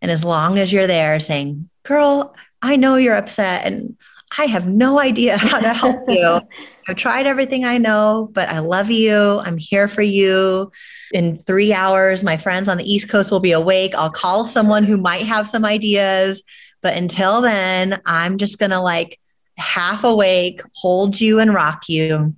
And 0.00 0.10
as 0.10 0.24
long 0.24 0.58
as 0.58 0.72
you're 0.72 0.86
there 0.86 1.18
saying, 1.18 1.68
girl, 1.82 2.34
I 2.62 2.76
know 2.76 2.94
you're 2.94 3.16
upset 3.16 3.66
and 3.66 3.96
I 4.38 4.46
have 4.46 4.68
no 4.68 5.00
idea 5.00 5.36
how 5.38 5.58
to 5.58 5.74
help 5.74 6.08
you. 6.08 6.40
I've 6.88 6.96
tried 6.96 7.26
everything 7.26 7.64
I 7.64 7.78
know, 7.78 8.30
but 8.32 8.48
I 8.48 8.60
love 8.60 8.88
you. 8.88 9.40
I'm 9.40 9.56
here 9.56 9.88
for 9.88 10.02
you. 10.02 10.70
In 11.12 11.36
three 11.36 11.72
hours, 11.72 12.22
my 12.22 12.36
friends 12.36 12.68
on 12.68 12.76
the 12.76 12.90
East 12.90 13.08
Coast 13.08 13.32
will 13.32 13.40
be 13.40 13.52
awake. 13.52 13.94
I'll 13.96 14.10
call 14.10 14.44
someone 14.44 14.84
who 14.84 14.96
might 14.96 15.26
have 15.26 15.48
some 15.48 15.64
ideas. 15.64 16.44
But 16.82 16.96
until 16.96 17.40
then, 17.40 18.00
I'm 18.06 18.38
just 18.38 18.60
going 18.60 18.70
to 18.70 18.80
like 18.80 19.18
half 19.56 20.04
awake, 20.04 20.60
hold 20.74 21.20
you 21.20 21.40
and 21.40 21.52
rock 21.52 21.88
you 21.88 22.36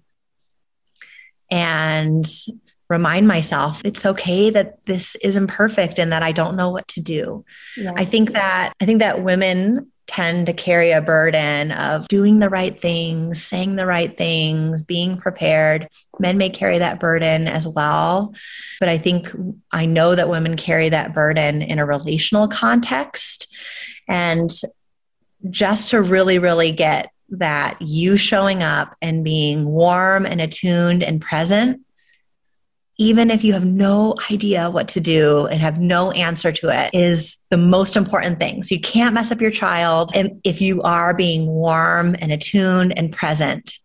and 1.50 2.26
remind 2.88 3.28
myself 3.28 3.82
it's 3.84 4.06
okay 4.06 4.50
that 4.50 4.84
this 4.86 5.14
is 5.16 5.36
imperfect 5.36 5.98
and 5.98 6.12
that 6.12 6.22
I 6.22 6.32
don't 6.32 6.56
know 6.56 6.70
what 6.70 6.88
to 6.88 7.00
do. 7.00 7.44
Yeah. 7.76 7.92
I 7.96 8.04
think 8.04 8.32
that 8.32 8.72
I 8.80 8.86
think 8.86 9.00
that 9.00 9.22
women 9.22 9.90
tend 10.08 10.46
to 10.46 10.54
carry 10.54 10.90
a 10.90 11.02
burden 11.02 11.70
of 11.70 12.08
doing 12.08 12.38
the 12.38 12.48
right 12.48 12.80
things, 12.80 13.42
saying 13.42 13.76
the 13.76 13.86
right 13.86 14.16
things, 14.16 14.82
being 14.82 15.18
prepared. 15.18 15.86
Men 16.18 16.38
may 16.38 16.48
carry 16.48 16.78
that 16.78 16.98
burden 16.98 17.46
as 17.46 17.68
well. 17.68 18.34
But 18.80 18.88
I 18.88 18.96
think 18.96 19.30
I 19.70 19.84
know 19.84 20.14
that 20.14 20.30
women 20.30 20.56
carry 20.56 20.88
that 20.88 21.14
burden 21.14 21.60
in 21.60 21.78
a 21.78 21.86
relational 21.86 22.48
context. 22.48 23.54
And 24.08 24.50
just 25.50 25.90
to 25.90 26.00
really, 26.00 26.38
really 26.38 26.72
get 26.72 27.10
that 27.30 27.80
you 27.80 28.16
showing 28.16 28.62
up 28.62 28.96
and 29.02 29.24
being 29.24 29.66
warm 29.66 30.24
and 30.26 30.40
attuned 30.40 31.02
and 31.02 31.20
present 31.20 31.82
even 32.98 33.30
if 33.30 33.44
you 33.44 33.52
have 33.52 33.64
no 33.64 34.16
idea 34.30 34.70
what 34.70 34.88
to 34.88 35.00
do 35.00 35.46
and 35.46 35.60
have 35.60 35.78
no 35.78 36.10
answer 36.12 36.50
to 36.50 36.68
it, 36.68 36.90
is 36.92 37.38
the 37.48 37.56
most 37.56 37.96
important 37.96 38.40
thing. 38.40 38.64
So 38.64 38.74
you 38.74 38.80
can't 38.80 39.14
mess 39.14 39.30
up 39.30 39.40
your 39.40 39.52
child. 39.52 40.10
And 40.14 40.40
if 40.42 40.60
you 40.60 40.82
are 40.82 41.16
being 41.16 41.46
warm 41.46 42.16
and 42.18 42.32
attuned 42.32 42.98
and 42.98 43.12
present 43.12 43.78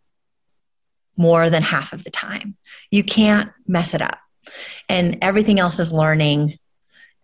more 1.16 1.52
than 1.52 1.62
half 1.62 1.94
of 1.94 2.04
the 2.04 2.10
time, 2.10 2.58
you 2.90 3.04
can't 3.04 3.52
mess 3.68 3.94
it 3.94 4.02
up. 4.02 4.18
And 4.90 5.20
everything 5.22 5.60
else 5.60 5.80
is 5.80 5.94
learning 5.94 6.58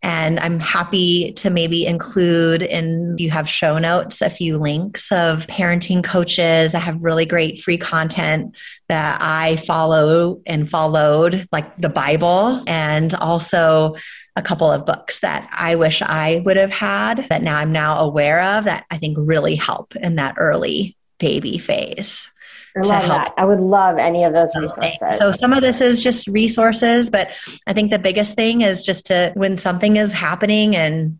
and 0.01 0.39
I'm 0.39 0.59
happy 0.59 1.33
to 1.33 1.49
maybe 1.49 1.85
include 1.85 2.61
in 2.61 3.15
you 3.17 3.29
have 3.31 3.49
show 3.49 3.77
notes 3.77 4.21
a 4.21 4.29
few 4.29 4.57
links 4.57 5.11
of 5.11 5.45
parenting 5.47 6.03
coaches. 6.03 6.73
I 6.73 6.79
have 6.79 7.03
really 7.03 7.25
great 7.25 7.61
free 7.61 7.77
content 7.77 8.55
that 8.87 9.17
I 9.21 9.57
follow 9.57 10.41
and 10.45 10.69
followed, 10.69 11.47
like 11.51 11.75
the 11.77 11.89
Bible, 11.89 12.61
and 12.67 13.13
also 13.15 13.95
a 14.35 14.41
couple 14.41 14.71
of 14.71 14.85
books 14.85 15.19
that 15.19 15.49
I 15.51 15.75
wish 15.75 16.01
I 16.01 16.41
would 16.45 16.57
have 16.57 16.71
had 16.71 17.27
that 17.29 17.43
now 17.43 17.57
I'm 17.57 17.73
now 17.73 17.99
aware 17.99 18.41
of 18.41 18.63
that 18.65 18.85
I 18.89 18.97
think 18.97 19.17
really 19.19 19.55
help 19.55 19.95
in 19.97 20.15
that 20.15 20.35
early 20.37 20.95
baby 21.19 21.57
phase. 21.57 22.31
I 22.79 22.99
love 22.99 23.07
that. 23.07 23.33
I 23.37 23.45
would 23.45 23.59
love 23.59 23.97
any 23.97 24.23
of 24.23 24.33
those 24.33 24.53
resources. 24.55 25.17
So 25.17 25.31
some 25.31 25.53
of 25.53 25.61
this 25.61 25.81
is 25.81 26.03
just 26.03 26.27
resources, 26.27 27.09
but 27.09 27.29
I 27.67 27.73
think 27.73 27.91
the 27.91 27.99
biggest 27.99 28.35
thing 28.35 28.61
is 28.61 28.83
just 28.83 29.07
to 29.07 29.31
when 29.35 29.57
something 29.57 29.97
is 29.97 30.13
happening 30.13 30.75
and 30.75 31.19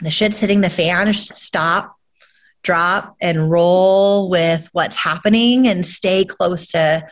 the 0.00 0.10
shit's 0.10 0.40
hitting 0.40 0.60
the 0.60 0.70
fan, 0.70 1.12
stop, 1.14 1.96
drop, 2.62 3.16
and 3.20 3.50
roll 3.50 4.30
with 4.30 4.68
what's 4.72 4.96
happening 4.96 5.66
and 5.66 5.84
stay 5.84 6.24
close 6.24 6.68
to 6.68 7.06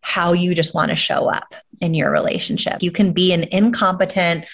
how 0.00 0.32
you 0.32 0.54
just 0.54 0.74
want 0.74 0.90
to 0.90 0.96
show 0.96 1.28
up 1.28 1.54
in 1.80 1.94
your 1.94 2.10
relationship. 2.10 2.82
You 2.82 2.90
can 2.90 3.12
be 3.12 3.32
an 3.32 3.44
incompetent 3.50 4.44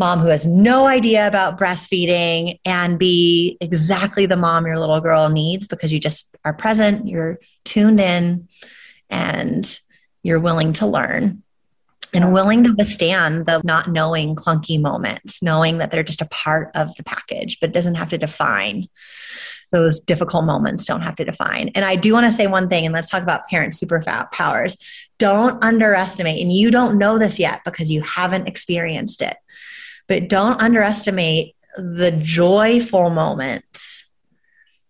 mom 0.00 0.18
who 0.18 0.28
has 0.28 0.46
no 0.46 0.86
idea 0.86 1.28
about 1.28 1.58
breastfeeding 1.58 2.58
and 2.64 2.98
be 2.98 3.56
exactly 3.60 4.26
the 4.26 4.36
mom 4.36 4.66
your 4.66 4.78
little 4.78 5.00
girl 5.00 5.28
needs 5.28 5.68
because 5.68 5.92
you 5.92 6.00
just 6.00 6.34
are 6.44 6.54
present, 6.54 7.06
you're 7.06 7.38
tuned 7.64 8.00
in, 8.00 8.48
and 9.10 9.78
you're 10.22 10.40
willing 10.40 10.72
to 10.72 10.86
learn 10.86 11.42
and 12.12 12.32
willing 12.32 12.64
to 12.64 12.74
withstand 12.76 13.46
the 13.46 13.60
not 13.62 13.88
knowing 13.88 14.34
clunky 14.34 14.80
moments, 14.80 15.42
knowing 15.42 15.78
that 15.78 15.90
they're 15.90 16.02
just 16.02 16.22
a 16.22 16.26
part 16.26 16.70
of 16.74 16.94
the 16.96 17.04
package, 17.04 17.60
but 17.60 17.70
it 17.70 17.72
doesn't 17.74 17.94
have 17.94 18.08
to 18.08 18.18
define 18.18 18.88
those 19.72 20.00
difficult 20.00 20.44
moments 20.44 20.84
don't 20.84 21.02
have 21.02 21.14
to 21.16 21.24
define. 21.24 21.68
And 21.74 21.84
I 21.84 21.94
do 21.94 22.12
want 22.12 22.26
to 22.26 22.32
say 22.32 22.46
one 22.46 22.68
thing, 22.68 22.84
and 22.86 22.92
let's 22.92 23.08
talk 23.08 23.22
about 23.22 23.46
parent 23.46 23.72
superpowers. 23.72 24.76
Don't 25.18 25.62
underestimate, 25.62 26.42
and 26.42 26.52
you 26.52 26.70
don't 26.70 26.98
know 26.98 27.18
this 27.18 27.38
yet 27.38 27.60
because 27.64 27.92
you 27.92 28.02
haven't 28.02 28.48
experienced 28.48 29.22
it. 29.22 29.36
But 30.10 30.28
don't 30.28 30.60
underestimate 30.60 31.54
the 31.76 32.10
joyful 32.20 33.10
moments 33.10 34.10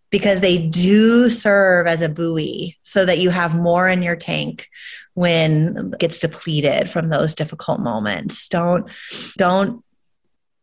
because 0.08 0.40
they 0.40 0.56
do 0.56 1.28
serve 1.28 1.86
as 1.86 2.00
a 2.00 2.08
buoy 2.08 2.78
so 2.84 3.04
that 3.04 3.18
you 3.18 3.28
have 3.28 3.54
more 3.54 3.86
in 3.86 4.02
your 4.02 4.16
tank 4.16 4.68
when 5.12 5.92
it 5.92 5.98
gets 5.98 6.20
depleted 6.20 6.88
from 6.88 7.10
those 7.10 7.34
difficult 7.34 7.80
moments. 7.80 8.48
Don't 8.48 8.90
don't 9.36 9.84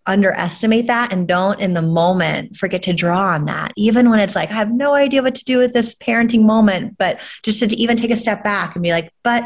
underestimate 0.08 0.88
that 0.88 1.14
and 1.14 1.28
don't 1.28 1.60
in 1.60 1.76
the 1.76 1.82
moment 1.82 2.56
forget 2.56 2.82
to 2.82 2.94
draw 2.94 3.34
on 3.34 3.44
that 3.46 3.74
even 3.76 4.10
when 4.10 4.20
it's 4.20 4.38
like 4.38 4.50
i 4.50 4.54
have 4.54 4.72
no 4.72 4.94
idea 4.94 5.22
what 5.22 5.36
to 5.36 5.44
do 5.44 5.58
with 5.58 5.74
this 5.74 5.94
parenting 5.96 6.44
moment 6.44 6.98
but 6.98 7.20
just 7.44 7.60
to 7.60 7.76
even 7.76 7.98
take 7.98 8.10
a 8.10 8.16
step 8.16 8.42
back 8.42 8.74
and 8.74 8.84
be 8.84 8.92
like 8.92 9.12
but 9.22 9.44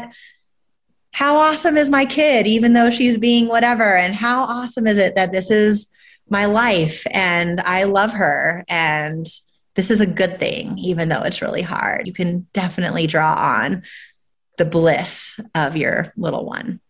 how 1.12 1.36
awesome 1.36 1.76
is 1.76 1.90
my 1.90 2.04
kid, 2.04 2.46
even 2.46 2.72
though 2.72 2.90
she's 2.90 3.18
being 3.18 3.46
whatever? 3.46 3.96
And 3.96 4.14
how 4.14 4.42
awesome 4.42 4.86
is 4.86 4.98
it 4.98 5.14
that 5.14 5.30
this 5.30 5.50
is 5.50 5.86
my 6.28 6.46
life 6.46 7.06
and 7.10 7.60
I 7.60 7.84
love 7.84 8.12
her 8.12 8.64
and 8.68 9.26
this 9.74 9.90
is 9.90 10.00
a 10.00 10.06
good 10.06 10.38
thing, 10.38 10.78
even 10.78 11.08
though 11.08 11.22
it's 11.22 11.42
really 11.42 11.62
hard. 11.62 12.06
You 12.06 12.14
can 12.14 12.46
definitely 12.52 13.06
draw 13.06 13.34
on 13.34 13.82
the 14.58 14.64
bliss 14.64 15.38
of 15.54 15.76
your 15.76 16.12
little 16.16 16.44
one. 16.44 16.80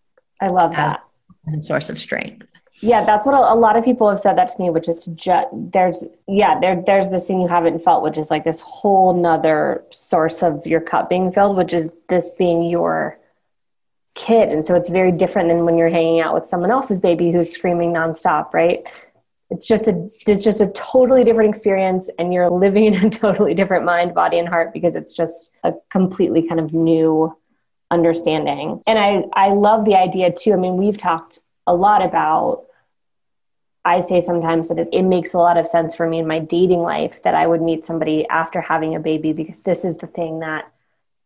I 0.40 0.48
love 0.48 0.72
that. 0.72 1.02
As 1.46 1.54
a 1.54 1.62
source 1.62 1.90
of 1.90 1.98
strength. 1.98 2.46
Yeah, 2.80 3.04
that's 3.04 3.26
what 3.26 3.34
a, 3.34 3.54
lot 3.54 3.76
of 3.76 3.84
people 3.84 4.08
have 4.08 4.18
said 4.18 4.36
that 4.38 4.48
to 4.48 4.60
me, 4.60 4.70
which 4.70 4.88
is 4.88 4.98
to 5.00 5.14
just 5.14 5.48
there's 5.52 6.04
yeah 6.26 6.58
there 6.58 6.82
there's 6.84 7.10
this 7.10 7.26
thing 7.26 7.40
you 7.40 7.46
haven't 7.46 7.78
felt, 7.78 8.02
which 8.02 8.18
is 8.18 8.28
like 8.28 8.42
this 8.42 8.58
whole 8.58 9.14
nother 9.14 9.84
source 9.90 10.42
of 10.42 10.66
your 10.66 10.80
cup 10.80 11.08
being 11.08 11.32
filled, 11.32 11.56
which 11.56 11.72
is 11.72 11.90
this 12.08 12.32
being 12.32 12.64
your 12.64 13.18
kid. 14.14 14.52
And 14.52 14.64
so 14.64 14.74
it's 14.74 14.88
very 14.88 15.12
different 15.12 15.48
than 15.48 15.64
when 15.64 15.78
you're 15.78 15.88
hanging 15.88 16.20
out 16.20 16.34
with 16.34 16.46
someone 16.46 16.70
else's 16.70 17.00
baby 17.00 17.32
who's 17.32 17.50
screaming 17.50 17.92
nonstop, 17.92 18.52
right? 18.52 18.84
It's 19.50 19.66
just 19.66 19.86
a 19.88 20.08
it's 20.26 20.42
just 20.42 20.60
a 20.60 20.68
totally 20.68 21.24
different 21.24 21.50
experience 21.50 22.08
and 22.18 22.32
you're 22.32 22.50
living 22.50 22.86
in 22.86 23.06
a 23.06 23.10
totally 23.24 23.54
different 23.54 23.84
mind, 23.84 24.14
body, 24.14 24.38
and 24.38 24.48
heart 24.48 24.72
because 24.72 24.96
it's 24.96 25.12
just 25.12 25.52
a 25.62 25.74
completely 25.90 26.42
kind 26.42 26.60
of 26.60 26.72
new 26.72 27.36
understanding. 27.90 28.82
And 28.86 28.98
I, 28.98 29.24
I 29.34 29.50
love 29.50 29.84
the 29.84 29.94
idea 29.94 30.32
too. 30.32 30.54
I 30.54 30.56
mean, 30.56 30.76
we've 30.76 30.96
talked 30.96 31.40
a 31.66 31.74
lot 31.74 32.02
about 32.02 32.64
I 33.84 34.00
say 34.00 34.20
sometimes 34.20 34.68
that 34.68 34.78
it, 34.78 34.88
it, 34.92 35.02
makes 35.02 35.34
a 35.34 35.38
lot 35.38 35.56
of 35.56 35.66
sense 35.66 35.96
for 35.96 36.08
me 36.08 36.20
in 36.20 36.26
my 36.26 36.38
dating 36.38 36.82
life 36.82 37.20
that 37.22 37.34
I 37.34 37.48
would 37.48 37.60
meet 37.60 37.84
somebody 37.84 38.26
after 38.28 38.60
having 38.60 38.94
a 38.94 39.00
baby 39.00 39.32
because 39.32 39.60
this 39.60 39.84
is 39.84 39.96
the 39.96 40.06
thing 40.06 40.38
that 40.38 40.72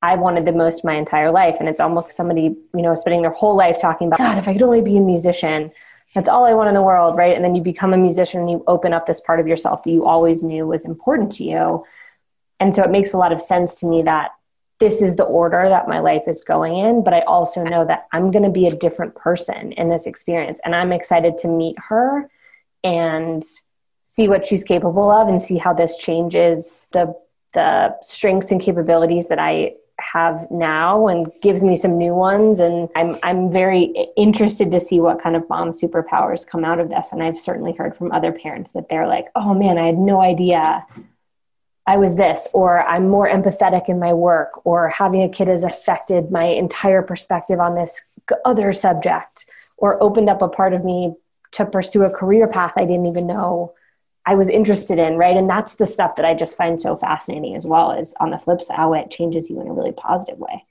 I 0.02 0.16
wanted 0.16 0.44
the 0.44 0.52
most 0.52 0.84
my 0.84 0.94
entire 0.94 1.30
life. 1.30 1.56
And 1.58 1.68
it's 1.68 1.80
almost 1.80 2.12
somebody, 2.12 2.54
you 2.74 2.82
know, 2.82 2.94
spending 2.94 3.22
their 3.22 3.30
whole 3.30 3.56
life 3.56 3.80
talking 3.80 4.08
about, 4.08 4.18
God, 4.18 4.38
if 4.38 4.48
I 4.48 4.52
could 4.52 4.62
only 4.62 4.82
be 4.82 4.96
a 4.96 5.00
musician, 5.00 5.72
that's 6.14 6.28
all 6.28 6.44
I 6.44 6.54
want 6.54 6.68
in 6.68 6.74
the 6.74 6.82
world, 6.82 7.16
right? 7.16 7.34
And 7.34 7.44
then 7.44 7.54
you 7.54 7.62
become 7.62 7.92
a 7.92 7.98
musician 7.98 8.40
and 8.40 8.50
you 8.50 8.64
open 8.66 8.92
up 8.92 9.06
this 9.06 9.20
part 9.20 9.40
of 9.40 9.46
yourself 9.46 9.82
that 9.82 9.90
you 9.90 10.04
always 10.04 10.42
knew 10.42 10.66
was 10.66 10.84
important 10.84 11.32
to 11.32 11.44
you. 11.44 11.84
And 12.60 12.74
so 12.74 12.82
it 12.82 12.90
makes 12.90 13.12
a 13.12 13.18
lot 13.18 13.32
of 13.32 13.40
sense 13.40 13.74
to 13.76 13.86
me 13.86 14.02
that 14.02 14.32
this 14.78 15.00
is 15.00 15.16
the 15.16 15.24
order 15.24 15.68
that 15.68 15.88
my 15.88 16.00
life 16.00 16.24
is 16.26 16.42
going 16.42 16.76
in, 16.76 17.02
but 17.02 17.14
I 17.14 17.20
also 17.20 17.64
know 17.64 17.84
that 17.86 18.06
I'm 18.12 18.30
going 18.30 18.44
to 18.44 18.50
be 18.50 18.66
a 18.66 18.76
different 18.76 19.14
person 19.14 19.72
in 19.72 19.88
this 19.88 20.06
experience. 20.06 20.60
And 20.64 20.74
I'm 20.74 20.92
excited 20.92 21.38
to 21.38 21.48
meet 21.48 21.76
her 21.88 22.30
and 22.84 23.42
see 24.04 24.28
what 24.28 24.46
she's 24.46 24.64
capable 24.64 25.10
of 25.10 25.28
and 25.28 25.42
see 25.42 25.56
how 25.56 25.72
this 25.72 25.96
changes 25.96 26.86
the 26.92 27.14
the 27.54 27.96
strengths 28.02 28.50
and 28.50 28.60
capabilities 28.60 29.28
that 29.28 29.38
I 29.38 29.72
have 29.98 30.46
now 30.50 31.08
and 31.08 31.32
gives 31.42 31.62
me 31.64 31.74
some 31.74 31.96
new 31.96 32.14
ones. 32.14 32.60
And 32.60 32.88
I'm 32.94 33.16
I'm 33.22 33.50
very 33.50 33.84
interested 34.16 34.70
to 34.72 34.80
see 34.80 35.00
what 35.00 35.22
kind 35.22 35.36
of 35.36 35.48
mom 35.48 35.72
superpowers 35.72 36.46
come 36.46 36.64
out 36.64 36.80
of 36.80 36.88
this. 36.88 37.12
And 37.12 37.22
I've 37.22 37.38
certainly 37.38 37.72
heard 37.72 37.96
from 37.96 38.12
other 38.12 38.32
parents 38.32 38.72
that 38.72 38.88
they're 38.88 39.06
like 39.06 39.26
oh 39.34 39.54
man 39.54 39.78
I 39.78 39.86
had 39.86 39.98
no 39.98 40.20
idea 40.20 40.86
I 41.86 41.96
was 41.98 42.16
this 42.16 42.48
or 42.52 42.82
I'm 42.82 43.08
more 43.08 43.28
empathetic 43.28 43.88
in 43.88 43.98
my 43.98 44.12
work 44.12 44.66
or 44.66 44.88
having 44.88 45.22
a 45.22 45.28
kid 45.28 45.48
has 45.48 45.64
affected 45.64 46.30
my 46.30 46.44
entire 46.44 47.02
perspective 47.02 47.60
on 47.60 47.74
this 47.74 48.02
other 48.44 48.72
subject 48.72 49.46
or 49.78 50.02
opened 50.02 50.28
up 50.28 50.42
a 50.42 50.48
part 50.48 50.74
of 50.74 50.84
me 50.84 51.14
to 51.52 51.64
pursue 51.64 52.02
a 52.02 52.10
career 52.10 52.48
path 52.48 52.72
I 52.76 52.84
didn't 52.84 53.06
even 53.06 53.26
know 53.26 53.74
I 54.26 54.34
was 54.34 54.48
interested 54.48 54.98
in, 54.98 55.16
right? 55.16 55.36
And 55.36 55.48
that's 55.48 55.76
the 55.76 55.86
stuff 55.86 56.16
that 56.16 56.24
I 56.24 56.34
just 56.34 56.56
find 56.56 56.80
so 56.80 56.96
fascinating 56.96 57.54
as 57.54 57.64
well 57.64 57.92
is 57.92 58.14
on 58.18 58.30
the 58.30 58.38
flip 58.38 58.60
side, 58.60 58.76
how 58.76 58.92
it 58.92 59.10
changes 59.10 59.48
you 59.48 59.60
in 59.60 59.68
a 59.68 59.72
really 59.72 59.92
positive 59.92 60.38
way. 60.38 60.64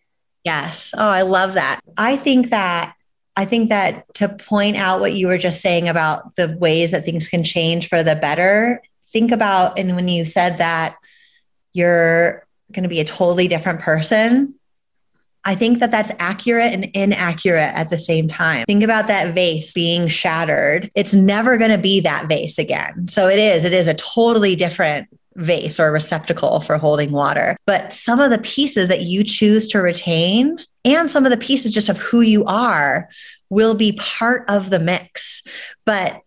Yes. 0.43 0.93
Oh, 0.95 1.07
I 1.07 1.21
love 1.21 1.53
that. 1.53 1.79
I 1.97 2.17
think 2.17 2.51
that 2.51 2.93
I 3.37 3.45
think 3.45 3.69
that 3.69 4.13
to 4.15 4.29
point 4.29 4.77
out 4.77 4.99
what 4.99 5.13
you 5.13 5.27
were 5.27 5.37
just 5.37 5.59
saying 5.61 5.89
about 5.89 6.35
the 6.35 6.55
ways 6.59 6.91
that 6.91 7.03
things 7.03 7.27
can 7.27 7.43
change 7.43 7.89
for 7.89 8.01
the 8.01 8.15
better, 8.15 8.81
think 9.07 9.31
about 9.31 9.79
and 9.79 9.95
when 9.95 10.07
you 10.07 10.25
said 10.25 10.59
that 10.59 10.95
you're 11.73 12.45
going 12.71 12.83
to 12.83 12.89
be 12.89 13.01
a 13.01 13.05
totally 13.05 13.47
different 13.47 13.81
person, 13.81 14.55
I 15.45 15.53
think 15.55 15.79
that 15.79 15.91
that's 15.91 16.11
accurate 16.17 16.73
and 16.73 16.85
inaccurate 16.93 17.71
at 17.75 17.89
the 17.89 17.99
same 17.99 18.27
time. 18.27 18.65
Think 18.65 18.83
about 18.83 19.07
that 19.07 19.33
vase 19.33 19.73
being 19.73 20.07
shattered. 20.07 20.89
It's 20.95 21.13
never 21.13 21.57
going 21.57 21.71
to 21.71 21.77
be 21.77 21.99
that 22.01 22.27
vase 22.27 22.57
again. 22.57 23.07
So 23.07 23.27
it 23.27 23.37
is, 23.37 23.63
it 23.63 23.73
is 23.73 23.87
a 23.87 23.93
totally 23.93 24.55
different 24.55 25.07
vase 25.35 25.79
or 25.79 25.91
receptacle 25.91 26.61
for 26.61 26.77
holding 26.77 27.11
water. 27.11 27.57
But 27.67 27.93
some 27.93 28.19
of 28.19 28.31
the 28.31 28.39
pieces 28.39 28.87
that 28.87 29.03
you 29.03 29.23
choose 29.23 29.67
to 29.67 29.81
retain 29.81 30.57
and 30.83 31.09
some 31.09 31.25
of 31.25 31.31
the 31.31 31.37
pieces 31.37 31.71
just 31.71 31.89
of 31.89 31.99
who 31.99 32.21
you 32.21 32.43
are 32.45 33.09
will 33.49 33.75
be 33.75 33.91
part 33.93 34.49
of 34.49 34.69
the 34.69 34.79
mix. 34.79 35.43
But 35.85 36.21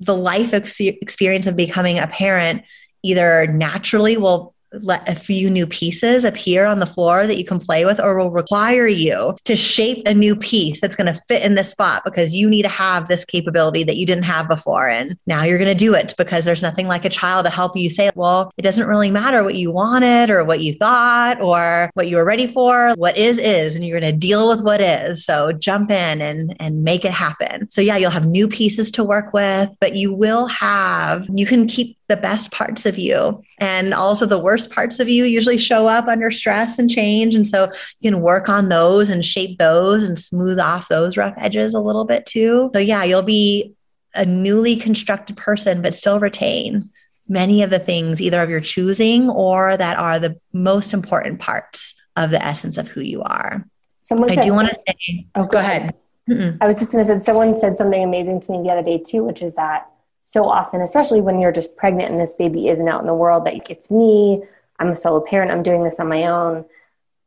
the 0.00 0.16
life 0.16 0.52
experience 0.52 1.46
of 1.46 1.56
becoming 1.56 1.98
a 1.98 2.08
parent 2.08 2.62
either 3.04 3.46
naturally 3.48 4.16
will 4.16 4.51
let 4.80 5.08
a 5.08 5.14
few 5.14 5.50
new 5.50 5.66
pieces 5.66 6.24
appear 6.24 6.64
on 6.66 6.78
the 6.78 6.86
floor 6.86 7.26
that 7.26 7.36
you 7.36 7.44
can 7.44 7.58
play 7.58 7.84
with 7.84 8.00
or 8.00 8.18
will 8.18 8.30
require 8.30 8.86
you 8.86 9.36
to 9.44 9.56
shape 9.56 10.06
a 10.06 10.14
new 10.14 10.36
piece 10.36 10.80
that's 10.80 10.96
going 10.96 11.12
to 11.12 11.20
fit 11.28 11.44
in 11.44 11.54
this 11.54 11.70
spot 11.70 12.02
because 12.04 12.34
you 12.34 12.48
need 12.48 12.62
to 12.62 12.68
have 12.68 13.08
this 13.08 13.24
capability 13.24 13.84
that 13.84 13.96
you 13.96 14.06
didn't 14.06 14.24
have 14.24 14.48
before. 14.48 14.88
And 14.88 15.16
now 15.26 15.42
you're 15.42 15.58
going 15.58 15.68
to 15.68 15.74
do 15.74 15.94
it 15.94 16.14
because 16.16 16.44
there's 16.44 16.62
nothing 16.62 16.86
like 16.86 17.04
a 17.04 17.10
child 17.10 17.44
to 17.46 17.50
help 17.50 17.76
you 17.76 17.90
say 17.90 18.10
well 18.14 18.52
it 18.56 18.62
doesn't 18.62 18.86
really 18.86 19.10
matter 19.10 19.42
what 19.42 19.54
you 19.54 19.70
wanted 19.70 20.30
or 20.30 20.44
what 20.44 20.60
you 20.60 20.72
thought 20.74 21.40
or 21.40 21.90
what 21.94 22.08
you 22.08 22.16
were 22.16 22.24
ready 22.24 22.46
for. 22.46 22.92
What 22.96 23.16
is 23.16 23.38
is 23.38 23.76
and 23.76 23.86
you're 23.86 24.00
going 24.00 24.12
to 24.12 24.18
deal 24.18 24.48
with 24.48 24.62
what 24.62 24.80
is. 24.80 25.24
So 25.24 25.52
jump 25.52 25.90
in 25.90 26.20
and 26.20 26.56
and 26.60 26.84
make 26.84 27.04
it 27.04 27.12
happen. 27.12 27.70
So 27.70 27.80
yeah 27.80 27.96
you'll 27.96 28.10
have 28.10 28.26
new 28.26 28.48
pieces 28.48 28.90
to 28.92 29.04
work 29.04 29.32
with 29.32 29.74
but 29.80 29.96
you 29.96 30.14
will 30.14 30.46
have 30.46 31.28
you 31.34 31.46
can 31.46 31.66
keep 31.66 31.96
the 32.12 32.20
best 32.20 32.52
parts 32.52 32.84
of 32.84 32.98
you. 32.98 33.42
And 33.58 33.94
also 33.94 34.26
the 34.26 34.38
worst 34.38 34.70
parts 34.70 35.00
of 35.00 35.08
you 35.08 35.24
usually 35.24 35.56
show 35.56 35.86
up 35.86 36.06
under 36.08 36.30
stress 36.30 36.78
and 36.78 36.90
change. 36.90 37.34
And 37.34 37.48
so 37.48 37.70
you 38.00 38.10
can 38.10 38.20
work 38.20 38.50
on 38.50 38.68
those 38.68 39.08
and 39.08 39.24
shape 39.24 39.58
those 39.58 40.04
and 40.04 40.18
smooth 40.18 40.58
off 40.58 40.88
those 40.88 41.16
rough 41.16 41.34
edges 41.38 41.72
a 41.72 41.80
little 41.80 42.04
bit 42.04 42.26
too. 42.26 42.70
So 42.74 42.80
yeah 42.80 43.04
you'll 43.04 43.22
be 43.22 43.74
a 44.14 44.26
newly 44.26 44.76
constructed 44.76 45.38
person 45.38 45.80
but 45.80 45.94
still 45.94 46.20
retain 46.20 46.90
many 47.28 47.62
of 47.62 47.70
the 47.70 47.78
things 47.78 48.20
either 48.20 48.42
of 48.42 48.50
your 48.50 48.60
choosing 48.60 49.30
or 49.30 49.76
that 49.78 49.98
are 49.98 50.18
the 50.18 50.38
most 50.52 50.92
important 50.92 51.40
parts 51.40 51.94
of 52.16 52.30
the 52.30 52.44
essence 52.44 52.76
of 52.76 52.88
who 52.88 53.00
you 53.00 53.22
are. 53.22 53.64
Someone 54.02 54.30
i 54.30 54.36
do 54.36 54.52
want 54.52 54.68
to 54.68 54.74
say 54.74 55.26
oh 55.36 55.46
go, 55.46 55.58
ahead, 55.58 55.94
ahead. 56.28 56.58
i 56.60 56.66
was 56.66 56.78
just 56.78 56.90
going 56.92 57.02
to 57.02 57.08
say 57.08 57.20
someone 57.20 57.54
said 57.54 57.78
something 57.78 58.02
amazing 58.02 58.40
to 58.40 58.52
me 58.52 58.62
the 58.62 58.68
other 58.68 58.82
day 58.82 58.98
too 58.98 59.22
which 59.22 59.42
is 59.42 59.54
that 59.54 59.91
so 60.32 60.48
often, 60.48 60.80
especially 60.80 61.20
when 61.20 61.38
you're 61.38 61.52
just 61.52 61.76
pregnant 61.76 62.10
and 62.10 62.18
this 62.18 62.32
baby 62.32 62.68
isn't 62.68 62.88
out 62.88 63.00
in 63.00 63.06
the 63.06 63.12
world, 63.12 63.44
that 63.44 63.68
it's 63.68 63.90
me, 63.90 64.42
I'm 64.78 64.88
a 64.88 64.96
solo 64.96 65.20
parent, 65.20 65.50
I'm 65.50 65.62
doing 65.62 65.84
this 65.84 66.00
on 66.00 66.08
my 66.08 66.24
own. 66.24 66.64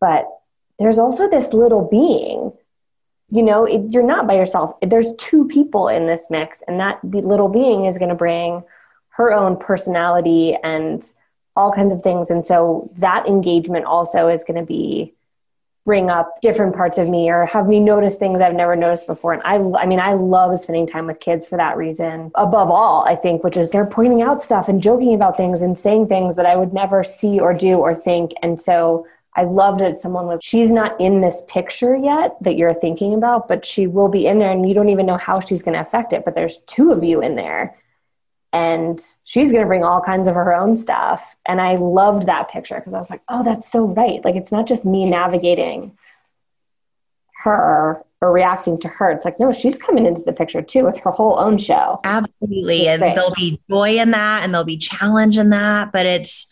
But 0.02 0.28
there's 0.80 0.98
also 0.98 1.30
this 1.30 1.54
little 1.54 1.88
being, 1.88 2.52
you 3.30 3.44
know, 3.44 3.66
it, 3.66 3.92
you're 3.92 4.02
not 4.02 4.26
by 4.26 4.34
yourself. 4.34 4.74
There's 4.82 5.14
two 5.18 5.48
people 5.48 5.88
in 5.88 6.08
this 6.08 6.32
mix, 6.32 6.64
and 6.68 6.80
that 6.80 6.98
little 7.04 7.48
being 7.48 7.86
is 7.86 8.00
going 8.00 8.10
to 8.10 8.16
bring 8.16 8.64
her 9.10 9.32
own 9.32 9.56
personality 9.56 10.58
and 10.64 11.04
all 11.56 11.72
kinds 11.72 11.94
of 11.94 12.02
things. 12.02 12.32
And 12.32 12.44
so 12.44 12.90
that 12.98 13.28
engagement 13.28 13.86
also 13.86 14.30
is 14.30 14.44
going 14.44 14.60
to 14.60 14.66
be 14.66 15.14
bring 15.86 16.10
up 16.10 16.42
different 16.42 16.76
parts 16.76 16.98
of 16.98 17.08
me 17.08 17.30
or 17.30 17.46
have 17.46 17.68
me 17.68 17.80
notice 17.80 18.16
things 18.16 18.42
I've 18.42 18.56
never 18.56 18.76
noticed 18.76 19.06
before. 19.06 19.34
And 19.34 19.42
I, 19.46 19.58
I 19.80 19.86
mean, 19.86 20.00
I 20.00 20.14
love 20.14 20.60
spending 20.60 20.88
time 20.88 21.06
with 21.06 21.20
kids 21.20 21.46
for 21.46 21.58
that 21.58 21.78
reason. 21.78 22.32
Above 22.34 22.72
all, 22.72 23.06
I 23.08 23.16
think, 23.16 23.44
which 23.44 23.56
is 23.56 23.70
they're 23.70 23.86
pointing 23.86 24.24
out 24.24 24.42
stuff 24.42 24.68
and 24.68 24.82
joking 24.82 25.14
about 25.14 25.38
things 25.38 25.62
and 25.62 25.78
saying 25.78 26.08
things 26.08 26.36
that 26.36 26.46
I 26.48 26.56
would 26.56 26.74
never 26.74 27.04
see 27.04 27.40
or 27.40 27.54
do 27.54 27.78
or 27.78 27.96
think. 27.96 28.34
And 28.42 28.60
so 28.60 29.06
I 29.36 29.44
loved 29.44 29.80
that 29.82 29.98
someone 29.98 30.26
was, 30.26 30.40
she's 30.42 30.72
not 30.72 31.00
in 31.00 31.22
this 31.22 31.44
picture 31.48 31.96
yet 31.96 32.36
that 32.42 32.56
you're 32.56 32.74
thinking 32.74 33.14
about, 33.14 33.48
but 33.48 33.64
she 33.64 33.86
will 33.86 34.10
be 34.10 34.26
in 34.26 34.40
there 34.40 34.52
and 34.52 34.68
you 34.68 34.74
don't 34.74 34.90
even 34.90 35.06
know 35.06 35.18
how 35.18 35.40
she's 35.40 35.62
going 35.62 35.76
to 35.76 35.82
affect 35.82 36.14
it. 36.14 36.26
But 36.26 36.34
there's 36.34 36.58
two 36.66 36.92
of 36.92 37.04
you 37.04 37.22
in 37.22 37.36
there 37.36 37.78
and 38.56 39.02
she's 39.26 39.52
going 39.52 39.64
to 39.64 39.68
bring 39.68 39.84
all 39.84 40.00
kinds 40.00 40.30
of 40.30 40.36
her 40.36 40.56
own 40.56 40.78
stuff. 40.78 41.36
And 41.46 41.60
i 41.60 41.76
loved 41.76 42.28
that 42.28 42.50
picture 42.50 42.76
because 42.76 42.94
i 42.94 42.98
was 42.98 43.10
like 43.10 43.22
oh 43.30 43.44
that's 43.44 43.70
so 43.70 43.86
right. 43.86 44.24
Like 44.24 44.36
it's 44.36 44.52
not 44.52 44.66
just 44.66 44.86
me 44.86 45.10
navigating 45.10 45.98
her 47.44 48.02
or 48.22 48.32
reacting 48.32 48.80
to 48.80 48.88
her. 48.88 49.12
It's 49.12 49.26
like 49.26 49.40
no 49.40 49.52
she's 49.52 49.78
coming 49.78 50.06
into 50.06 50.22
the 50.22 50.34
picture 50.34 50.62
too 50.62 50.86
with 50.86 50.98
her 51.00 51.12
whole 51.12 51.38
own 51.38 51.58
show. 51.58 52.00
Absolutely. 52.04 52.88
And 52.88 53.02
there'll 53.02 53.36
be 53.36 53.62
joy 53.70 54.00
in 54.00 54.12
that 54.12 54.44
and 54.44 54.54
there'll 54.54 54.66
be 54.66 54.78
challenge 54.78 55.38
in 55.38 55.50
that 55.50 55.92
but 55.92 56.06
it's 56.06 56.48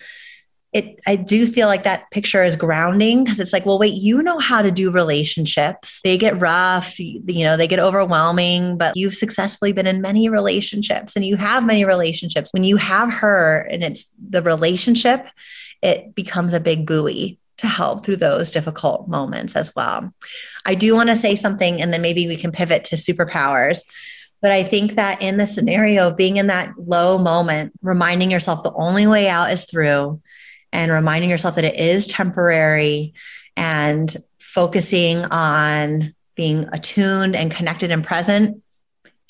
it 0.74 0.99
I 1.05 1.15
do 1.15 1.45
feel 1.45 1.67
like 1.67 1.84
that 1.84 2.09
picture 2.11 2.43
is 2.43 2.55
grounding 2.55 3.24
because 3.24 3.39
it's 3.39 3.53
like, 3.53 3.65
well, 3.65 3.80
wait, 3.80 3.93
you 3.93 4.21
know 4.24 4.39
how 4.39 4.61
to 4.61 4.71
do 4.71 4.91
relationships. 4.91 6.01
They 6.03 6.17
get 6.17 6.39
rough, 6.39 6.99
you, 6.99 7.21
you 7.28 7.45
know, 7.45 7.55
they 7.55 7.67
get 7.67 7.80
overwhelming, 7.80 8.78
but 8.78 8.97
you've 8.97 9.15
successfully 9.15 9.71
been 9.71 9.88
in 9.88 10.01
many 10.01 10.30
relationships 10.30 11.15
and 11.15 11.24
you 11.24 11.38
have 11.38 11.65
many 11.65 11.86
relationships. 11.86 12.49
When 12.53 12.63
you 12.63 12.78
have 12.78 13.13
her 13.13 13.67
and 13.69 13.84
it's 13.84 14.07
the 14.30 14.41
relationship, 14.41 15.28
it 15.82 16.15
becomes 16.15 16.53
a 16.53 16.59
big 16.59 16.88
buoy 16.88 17.38
to 17.57 17.67
help 17.67 18.03
through 18.03 18.15
those 18.15 18.51
difficult 18.51 19.07
moments 19.07 19.55
as 19.55 19.74
well. 19.76 20.11
I 20.65 20.74
do 20.76 20.95
want 20.95 21.09
to 21.09 21.15
say 21.15 21.36
something 21.36 21.82
and 21.82 21.93
then 21.93 22.01
maybe 22.01 22.28
we 22.28 22.36
can 22.36 22.51
pivot 22.51 22.86
to 22.86 22.95
superpowers. 22.95 23.84
But 24.41 24.51
I 24.51 24.63
think 24.63 24.95
that 24.95 25.21
in 25.21 25.38
the 25.38 25.45
scenario 25.45 26.09
of 26.09 26.17
being 26.17 26.36
in 26.36 26.47
that 26.47 26.74
low 26.78 27.17
moment, 27.17 27.71
reminding 27.82 28.30
yourself 28.30 28.63
the 28.63 28.74
only 28.74 29.07
way 29.07 29.30
out 29.30 29.51
is 29.51 29.63
through, 29.63 30.21
and 30.74 30.91
reminding 30.91 31.30
yourself 31.30 31.55
that 31.55 31.63
it 31.63 31.80
is 31.80 32.07
temporary 32.07 33.13
and 33.55 34.15
focusing 34.39 35.24
on 35.26 36.13
being 36.36 36.67
attuned 36.74 37.36
and 37.36 37.51
connected 37.51 37.91
and 37.91 38.03
present 38.03 38.61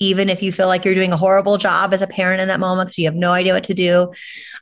even 0.00 0.28
if 0.28 0.42
you 0.42 0.52
feel 0.52 0.66
like 0.66 0.84
you're 0.84 0.94
doing 0.94 1.12
a 1.12 1.16
horrible 1.16 1.56
job 1.56 1.94
as 1.94 2.02
a 2.02 2.06
parent 2.06 2.40
in 2.40 2.48
that 2.48 2.60
moment 2.60 2.88
because 2.88 2.98
you 2.98 3.06
have 3.06 3.14
no 3.14 3.32
idea 3.32 3.54
what 3.54 3.64
to 3.64 3.74
do. 3.74 4.12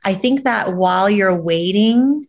I 0.03 0.13
think 0.13 0.43
that 0.43 0.75
while 0.75 1.09
you're 1.09 1.35
waiting 1.35 2.27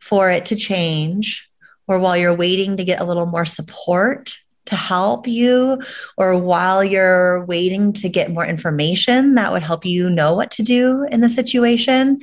for 0.00 0.30
it 0.30 0.46
to 0.46 0.56
change 0.56 1.48
or 1.86 1.98
while 1.98 2.16
you're 2.16 2.34
waiting 2.34 2.76
to 2.76 2.84
get 2.84 3.00
a 3.00 3.04
little 3.04 3.26
more 3.26 3.46
support 3.46 4.36
to 4.70 4.76
help 4.76 5.28
you, 5.28 5.80
or 6.16 6.38
while 6.38 6.82
you're 6.82 7.44
waiting 7.44 7.92
to 7.94 8.08
get 8.08 8.32
more 8.32 8.46
information 8.46 9.34
that 9.34 9.52
would 9.52 9.62
help 9.62 9.84
you 9.84 10.10
know 10.10 10.34
what 10.34 10.50
to 10.52 10.62
do 10.62 11.06
in 11.10 11.20
the 11.20 11.28
situation, 11.28 12.20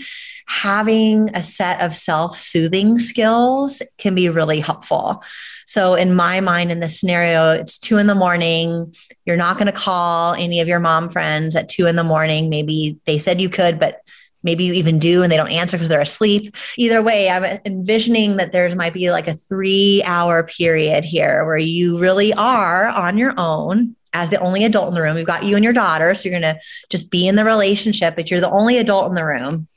having 0.47 1.29
a 1.35 1.43
set 1.43 1.81
of 1.81 1.95
self 1.95 2.37
soothing 2.37 2.99
skills 2.99 3.81
can 3.97 4.15
be 4.15 4.29
really 4.29 4.59
helpful. 4.59 5.23
So, 5.65 5.95
in 5.95 6.15
my 6.15 6.39
mind, 6.39 6.71
in 6.71 6.79
this 6.79 6.99
scenario, 6.99 7.51
it's 7.51 7.77
two 7.77 7.97
in 7.97 8.07
the 8.07 8.15
morning. 8.15 8.93
You're 9.25 9.37
not 9.37 9.55
going 9.55 9.67
to 9.67 9.73
call 9.73 10.33
any 10.33 10.61
of 10.61 10.67
your 10.67 10.79
mom 10.79 11.09
friends 11.09 11.55
at 11.55 11.69
two 11.69 11.85
in 11.85 11.97
the 11.97 12.03
morning. 12.03 12.49
Maybe 12.49 12.99
they 13.05 13.19
said 13.19 13.41
you 13.41 13.49
could, 13.49 13.79
but 13.79 14.01
maybe 14.47 14.63
you 14.63 14.71
even 14.71 14.97
do 14.97 15.23
and 15.23 15.31
they 15.31 15.35
don't 15.35 15.51
answer 15.51 15.75
because 15.75 15.89
they're 15.89 15.99
asleep. 15.99 16.55
Either 16.77 17.01
way, 17.01 17.29
I'm 17.29 17.59
envisioning 17.65 18.37
that 18.37 18.53
there 18.53 18.73
might 18.77 18.93
be 18.93 19.11
like 19.11 19.27
a 19.27 19.33
three 19.33 20.01
hour 20.05 20.43
period 20.43 21.03
here 21.03 21.45
where 21.45 21.57
you 21.57 21.99
really 21.99 22.33
are 22.33 22.87
on 22.87 23.17
your 23.17 23.33
own 23.37 23.93
as 24.13 24.29
the 24.29 24.39
only 24.39 24.63
adult 24.63 24.87
in 24.87 24.93
the 24.93 25.01
room. 25.01 25.15
We've 25.15 25.27
got 25.27 25.43
you 25.43 25.55
and 25.55 25.65
your 25.65 25.73
daughter. 25.73 26.15
So 26.15 26.29
you're 26.29 26.39
going 26.39 26.55
to 26.55 26.61
just 26.89 27.11
be 27.11 27.27
in 27.27 27.35
the 27.35 27.43
relationship, 27.43 28.15
but 28.15 28.31
you're 28.31 28.39
the 28.39 28.49
only 28.49 28.77
adult 28.77 29.09
in 29.09 29.15
the 29.15 29.25
room. 29.25 29.67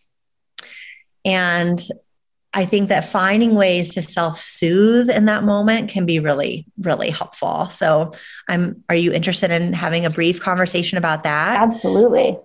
And 1.24 1.80
I 2.54 2.64
think 2.64 2.90
that 2.90 3.04
finding 3.04 3.56
ways 3.56 3.94
to 3.94 4.02
self 4.02 4.38
soothe 4.38 5.10
in 5.10 5.24
that 5.24 5.42
moment 5.42 5.90
can 5.90 6.06
be 6.06 6.20
really, 6.20 6.64
really 6.78 7.10
helpful. 7.10 7.66
So, 7.66 8.12
I'm. 8.48 8.82
Are 8.88 8.94
you 8.94 9.12
interested 9.12 9.50
in 9.50 9.72
having 9.72 10.04
a 10.04 10.10
brief 10.10 10.40
conversation 10.40 10.96
about 10.96 11.24
that? 11.24 11.60
Absolutely. 11.60 12.38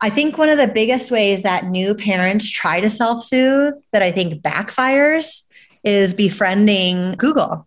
I 0.00 0.10
think 0.10 0.36
one 0.36 0.48
of 0.48 0.58
the 0.58 0.68
biggest 0.68 1.10
ways 1.10 1.42
that 1.42 1.64
new 1.64 1.94
parents 1.94 2.50
try 2.50 2.80
to 2.80 2.90
self 2.90 3.22
soothe 3.22 3.74
that 3.92 4.02
I 4.02 4.12
think 4.12 4.42
backfires 4.42 5.42
is 5.84 6.12
befriending 6.12 7.12
Google. 7.12 7.66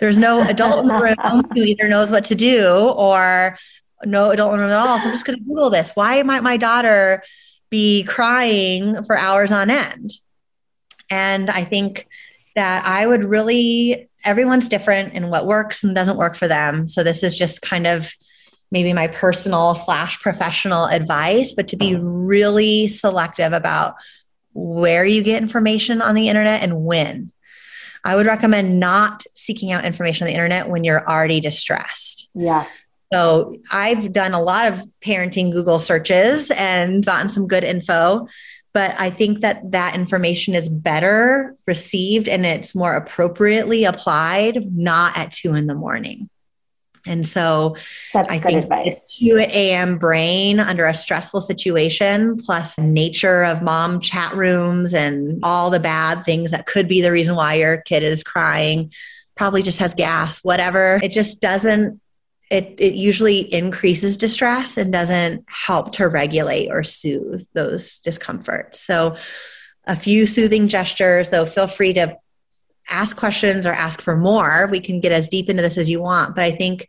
There's 0.00 0.18
no 0.18 0.42
adult 0.48 0.82
in 0.82 0.88
the 0.88 0.94
room 0.94 1.44
who 1.54 1.62
either 1.62 1.88
knows 1.88 2.10
what 2.10 2.26
to 2.26 2.34
do 2.34 2.92
or 2.96 3.56
no 4.04 4.30
adult 4.30 4.52
in 4.52 4.58
the 4.58 4.64
room 4.64 4.72
at 4.72 4.86
all. 4.86 4.98
So 4.98 5.06
I'm 5.06 5.14
just 5.14 5.24
going 5.24 5.38
to 5.38 5.44
Google 5.44 5.70
this. 5.70 5.92
Why 5.94 6.22
might 6.22 6.42
my 6.42 6.56
daughter 6.56 7.22
be 7.70 8.04
crying 8.04 9.02
for 9.04 9.16
hours 9.16 9.52
on 9.52 9.70
end? 9.70 10.12
And 11.10 11.48
I 11.48 11.64
think 11.64 12.06
that 12.56 12.84
I 12.86 13.06
would 13.06 13.24
really, 13.24 14.08
everyone's 14.24 14.68
different 14.68 15.14
in 15.14 15.30
what 15.30 15.46
works 15.46 15.82
and 15.82 15.94
doesn't 15.94 16.16
work 16.16 16.36
for 16.36 16.48
them. 16.48 16.88
So 16.88 17.02
this 17.02 17.22
is 17.22 17.34
just 17.34 17.62
kind 17.62 17.86
of 17.86 18.12
maybe 18.70 18.92
my 18.92 19.08
personal 19.08 19.74
slash 19.74 20.20
professional 20.20 20.86
advice, 20.86 21.52
but 21.52 21.68
to 21.68 21.76
be 21.76 21.94
really 21.96 22.88
selective 22.88 23.52
about 23.52 23.94
where 24.52 25.04
you 25.04 25.22
get 25.22 25.42
information 25.42 26.00
on 26.00 26.14
the 26.14 26.28
internet 26.28 26.62
and 26.62 26.84
when. 26.84 27.30
I 28.04 28.16
would 28.16 28.26
recommend 28.26 28.78
not 28.78 29.24
seeking 29.34 29.72
out 29.72 29.84
information 29.84 30.24
on 30.24 30.28
the 30.28 30.34
internet 30.34 30.68
when 30.68 30.84
you're 30.84 31.06
already 31.08 31.40
distressed. 31.40 32.28
Yeah. 32.34 32.66
So 33.12 33.56
I've 33.70 34.12
done 34.12 34.32
a 34.32 34.42
lot 34.42 34.72
of 34.72 34.86
parenting 35.00 35.52
Google 35.52 35.78
searches 35.78 36.50
and 36.56 37.04
gotten 37.04 37.28
some 37.28 37.46
good 37.46 37.64
info, 37.64 38.26
but 38.72 38.94
I 38.98 39.10
think 39.10 39.40
that 39.40 39.70
that 39.70 39.94
information 39.94 40.54
is 40.54 40.68
better 40.68 41.54
received 41.66 42.28
and 42.28 42.44
it's 42.44 42.74
more 42.74 42.94
appropriately 42.94 43.84
applied 43.84 44.76
not 44.76 45.16
at 45.16 45.32
two 45.32 45.54
in 45.54 45.66
the 45.66 45.74
morning. 45.74 46.28
And 47.06 47.26
so 47.26 47.76
Such 48.10 48.26
I 48.30 48.38
think 48.38 48.64
advice. 48.64 48.86
it's 48.86 49.18
2 49.18 49.38
a.m. 49.38 49.98
brain 49.98 50.60
under 50.60 50.86
a 50.86 50.94
stressful 50.94 51.42
situation, 51.42 52.38
plus 52.38 52.78
nature 52.78 53.44
of 53.44 53.62
mom 53.62 54.00
chat 54.00 54.34
rooms 54.34 54.94
and 54.94 55.40
all 55.42 55.70
the 55.70 55.80
bad 55.80 56.24
things 56.24 56.50
that 56.52 56.66
could 56.66 56.88
be 56.88 57.02
the 57.02 57.12
reason 57.12 57.36
why 57.36 57.54
your 57.54 57.78
kid 57.78 58.02
is 58.02 58.22
crying, 58.22 58.92
probably 59.34 59.62
just 59.62 59.78
has 59.78 59.94
gas, 59.94 60.42
whatever. 60.42 60.98
It 61.02 61.12
just 61.12 61.40
doesn't 61.42 62.00
it, 62.50 62.74
it 62.78 62.94
usually 62.94 63.52
increases 63.52 64.16
distress 64.16 64.76
and 64.76 64.92
doesn't 64.92 65.44
help 65.48 65.92
to 65.92 66.08
regulate 66.08 66.68
or 66.70 66.82
soothe 66.82 67.44
those 67.54 67.98
discomforts. 67.98 68.80
So, 68.80 69.16
a 69.86 69.96
few 69.96 70.26
soothing 70.26 70.68
gestures, 70.68 71.28
though, 71.28 71.44
feel 71.44 71.66
free 71.66 71.92
to 71.94 72.16
ask 72.88 73.16
questions 73.16 73.66
or 73.66 73.72
ask 73.72 74.00
for 74.00 74.16
more. 74.16 74.68
We 74.70 74.80
can 74.80 75.00
get 75.00 75.12
as 75.12 75.28
deep 75.28 75.48
into 75.48 75.62
this 75.62 75.78
as 75.78 75.88
you 75.88 76.00
want. 76.00 76.34
But 76.34 76.44
I 76.44 76.50
think 76.52 76.86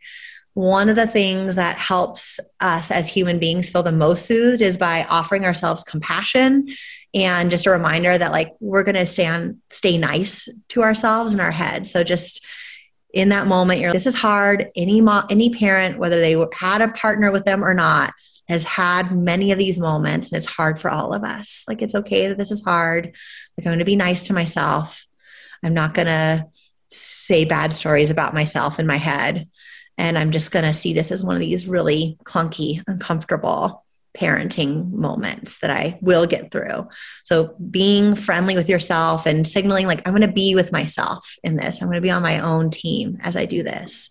one 0.56 0.88
of 0.88 0.96
the 0.96 1.06
things 1.06 1.56
that 1.56 1.76
helps 1.76 2.40
us 2.60 2.90
as 2.90 3.10
human 3.10 3.38
beings 3.38 3.68
feel 3.68 3.82
the 3.82 3.92
most 3.92 4.24
soothed 4.24 4.62
is 4.62 4.78
by 4.78 5.04
offering 5.10 5.44
ourselves 5.44 5.84
compassion 5.84 6.66
and 7.12 7.50
just 7.50 7.66
a 7.66 7.70
reminder 7.70 8.16
that 8.16 8.32
like 8.32 8.54
we're 8.58 8.82
going 8.82 8.94
to 8.94 9.04
stand 9.04 9.58
stay 9.68 9.98
nice 9.98 10.48
to 10.68 10.82
ourselves 10.82 11.34
in 11.34 11.40
our 11.40 11.50
head 11.50 11.86
so 11.86 12.02
just 12.02 12.42
in 13.12 13.28
that 13.28 13.46
moment 13.46 13.80
you're 13.80 13.92
this 13.92 14.06
is 14.06 14.14
hard 14.14 14.70
any 14.76 15.02
mom 15.02 15.26
any 15.28 15.50
parent 15.50 15.98
whether 15.98 16.20
they 16.20 16.34
had 16.54 16.80
a 16.80 16.88
partner 16.88 17.30
with 17.30 17.44
them 17.44 17.62
or 17.62 17.74
not 17.74 18.14
has 18.48 18.64
had 18.64 19.14
many 19.14 19.52
of 19.52 19.58
these 19.58 19.78
moments 19.78 20.30
and 20.30 20.38
it's 20.38 20.46
hard 20.46 20.80
for 20.80 20.90
all 20.90 21.12
of 21.12 21.22
us 21.22 21.64
like 21.68 21.82
it's 21.82 21.94
okay 21.94 22.28
that 22.28 22.38
this 22.38 22.50
is 22.50 22.64
hard 22.64 23.04
like 23.58 23.66
i'm 23.66 23.72
going 23.72 23.78
to 23.78 23.84
be 23.84 23.94
nice 23.94 24.22
to 24.22 24.32
myself 24.32 25.05
i'm 25.66 25.74
not 25.74 25.94
going 25.94 26.06
to 26.06 26.46
say 26.88 27.44
bad 27.44 27.72
stories 27.72 28.10
about 28.10 28.32
myself 28.32 28.78
in 28.78 28.86
my 28.86 28.96
head 28.96 29.48
and 29.98 30.18
I'm 30.18 30.30
just 30.30 30.52
going 30.52 30.64
to 30.64 30.74
see 30.74 30.92
this 30.92 31.10
as 31.10 31.22
one 31.22 31.36
of 31.36 31.40
these 31.40 31.66
really 31.66 32.18
clunky, 32.24 32.82
uncomfortable 32.86 33.84
parenting 34.16 34.90
moments 34.92 35.58
that 35.58 35.70
I 35.70 35.98
will 36.00 36.26
get 36.26 36.50
through. 36.50 36.88
So 37.24 37.54
being 37.70 38.14
friendly 38.14 38.56
with 38.56 38.68
yourself 38.68 39.26
and 39.26 39.46
signaling 39.46 39.86
like 39.86 40.06
I'm 40.06 40.14
going 40.14 40.26
to 40.26 40.32
be 40.32 40.54
with 40.54 40.72
myself 40.72 41.34
in 41.42 41.56
this. 41.56 41.80
I'm 41.80 41.88
going 41.88 41.96
to 41.96 42.02
be 42.02 42.10
on 42.10 42.22
my 42.22 42.40
own 42.40 42.70
team 42.70 43.18
as 43.20 43.36
I 43.36 43.44
do 43.44 43.62
this. 43.62 44.10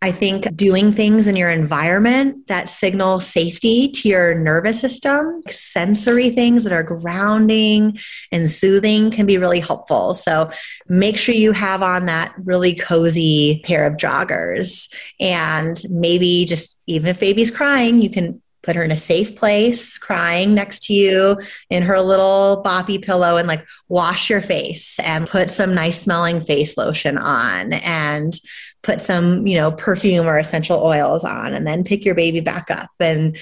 I 0.00 0.12
think 0.12 0.54
doing 0.54 0.92
things 0.92 1.26
in 1.26 1.34
your 1.34 1.50
environment 1.50 2.46
that 2.46 2.68
signal 2.68 3.18
safety 3.20 3.88
to 3.88 4.08
your 4.08 4.40
nervous 4.40 4.80
system, 4.80 5.42
sensory 5.48 6.30
things 6.30 6.64
that 6.64 6.72
are 6.72 6.84
grounding 6.84 7.98
and 8.30 8.48
soothing 8.48 9.10
can 9.10 9.26
be 9.26 9.38
really 9.38 9.60
helpful. 9.60 10.14
So 10.14 10.50
make 10.88 11.16
sure 11.16 11.34
you 11.34 11.52
have 11.52 11.82
on 11.82 12.06
that 12.06 12.32
really 12.38 12.74
cozy 12.74 13.60
pair 13.64 13.86
of 13.86 13.96
joggers. 13.96 14.88
And 15.18 15.82
maybe 15.90 16.44
just 16.44 16.78
even 16.86 17.08
if 17.08 17.18
baby's 17.18 17.50
crying, 17.50 18.00
you 18.00 18.10
can 18.10 18.40
put 18.62 18.76
her 18.76 18.82
in 18.82 18.92
a 18.92 18.96
safe 18.96 19.34
place, 19.34 19.96
crying 19.96 20.52
next 20.52 20.82
to 20.82 20.92
you 20.92 21.40
in 21.70 21.82
her 21.82 22.00
little 22.00 22.62
boppy 22.66 23.02
pillow, 23.02 23.38
and 23.38 23.48
like 23.48 23.64
wash 23.88 24.28
your 24.28 24.42
face 24.42 24.98
and 25.00 25.26
put 25.26 25.48
some 25.48 25.74
nice 25.74 26.02
smelling 26.02 26.40
face 26.40 26.76
lotion 26.76 27.16
on 27.16 27.72
and 27.72 28.38
put 28.82 29.00
some, 29.00 29.46
you 29.46 29.56
know, 29.56 29.72
perfume 29.72 30.26
or 30.26 30.38
essential 30.38 30.78
oils 30.78 31.24
on, 31.24 31.54
and 31.54 31.66
then 31.66 31.84
pick 31.84 32.04
your 32.04 32.14
baby 32.14 32.40
back 32.40 32.70
up. 32.70 32.90
And 33.00 33.36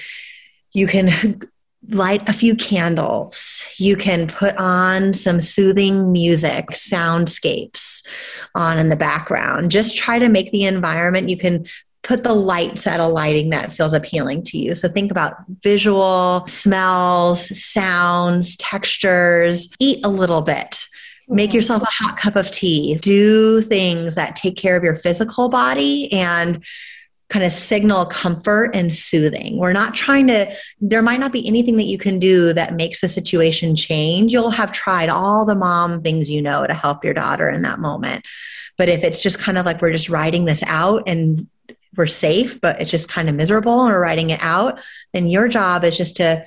you 0.71 0.87
can 0.87 1.41
light 1.89 2.27
a 2.27 2.33
few 2.33 2.55
candles. 2.55 3.63
You 3.77 3.95
can 3.95 4.27
put 4.27 4.55
on 4.57 5.13
some 5.13 5.39
soothing 5.39 6.11
music, 6.11 6.67
soundscapes 6.71 8.05
on 8.55 8.77
in 8.77 8.89
the 8.89 8.95
background. 8.95 9.71
Just 9.71 9.95
try 9.95 10.19
to 10.19 10.29
make 10.29 10.51
the 10.51 10.65
environment. 10.65 11.29
You 11.29 11.37
can 11.37 11.65
put 12.03 12.23
the 12.23 12.33
lights 12.33 12.87
at 12.87 12.99
a 12.99 13.05
lighting 13.05 13.49
that 13.49 13.73
feels 13.73 13.93
appealing 13.93 14.41
to 14.41 14.57
you. 14.57 14.73
So 14.75 14.87
think 14.87 15.11
about 15.11 15.35
visual, 15.61 16.45
smells, 16.47 17.61
sounds, 17.61 18.55
textures. 18.57 19.69
Eat 19.79 20.05
a 20.05 20.09
little 20.09 20.41
bit. 20.41 20.87
Make 21.27 21.53
yourself 21.53 21.81
a 21.83 21.85
hot 21.85 22.17
cup 22.17 22.35
of 22.35 22.51
tea. 22.51 22.95
Do 22.95 23.61
things 23.61 24.15
that 24.15 24.35
take 24.35 24.55
care 24.55 24.77
of 24.77 24.83
your 24.83 24.95
physical 24.95 25.49
body 25.49 26.11
and 26.11 26.63
kind 27.29 27.43
of 27.43 27.51
signal 27.51 28.05
comfort 28.05 28.71
and 28.73 28.91
soothing. 28.93 29.57
We're 29.57 29.73
not 29.73 29.93
trying 29.93 30.27
to, 30.27 30.49
there 30.79 31.01
might 31.01 31.19
not 31.19 31.33
be 31.33 31.45
anything 31.45 31.75
that 31.75 31.83
you 31.83 31.97
can 31.97 32.19
do 32.19 32.53
that 32.53 32.75
makes 32.75 33.01
the 33.01 33.09
situation 33.09 33.75
change. 33.75 34.31
You'll 34.31 34.49
have 34.49 34.71
tried 34.71 35.09
all 35.09 35.45
the 35.45 35.55
mom 35.55 36.01
things 36.01 36.29
you 36.29 36.41
know 36.41 36.65
to 36.65 36.73
help 36.73 37.03
your 37.03 37.13
daughter 37.13 37.49
in 37.49 37.63
that 37.63 37.79
moment. 37.79 38.25
But 38.77 38.87
if 38.87 39.03
it's 39.03 39.21
just 39.21 39.39
kind 39.39 39.57
of 39.57 39.65
like 39.65 39.81
we're 39.81 39.91
just 39.91 40.09
riding 40.09 40.45
this 40.45 40.63
out 40.63 41.03
and 41.07 41.47
we're 41.97 42.07
safe, 42.07 42.61
but 42.61 42.79
it's 42.79 42.91
just 42.91 43.09
kind 43.09 43.27
of 43.27 43.35
miserable 43.35 43.81
and 43.81 43.91
we're 43.91 44.01
writing 44.01 44.29
it 44.29 44.39
out, 44.41 44.79
then 45.13 45.27
your 45.27 45.49
job 45.49 45.83
is 45.83 45.97
just 45.97 46.17
to 46.17 46.45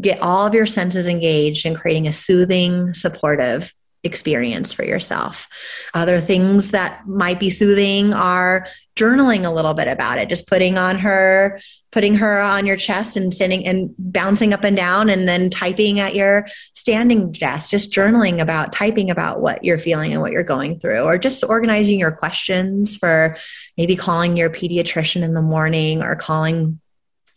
get 0.00 0.20
all 0.20 0.46
of 0.46 0.54
your 0.54 0.66
senses 0.66 1.06
engaged 1.06 1.66
in 1.66 1.74
creating 1.74 2.06
a 2.06 2.12
soothing, 2.12 2.94
supportive 2.94 3.72
experience 4.04 4.72
for 4.72 4.84
yourself. 4.84 5.46
Other 5.94 6.18
things 6.18 6.72
that 6.72 7.06
might 7.06 7.38
be 7.38 7.50
soothing 7.50 8.12
are 8.12 8.66
journaling 8.96 9.44
a 9.44 9.50
little 9.50 9.74
bit 9.74 9.86
about 9.86 10.18
it, 10.18 10.28
just 10.28 10.48
putting 10.48 10.76
on 10.76 10.98
her, 10.98 11.60
putting 11.92 12.16
her 12.16 12.40
on 12.40 12.66
your 12.66 12.76
chest 12.76 13.16
and 13.16 13.32
sitting 13.32 13.64
and 13.64 13.94
bouncing 13.98 14.52
up 14.52 14.64
and 14.64 14.76
down 14.76 15.08
and 15.08 15.28
then 15.28 15.50
typing 15.50 16.00
at 16.00 16.16
your 16.16 16.46
standing 16.74 17.30
desk, 17.30 17.70
just 17.70 17.92
journaling 17.92 18.40
about 18.40 18.72
typing 18.72 19.08
about 19.08 19.40
what 19.40 19.62
you're 19.64 19.78
feeling 19.78 20.12
and 20.12 20.20
what 20.20 20.32
you're 20.32 20.42
going 20.42 20.78
through, 20.80 21.02
or 21.02 21.16
just 21.16 21.44
organizing 21.44 22.00
your 22.00 22.12
questions 22.12 22.96
for 22.96 23.36
maybe 23.78 23.94
calling 23.94 24.36
your 24.36 24.50
pediatrician 24.50 25.22
in 25.22 25.34
the 25.34 25.42
morning 25.42 26.02
or 26.02 26.16
calling 26.16 26.80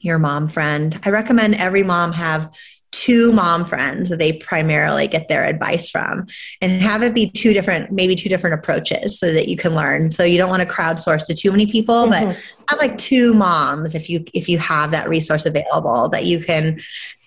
your 0.05 0.19
mom 0.19 0.47
friend. 0.47 0.99
I 1.03 1.09
recommend 1.09 1.55
every 1.55 1.83
mom 1.83 2.13
have 2.13 2.55
two 2.91 3.33
mom 3.33 3.65
friends 3.65 4.07
that 4.09 4.19
they 4.19 4.31
primarily 4.31 5.05
get 5.05 5.27
their 5.27 5.43
advice 5.43 5.89
from 5.89 6.25
and 6.61 6.81
have 6.81 7.03
it 7.03 7.13
be 7.13 7.29
two 7.29 7.51
different 7.51 7.91
maybe 7.91 8.15
two 8.15 8.29
different 8.29 8.53
approaches 8.53 9.19
so 9.19 9.33
that 9.33 9.49
you 9.49 9.57
can 9.57 9.75
learn 9.75 10.09
so 10.09 10.23
you 10.23 10.37
don't 10.37 10.49
want 10.49 10.61
to 10.61 10.67
crowdsource 10.67 11.25
to 11.25 11.33
too 11.33 11.51
many 11.51 11.65
people 11.69 12.07
mm-hmm. 12.07 12.27
but 12.27 12.55
have 12.69 12.79
like 12.79 12.97
two 12.97 13.33
moms 13.33 13.95
if 13.95 14.09
you 14.09 14.23
if 14.33 14.47
you 14.47 14.57
have 14.57 14.91
that 14.91 15.09
resource 15.09 15.45
available 15.45 16.07
that 16.07 16.23
you 16.23 16.41
can 16.41 16.79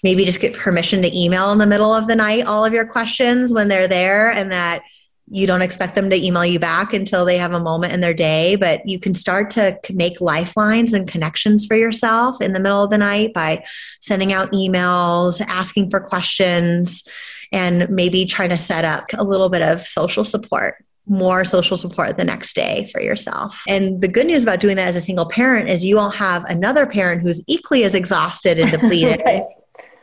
maybe 0.02 0.24
just 0.24 0.40
get 0.40 0.54
permission 0.54 1.02
to 1.02 1.14
email 1.14 1.52
in 1.52 1.58
the 1.58 1.66
middle 1.66 1.92
of 1.92 2.06
the 2.06 2.16
night 2.16 2.46
all 2.46 2.64
of 2.64 2.72
your 2.72 2.86
questions 2.86 3.52
when 3.52 3.68
they're 3.68 3.88
there 3.88 4.30
and 4.30 4.50
that 4.50 4.80
you 5.30 5.46
don't 5.46 5.62
expect 5.62 5.94
them 5.94 6.10
to 6.10 6.16
email 6.16 6.44
you 6.44 6.58
back 6.58 6.92
until 6.92 7.24
they 7.24 7.38
have 7.38 7.52
a 7.52 7.60
moment 7.60 7.92
in 7.92 8.00
their 8.00 8.14
day, 8.14 8.56
but 8.56 8.86
you 8.88 8.98
can 8.98 9.14
start 9.14 9.50
to 9.50 9.78
make 9.92 10.20
lifelines 10.20 10.92
and 10.92 11.08
connections 11.08 11.66
for 11.66 11.76
yourself 11.76 12.40
in 12.40 12.52
the 12.52 12.60
middle 12.60 12.82
of 12.82 12.90
the 12.90 12.98
night 12.98 13.34
by 13.34 13.64
sending 14.00 14.32
out 14.32 14.52
emails, 14.52 15.44
asking 15.46 15.90
for 15.90 16.00
questions, 16.00 17.06
and 17.52 17.88
maybe 17.88 18.24
trying 18.24 18.50
to 18.50 18.58
set 18.58 18.84
up 18.84 19.06
a 19.16 19.24
little 19.24 19.48
bit 19.48 19.62
of 19.62 19.86
social 19.86 20.24
support 20.24 20.84
more 21.10 21.42
social 21.42 21.78
support 21.78 22.18
the 22.18 22.24
next 22.24 22.54
day 22.54 22.86
for 22.92 23.00
yourself. 23.00 23.62
And 23.66 24.02
the 24.02 24.08
good 24.08 24.26
news 24.26 24.42
about 24.42 24.60
doing 24.60 24.76
that 24.76 24.88
as 24.88 24.94
a 24.94 25.00
single 25.00 25.26
parent 25.26 25.70
is 25.70 25.82
you 25.82 25.96
won't 25.96 26.14
have 26.14 26.44
another 26.44 26.84
parent 26.84 27.22
who's 27.22 27.42
equally 27.46 27.84
as 27.84 27.94
exhausted 27.94 28.58
and 28.58 28.70
depleted 28.78 29.22
right 29.24 29.44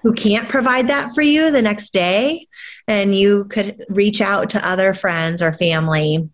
who 0.05 0.13
can't 0.13 0.47
provide 0.47 0.87
that 0.87 1.15
for 1.15 1.23
you 1.23 1.49
the 1.49 1.63
next 1.63 1.91
day. 1.91 2.47
And 2.87 3.15
you 3.15 3.45
could 3.45 3.83
reach 3.89 4.21
out 4.21 4.51
to 4.51 4.67
other 4.67 4.93
friends 4.93 5.41
or 5.41 5.51
family 5.51 6.29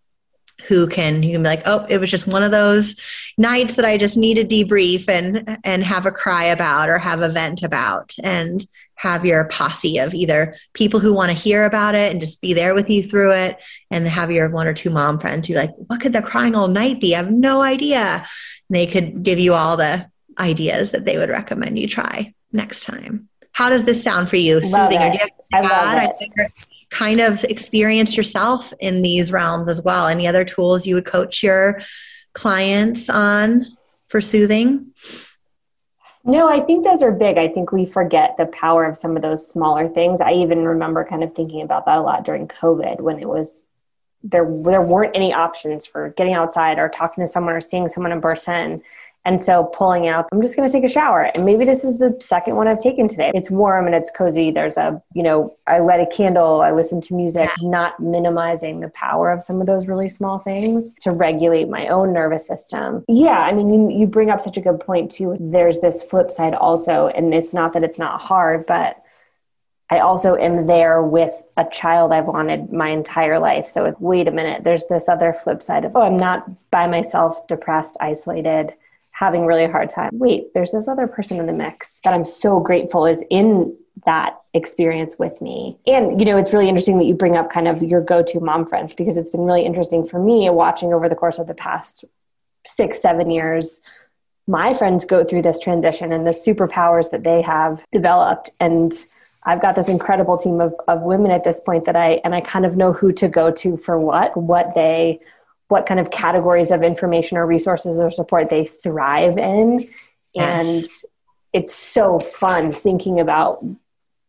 who 0.67 0.87
can 0.87 1.23
you 1.23 1.31
can 1.31 1.41
be 1.41 1.47
like, 1.47 1.61
oh, 1.65 1.85
it 1.87 1.97
was 1.97 2.11
just 2.11 2.27
one 2.27 2.43
of 2.43 2.51
those 2.51 2.97
nights 3.37 3.75
that 3.75 3.85
I 3.85 3.97
just 3.97 4.17
need 4.17 4.37
a 4.37 4.43
debrief 4.43 5.07
and 5.07 5.57
and 5.63 5.85
have 5.85 6.05
a 6.05 6.11
cry 6.11 6.43
about 6.43 6.89
or 6.89 6.97
have 6.97 7.21
a 7.21 7.29
vent 7.29 7.63
about 7.63 8.13
and 8.21 8.67
have 8.95 9.25
your 9.25 9.45
posse 9.45 9.99
of 9.99 10.13
either 10.13 10.53
people 10.73 10.99
who 10.99 11.13
want 11.13 11.29
to 11.29 11.43
hear 11.43 11.63
about 11.63 11.95
it 11.95 12.11
and 12.11 12.19
just 12.19 12.41
be 12.41 12.53
there 12.53 12.75
with 12.75 12.89
you 12.89 13.01
through 13.01 13.31
it 13.31 13.57
and 13.89 14.05
have 14.05 14.31
your 14.31 14.49
one 14.49 14.67
or 14.67 14.73
two 14.73 14.89
mom 14.89 15.17
friends 15.17 15.47
who 15.47 15.53
like, 15.53 15.71
what 15.87 16.01
could 16.01 16.11
the 16.11 16.21
crying 16.21 16.55
all 16.55 16.67
night 16.67 16.99
be? 16.99 17.15
I 17.15 17.19
have 17.19 17.31
no 17.31 17.61
idea. 17.61 18.17
And 18.69 18.75
they 18.75 18.85
could 18.85 19.23
give 19.23 19.39
you 19.39 19.53
all 19.53 19.77
the 19.77 20.11
ideas 20.37 20.91
that 20.91 21.05
they 21.05 21.17
would 21.17 21.29
recommend 21.29 21.79
you 21.79 21.87
try 21.87 22.33
next 22.51 22.83
time. 22.83 23.29
How 23.53 23.69
does 23.69 23.83
this 23.83 24.03
sound 24.03 24.29
for 24.29 24.37
you? 24.37 24.55
Love 24.55 24.63
Soothing, 24.63 25.01
it. 25.01 25.07
or 25.07 25.11
do 25.11 25.17
you 25.17 25.29
have 25.53 25.65
I 25.65 26.11
kind 26.89 27.21
of 27.21 27.43
experienced 27.45 28.17
yourself 28.17 28.73
in 28.79 29.01
these 29.01 29.31
realms 29.31 29.69
as 29.69 29.81
well. 29.81 30.07
Any 30.07 30.27
other 30.27 30.45
tools 30.45 30.85
you 30.85 30.95
would 30.95 31.05
coach 31.05 31.41
your 31.41 31.79
clients 32.33 33.09
on 33.09 33.65
for 34.09 34.21
soothing? 34.21 34.93
No, 36.23 36.47
I 36.47 36.59
think 36.59 36.83
those 36.83 37.01
are 37.01 37.11
big. 37.11 37.37
I 37.37 37.47
think 37.47 37.71
we 37.71 37.85
forget 37.85 38.37
the 38.37 38.45
power 38.47 38.85
of 38.85 38.95
some 38.95 39.15
of 39.15 39.23
those 39.23 39.49
smaller 39.49 39.89
things. 39.89 40.21
I 40.21 40.33
even 40.33 40.65
remember 40.65 41.03
kind 41.03 41.23
of 41.23 41.33
thinking 41.33 41.61
about 41.61 41.85
that 41.85 41.97
a 41.97 42.01
lot 42.01 42.23
during 42.23 42.47
COVID 42.47 43.01
when 43.01 43.19
it 43.19 43.27
was 43.27 43.67
there 44.23 44.45
there 44.63 44.83
weren't 44.83 45.15
any 45.15 45.33
options 45.33 45.87
for 45.87 46.09
getting 46.09 46.33
outside 46.33 46.77
or 46.77 46.89
talking 46.89 47.23
to 47.23 47.27
someone 47.27 47.55
or 47.55 47.61
seeing 47.61 47.87
someone 47.87 48.11
in 48.11 48.21
person 48.21 48.83
and 49.23 49.39
so 49.39 49.65
pulling 49.65 50.07
out, 50.07 50.27
I'm 50.31 50.41
just 50.41 50.55
going 50.55 50.67
to 50.67 50.71
take 50.71 50.83
a 50.83 50.87
shower. 50.87 51.23
And 51.35 51.45
maybe 51.45 51.63
this 51.63 51.83
is 51.83 51.99
the 51.99 52.17
second 52.19 52.55
one 52.55 52.67
I've 52.67 52.81
taken 52.81 53.07
today. 53.07 53.31
It's 53.35 53.51
warm 53.51 53.85
and 53.85 53.93
it's 53.93 54.09
cozy. 54.09 54.49
There's 54.49 54.77
a, 54.77 55.01
you 55.13 55.21
know, 55.21 55.53
I 55.67 55.79
light 55.79 55.99
a 55.99 56.07
candle, 56.07 56.61
I 56.61 56.71
listen 56.71 57.01
to 57.01 57.13
music, 57.13 57.49
not 57.61 57.99
minimizing 57.99 58.79
the 58.79 58.89
power 58.89 59.29
of 59.31 59.43
some 59.43 59.61
of 59.61 59.67
those 59.67 59.87
really 59.87 60.09
small 60.09 60.39
things 60.39 60.95
to 61.01 61.11
regulate 61.11 61.69
my 61.69 61.87
own 61.87 62.13
nervous 62.13 62.47
system. 62.47 63.05
Yeah. 63.07 63.39
I 63.39 63.51
mean, 63.51 63.71
you, 63.71 63.99
you 63.99 64.07
bring 64.07 64.31
up 64.31 64.41
such 64.41 64.57
a 64.57 64.61
good 64.61 64.79
point 64.79 65.11
too. 65.11 65.37
There's 65.39 65.79
this 65.81 66.03
flip 66.03 66.31
side 66.31 66.55
also. 66.55 67.07
And 67.09 67.31
it's 67.33 67.53
not 67.53 67.73
that 67.73 67.83
it's 67.83 67.99
not 67.99 68.21
hard, 68.21 68.65
but 68.65 68.97
I 69.91 69.99
also 69.99 70.35
am 70.35 70.67
there 70.67 71.03
with 71.03 71.43
a 71.57 71.65
child 71.65 72.13
I've 72.13 72.25
wanted 72.25 72.71
my 72.71 72.89
entire 72.89 73.39
life. 73.39 73.67
So, 73.67 73.93
wait 73.99 74.29
a 74.29 74.31
minute, 74.31 74.63
there's 74.63 74.85
this 74.85 75.09
other 75.09 75.33
flip 75.33 75.61
side 75.61 75.83
of, 75.83 75.97
oh, 75.97 76.01
I'm 76.01 76.15
not 76.15 76.49
by 76.71 76.87
myself, 76.87 77.45
depressed, 77.47 77.97
isolated, 77.99 78.73
having 79.21 79.45
really 79.45 79.63
a 79.63 79.71
hard 79.71 79.89
time. 79.89 80.09
Wait, 80.13 80.53
there's 80.53 80.71
this 80.71 80.87
other 80.87 81.07
person 81.07 81.39
in 81.39 81.45
the 81.45 81.53
mix 81.53 82.01
that 82.03 82.13
I'm 82.13 82.25
so 82.25 82.59
grateful 82.59 83.05
is 83.05 83.23
in 83.29 83.77
that 84.05 84.37
experience 84.53 85.19
with 85.19 85.41
me. 85.41 85.77
And, 85.85 86.19
you 86.19 86.25
know, 86.25 86.37
it's 86.37 86.51
really 86.51 86.67
interesting 86.67 86.97
that 86.97 87.05
you 87.05 87.13
bring 87.13 87.37
up 87.37 87.51
kind 87.51 87.67
of 87.67 87.83
your 87.83 88.01
go 88.01 88.23
to 88.23 88.39
mom 88.39 88.65
friends 88.65 88.93
because 88.95 89.17
it's 89.17 89.29
been 89.29 89.41
really 89.41 89.63
interesting 89.63 90.07
for 90.07 90.19
me 90.19 90.49
watching 90.49 90.91
over 90.91 91.07
the 91.07 91.15
course 91.15 91.37
of 91.37 91.45
the 91.45 91.53
past 91.53 92.03
six, 92.65 92.99
seven 92.99 93.29
years 93.29 93.79
my 94.47 94.73
friends 94.73 95.05
go 95.05 95.23
through 95.23 95.43
this 95.43 95.59
transition 95.59 96.11
and 96.11 96.25
the 96.25 96.31
superpowers 96.31 97.11
that 97.11 97.23
they 97.23 97.41
have 97.41 97.83
developed 97.91 98.49
and 98.59 99.05
I've 99.45 99.61
got 99.61 99.75
this 99.75 99.89
incredible 99.89 100.37
team 100.37 100.61
of, 100.61 100.75
of 100.87 101.01
women 101.01 101.31
at 101.31 101.43
this 101.43 101.59
point 101.59 101.85
that 101.85 101.95
I 101.95 102.21
and 102.23 102.35
I 102.35 102.41
kind 102.41 102.65
of 102.65 102.77
know 102.77 102.93
who 102.93 103.11
to 103.13 103.27
go 103.27 103.51
to 103.51 103.77
for 103.77 103.99
what, 103.99 104.35
what 104.37 104.75
they 104.75 105.19
what 105.71 105.85
kind 105.85 105.99
of 105.99 106.11
categories 106.11 106.69
of 106.69 106.83
information 106.83 107.37
or 107.37 107.47
resources 107.47 107.99
or 107.99 108.11
support 108.11 108.49
they 108.49 108.65
thrive 108.65 109.37
in. 109.37 109.79
Yes. 110.33 111.03
And 111.03 111.11
it's 111.53 111.73
so 111.73 112.19
fun 112.19 112.73
thinking 112.73 113.19
about 113.19 113.63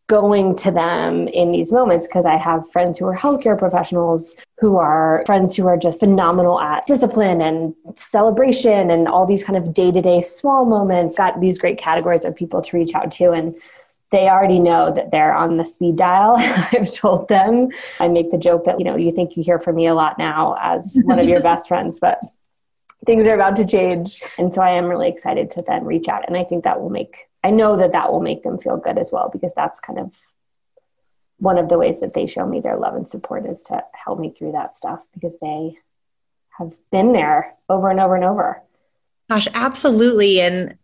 going 0.07 0.55
to 0.55 0.71
them 0.71 1.27
in 1.29 1.51
these 1.51 1.71
moments 1.71 2.07
because 2.07 2.25
I 2.25 2.35
have 2.37 2.69
friends 2.71 2.97
who 2.97 3.05
are 3.07 3.15
healthcare 3.15 3.57
professionals 3.57 4.35
who 4.59 4.77
are 4.77 5.23
friends 5.25 5.55
who 5.55 5.67
are 5.67 5.77
just 5.77 5.99
phenomenal 5.99 6.59
at 6.61 6.85
discipline 6.85 7.41
and 7.41 7.73
celebration 7.95 8.91
and 8.91 9.07
all 9.07 9.25
these 9.25 9.43
kind 9.43 9.57
of 9.57 9.73
day 9.73 9.91
to 9.91 10.01
day 10.01 10.21
small 10.21 10.65
moments. 10.65 11.17
Got 11.17 11.41
these 11.41 11.57
great 11.57 11.77
categories 11.77 12.23
of 12.23 12.35
people 12.35 12.61
to 12.61 12.77
reach 12.77 12.93
out 12.95 13.11
to. 13.13 13.31
And 13.31 13.55
they 14.13 14.29
already 14.29 14.59
know 14.59 14.91
that 14.91 15.09
they're 15.09 15.33
on 15.33 15.57
the 15.57 15.65
speed 15.65 15.95
dial. 15.95 16.35
I've 16.37 16.93
told 16.93 17.27
them. 17.29 17.69
I 17.99 18.07
make 18.07 18.29
the 18.29 18.37
joke 18.37 18.65
that, 18.65 18.77
you 18.77 18.85
know, 18.85 18.95
you 18.95 19.11
think 19.11 19.35
you 19.35 19.43
hear 19.43 19.59
from 19.59 19.75
me 19.75 19.87
a 19.87 19.95
lot 19.95 20.19
now 20.19 20.55
as 20.61 20.99
one 21.03 21.17
of 21.17 21.27
your 21.27 21.39
best 21.49 21.67
friends, 21.67 21.97
but 21.97 22.19
things 23.07 23.25
are 23.25 23.33
about 23.33 23.55
to 23.55 23.65
change. 23.65 24.21
And 24.37 24.53
so 24.53 24.61
I 24.61 24.73
am 24.73 24.85
really 24.85 25.09
excited 25.09 25.49
to 25.51 25.63
then 25.63 25.83
reach 25.83 26.07
out. 26.07 26.25
And 26.27 26.37
I 26.37 26.43
think 26.43 26.63
that 26.63 26.79
will 26.79 26.91
make, 26.91 27.27
I 27.43 27.49
know 27.49 27.75
that 27.75 27.93
that 27.93 28.11
will 28.11 28.21
make 28.21 28.43
them 28.43 28.59
feel 28.59 28.77
good 28.77 28.99
as 28.99 29.11
well, 29.11 29.31
because 29.33 29.55
that's 29.55 29.79
kind 29.79 29.97
of 29.97 30.15
one 31.37 31.57
of 31.57 31.67
the 31.67 31.79
ways 31.79 31.99
that 31.99 32.13
they 32.13 32.27
show 32.27 32.45
me 32.45 32.61
their 32.61 32.77
love 32.77 32.93
and 32.93 33.07
support 33.07 33.47
is 33.47 33.63
to 33.63 33.83
help 33.93 34.19
me 34.19 34.29
through 34.29 34.51
that 34.51 34.75
stuff 34.75 35.03
because 35.11 35.35
they 35.41 35.79
have 36.59 36.71
been 36.91 37.13
there 37.13 37.55
over 37.67 37.89
and 37.89 37.99
over 37.99 38.15
and 38.15 38.23
over. 38.23 38.61
Gosh, 39.27 39.47
absolutely. 39.55 40.39
And 40.39 40.77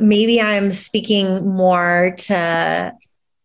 maybe 0.00 0.40
I'm 0.40 0.72
speaking 0.72 1.46
more 1.46 2.14
to 2.16 2.34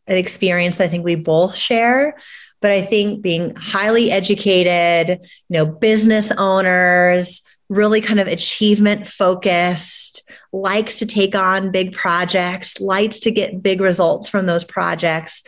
an 0.07 0.17
experience 0.17 0.77
that 0.77 0.85
I 0.85 0.87
think 0.87 1.03
we 1.03 1.15
both 1.15 1.55
share. 1.55 2.17
But 2.59 2.71
I 2.71 2.81
think 2.81 3.21
being 3.21 3.53
highly 3.55 4.09
educated, 4.09 5.19
you 5.49 5.53
know, 5.53 5.65
business 5.65 6.31
owners, 6.37 7.43
really 7.69 8.01
kind 8.01 8.19
of 8.19 8.27
achievement 8.27 9.05
focused, 9.05 10.27
likes 10.53 10.99
to 10.99 11.05
take 11.05 11.35
on 11.35 11.71
big 11.71 11.93
projects, 11.93 12.79
likes 12.79 13.19
to 13.19 13.31
get 13.31 13.61
big 13.61 13.81
results 13.81 14.29
from 14.29 14.45
those 14.45 14.63
projects. 14.63 15.43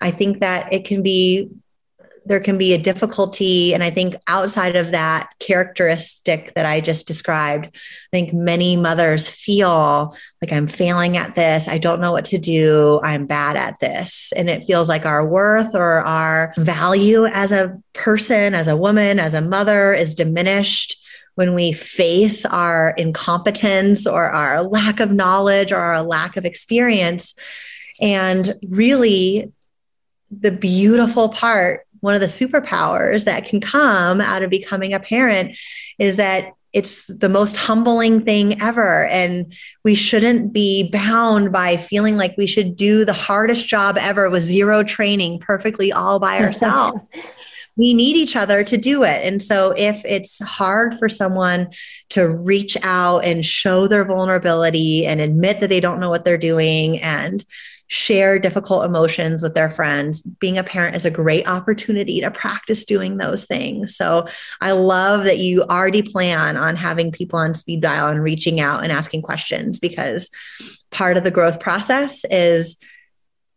I 0.00 0.10
think 0.10 0.38
that 0.38 0.72
it 0.72 0.84
can 0.84 1.02
be 1.02 1.50
there 2.26 2.40
can 2.40 2.56
be 2.56 2.72
a 2.72 2.78
difficulty. 2.78 3.74
And 3.74 3.82
I 3.82 3.90
think 3.90 4.14
outside 4.28 4.76
of 4.76 4.92
that 4.92 5.30
characteristic 5.40 6.54
that 6.54 6.66
I 6.66 6.80
just 6.80 7.06
described, 7.06 7.66
I 7.66 7.70
think 8.10 8.32
many 8.32 8.76
mothers 8.76 9.28
feel 9.28 10.16
like 10.40 10.52
I'm 10.52 10.66
failing 10.66 11.16
at 11.16 11.34
this. 11.34 11.68
I 11.68 11.78
don't 11.78 12.00
know 12.00 12.12
what 12.12 12.24
to 12.26 12.38
do. 12.38 13.00
I'm 13.02 13.26
bad 13.26 13.56
at 13.56 13.78
this. 13.80 14.32
And 14.36 14.48
it 14.48 14.64
feels 14.64 14.88
like 14.88 15.06
our 15.06 15.26
worth 15.26 15.74
or 15.74 16.00
our 16.00 16.54
value 16.56 17.26
as 17.26 17.52
a 17.52 17.78
person, 17.92 18.54
as 18.54 18.68
a 18.68 18.76
woman, 18.76 19.18
as 19.18 19.34
a 19.34 19.42
mother 19.42 19.92
is 19.92 20.14
diminished 20.14 21.00
when 21.34 21.54
we 21.54 21.72
face 21.72 22.46
our 22.46 22.94
incompetence 22.96 24.06
or 24.06 24.26
our 24.26 24.62
lack 24.62 25.00
of 25.00 25.12
knowledge 25.12 25.72
or 25.72 25.78
our 25.78 26.02
lack 26.02 26.36
of 26.36 26.44
experience. 26.44 27.34
And 28.00 28.54
really, 28.68 29.52
the 30.30 30.52
beautiful 30.52 31.28
part 31.28 31.83
one 32.04 32.14
of 32.14 32.20
the 32.20 32.26
superpowers 32.26 33.24
that 33.24 33.46
can 33.46 33.62
come 33.62 34.20
out 34.20 34.42
of 34.42 34.50
becoming 34.50 34.92
a 34.92 35.00
parent 35.00 35.56
is 35.98 36.16
that 36.16 36.52
it's 36.74 37.06
the 37.06 37.30
most 37.30 37.56
humbling 37.56 38.22
thing 38.26 38.60
ever. 38.60 39.06
And 39.06 39.54
we 39.84 39.94
shouldn't 39.94 40.52
be 40.52 40.90
bound 40.90 41.50
by 41.50 41.78
feeling 41.78 42.18
like 42.18 42.34
we 42.36 42.46
should 42.46 42.76
do 42.76 43.06
the 43.06 43.14
hardest 43.14 43.66
job 43.66 43.96
ever 43.98 44.28
with 44.28 44.42
zero 44.42 44.82
training 44.82 45.38
perfectly 45.38 45.92
all 45.92 46.18
by 46.18 46.40
ourselves. 46.40 47.00
we 47.76 47.94
need 47.94 48.16
each 48.16 48.36
other 48.36 48.62
to 48.64 48.76
do 48.76 49.02
it. 49.02 49.24
And 49.24 49.40
so, 49.40 49.72
if 49.74 50.04
it's 50.04 50.44
hard 50.44 50.96
for 50.98 51.08
someone 51.08 51.68
to 52.10 52.28
reach 52.28 52.76
out 52.82 53.24
and 53.24 53.44
show 53.44 53.88
their 53.88 54.04
vulnerability 54.04 55.06
and 55.06 55.22
admit 55.22 55.60
that 55.60 55.70
they 55.70 55.80
don't 55.80 56.00
know 56.00 56.10
what 56.10 56.26
they're 56.26 56.36
doing 56.36 57.00
and 57.00 57.44
share 57.94 58.40
difficult 58.40 58.84
emotions 58.84 59.40
with 59.40 59.54
their 59.54 59.70
friends. 59.70 60.20
Being 60.20 60.58
a 60.58 60.64
parent 60.64 60.96
is 60.96 61.04
a 61.04 61.12
great 61.12 61.48
opportunity 61.48 62.20
to 62.20 62.28
practice 62.28 62.84
doing 62.84 63.18
those 63.18 63.44
things. 63.44 63.94
So 63.94 64.26
I 64.60 64.72
love 64.72 65.22
that 65.24 65.38
you 65.38 65.62
already 65.62 66.02
plan 66.02 66.56
on 66.56 66.74
having 66.74 67.12
people 67.12 67.38
on 67.38 67.54
speed 67.54 67.82
dial 67.82 68.08
and 68.08 68.20
reaching 68.20 68.58
out 68.58 68.82
and 68.82 68.90
asking 68.90 69.22
questions 69.22 69.78
because 69.78 70.28
part 70.90 71.16
of 71.16 71.22
the 71.22 71.30
growth 71.30 71.60
process 71.60 72.24
is 72.32 72.76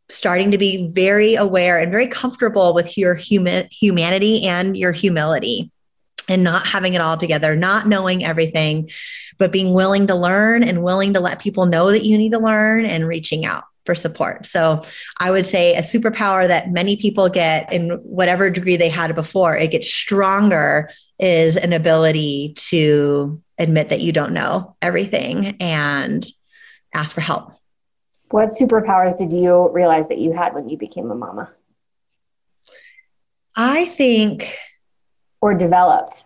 starting 0.07 0.51
to 0.51 0.59
be 0.59 0.87
very 0.91 1.33
aware 1.33 1.79
and 1.79 1.91
very 1.91 2.07
comfortable 2.07 2.75
with 2.75 2.95
your 2.95 3.15
human 3.15 3.67
humanity 3.71 4.45
and 4.45 4.77
your 4.77 4.91
humility 4.91 5.71
and 6.29 6.43
not 6.43 6.67
having 6.67 6.93
it 6.93 7.01
all 7.01 7.17
together, 7.17 7.55
not 7.55 7.87
knowing 7.87 8.23
everything, 8.23 8.87
but 9.39 9.51
being 9.51 9.73
willing 9.73 10.05
to 10.05 10.15
learn 10.15 10.61
and 10.61 10.83
willing 10.83 11.15
to 11.15 11.19
let 11.19 11.39
people 11.39 11.65
know 11.65 11.89
that 11.89 12.05
you 12.05 12.19
need 12.19 12.33
to 12.33 12.39
learn 12.39 12.85
and 12.85 13.07
reaching 13.07 13.43
out 13.43 13.63
for 13.87 13.95
support. 13.95 14.45
So 14.45 14.83
I 15.19 15.31
would 15.31 15.47
say 15.47 15.73
a 15.73 15.81
superpower 15.81 16.47
that 16.47 16.69
many 16.69 16.97
people 16.97 17.29
get 17.29 17.73
in 17.73 17.89
whatever 18.03 18.51
degree 18.51 18.75
they 18.75 18.89
had 18.89 19.15
before, 19.15 19.57
it 19.57 19.71
gets 19.71 19.91
stronger 19.91 20.91
is 21.17 21.57
an 21.57 21.73
ability 21.73 22.53
to 22.69 23.41
admit 23.57 23.89
that 23.89 24.01
you 24.01 24.11
don't 24.11 24.33
know 24.33 24.75
everything 24.83 25.57
and 25.59 26.23
ask 26.93 27.15
for 27.15 27.21
help. 27.21 27.53
What 28.29 28.49
superpowers 28.49 29.17
did 29.17 29.31
you 29.31 29.69
realize 29.71 30.09
that 30.09 30.19
you 30.19 30.33
had 30.33 30.53
when 30.53 30.67
you 30.69 30.77
became 30.77 31.09
a 31.09 31.15
mama? 31.15 31.49
I 33.55 33.85
think 33.85 34.59
or 35.41 35.53
developed. 35.53 36.25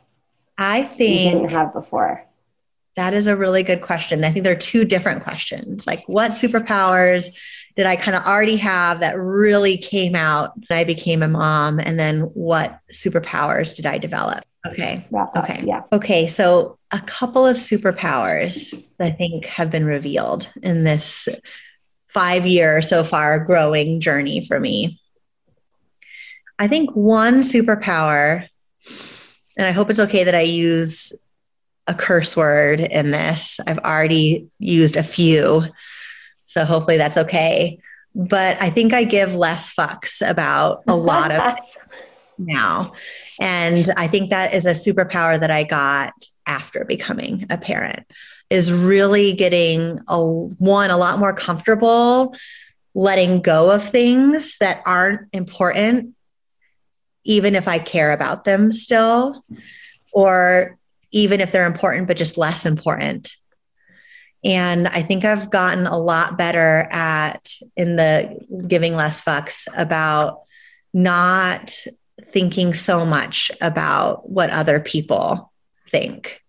I 0.57 0.83
think 0.83 1.33
you 1.33 1.39
didn't 1.39 1.51
have 1.51 1.73
before. 1.73 2.25
That 2.95 3.13
is 3.13 3.27
a 3.27 3.37
really 3.37 3.63
good 3.63 3.81
question. 3.81 4.23
I 4.23 4.31
think 4.31 4.43
there 4.43 4.53
are 4.53 4.59
two 4.59 4.83
different 4.83 5.23
questions. 5.23 5.87
Like, 5.87 6.03
what 6.07 6.31
superpowers 6.31 7.29
did 7.77 7.85
I 7.85 7.95
kind 7.95 8.17
of 8.17 8.23
already 8.23 8.57
have 8.57 8.99
that 8.99 9.15
really 9.17 9.77
came 9.77 10.13
out 10.13 10.51
when 10.67 10.77
I 10.77 10.83
became 10.83 11.23
a 11.23 11.27
mom? 11.27 11.79
And 11.79 11.97
then 11.97 12.21
what 12.33 12.79
superpowers 12.91 13.75
did 13.75 13.85
I 13.85 13.97
develop? 13.97 14.43
Okay. 14.67 15.07
Yeah, 15.11 15.25
Okay. 15.37 15.63
Yeah. 15.65 15.81
Okay. 15.91 16.27
So, 16.27 16.77
a 16.91 16.99
couple 16.99 17.47
of 17.47 17.57
superpowers 17.57 18.73
I 18.99 19.09
think 19.09 19.45
have 19.45 19.71
been 19.71 19.85
revealed 19.85 20.51
in 20.61 20.83
this 20.83 21.29
five 22.09 22.45
year 22.45 22.81
so 22.81 23.03
far 23.03 23.39
growing 23.39 24.01
journey 24.01 24.45
for 24.45 24.59
me. 24.59 24.99
I 26.59 26.67
think 26.67 26.91
one 26.91 27.41
superpower, 27.41 28.47
and 29.57 29.67
I 29.67 29.71
hope 29.71 29.89
it's 29.89 29.99
okay 30.01 30.25
that 30.25 30.35
I 30.35 30.41
use 30.41 31.13
a 31.87 31.93
curse 31.93 32.37
word 32.37 32.79
in 32.79 33.11
this. 33.11 33.59
I've 33.65 33.79
already 33.79 34.47
used 34.59 34.97
a 34.97 35.03
few. 35.03 35.63
So 36.45 36.65
hopefully 36.65 36.97
that's 36.97 37.17
okay. 37.17 37.79
But 38.13 38.61
I 38.61 38.69
think 38.69 38.93
I 38.93 39.03
give 39.03 39.35
less 39.35 39.73
fucks 39.73 40.27
about 40.27 40.83
a 40.87 40.95
lot 40.95 41.31
of 41.31 41.57
now. 42.37 42.93
And 43.39 43.89
I 43.97 44.07
think 44.07 44.29
that 44.29 44.53
is 44.53 44.65
a 44.65 44.71
superpower 44.71 45.39
that 45.39 45.51
I 45.51 45.63
got 45.63 46.13
after 46.45 46.85
becoming 46.85 47.45
a 47.49 47.57
parent 47.57 48.05
is 48.49 48.71
really 48.71 49.33
getting 49.33 49.99
a 50.07 50.21
one 50.21 50.91
a 50.91 50.97
lot 50.97 51.19
more 51.19 51.33
comfortable 51.33 52.35
letting 52.93 53.41
go 53.41 53.71
of 53.71 53.87
things 53.87 54.57
that 54.57 54.81
aren't 54.85 55.29
important 55.33 56.13
even 57.23 57.55
if 57.55 57.67
I 57.67 57.77
care 57.77 58.11
about 58.11 58.43
them 58.43 58.71
still 58.71 59.43
or 60.13 60.77
even 61.11 61.41
if 61.41 61.51
they're 61.51 61.67
important, 61.67 62.07
but 62.07 62.17
just 62.17 62.37
less 62.37 62.65
important. 62.65 63.33
And 64.43 64.87
I 64.87 65.01
think 65.01 65.23
I've 65.23 65.49
gotten 65.51 65.85
a 65.85 65.97
lot 65.97 66.37
better 66.37 66.87
at 66.91 67.51
in 67.75 67.95
the 67.95 68.39
giving 68.67 68.95
less 68.95 69.21
fucks 69.21 69.67
about 69.77 70.41
not 70.93 71.73
thinking 72.23 72.73
so 72.73 73.05
much 73.05 73.51
about 73.61 74.29
what 74.29 74.49
other 74.49 74.79
people 74.79 75.51
think. 75.89 76.41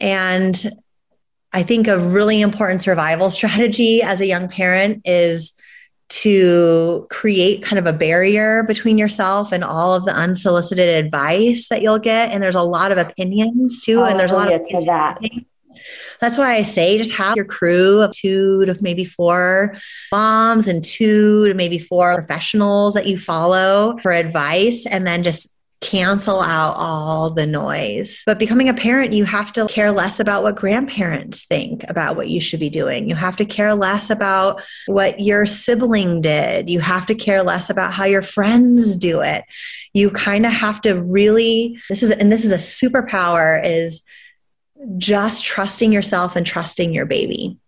And 0.00 0.70
I 1.52 1.62
think 1.62 1.88
a 1.88 1.98
really 1.98 2.40
important 2.40 2.80
survival 2.82 3.30
strategy 3.32 4.02
as 4.02 4.20
a 4.20 4.26
young 4.26 4.48
parent 4.48 5.02
is 5.04 5.52
to 6.08 7.06
create 7.10 7.62
kind 7.62 7.78
of 7.78 7.86
a 7.86 7.96
barrier 7.96 8.62
between 8.62 8.96
yourself 8.96 9.52
and 9.52 9.62
all 9.62 9.94
of 9.94 10.04
the 10.04 10.12
unsolicited 10.12 11.04
advice 11.04 11.68
that 11.68 11.82
you'll 11.82 11.98
get. 11.98 12.30
And 12.30 12.42
there's 12.42 12.54
a 12.54 12.62
lot 12.62 12.92
of 12.92 12.98
opinions 12.98 13.84
too. 13.84 14.00
Oh, 14.00 14.04
and 14.04 14.18
there's 14.18 14.32
a 14.32 14.36
lot 14.36 14.52
of 14.52 14.66
that. 14.86 15.18
That's 16.20 16.38
why 16.38 16.54
I 16.54 16.62
say 16.62 16.98
just 16.98 17.12
have 17.12 17.36
your 17.36 17.44
crew 17.44 18.02
of 18.02 18.12
two 18.12 18.64
to 18.64 18.76
maybe 18.80 19.04
four 19.04 19.76
moms 20.10 20.66
and 20.66 20.82
two 20.82 21.46
to 21.48 21.54
maybe 21.54 21.78
four 21.78 22.14
professionals 22.14 22.94
that 22.94 23.06
you 23.06 23.18
follow 23.18 23.96
for 23.98 24.12
advice 24.12 24.86
and 24.86 25.06
then 25.06 25.22
just 25.22 25.56
cancel 25.80 26.40
out 26.40 26.74
all 26.76 27.30
the 27.30 27.46
noise. 27.46 28.22
But 28.26 28.38
becoming 28.38 28.68
a 28.68 28.74
parent, 28.74 29.12
you 29.12 29.24
have 29.24 29.52
to 29.52 29.66
care 29.68 29.92
less 29.92 30.18
about 30.18 30.42
what 30.42 30.56
grandparents 30.56 31.44
think 31.44 31.84
about 31.88 32.16
what 32.16 32.28
you 32.28 32.40
should 32.40 32.60
be 32.60 32.70
doing. 32.70 33.08
You 33.08 33.14
have 33.14 33.36
to 33.36 33.44
care 33.44 33.74
less 33.74 34.10
about 34.10 34.60
what 34.86 35.20
your 35.20 35.46
sibling 35.46 36.20
did. 36.20 36.68
You 36.68 36.80
have 36.80 37.06
to 37.06 37.14
care 37.14 37.42
less 37.42 37.70
about 37.70 37.92
how 37.92 38.04
your 38.04 38.22
friends 38.22 38.96
do 38.96 39.20
it. 39.20 39.44
You 39.94 40.10
kind 40.10 40.46
of 40.46 40.52
have 40.52 40.80
to 40.82 41.00
really 41.00 41.78
this 41.88 42.02
is 42.02 42.10
and 42.10 42.32
this 42.32 42.44
is 42.44 42.52
a 42.52 42.56
superpower 42.56 43.64
is 43.64 44.02
just 44.96 45.44
trusting 45.44 45.92
yourself 45.92 46.36
and 46.36 46.46
trusting 46.46 46.92
your 46.92 47.06
baby 47.06 47.58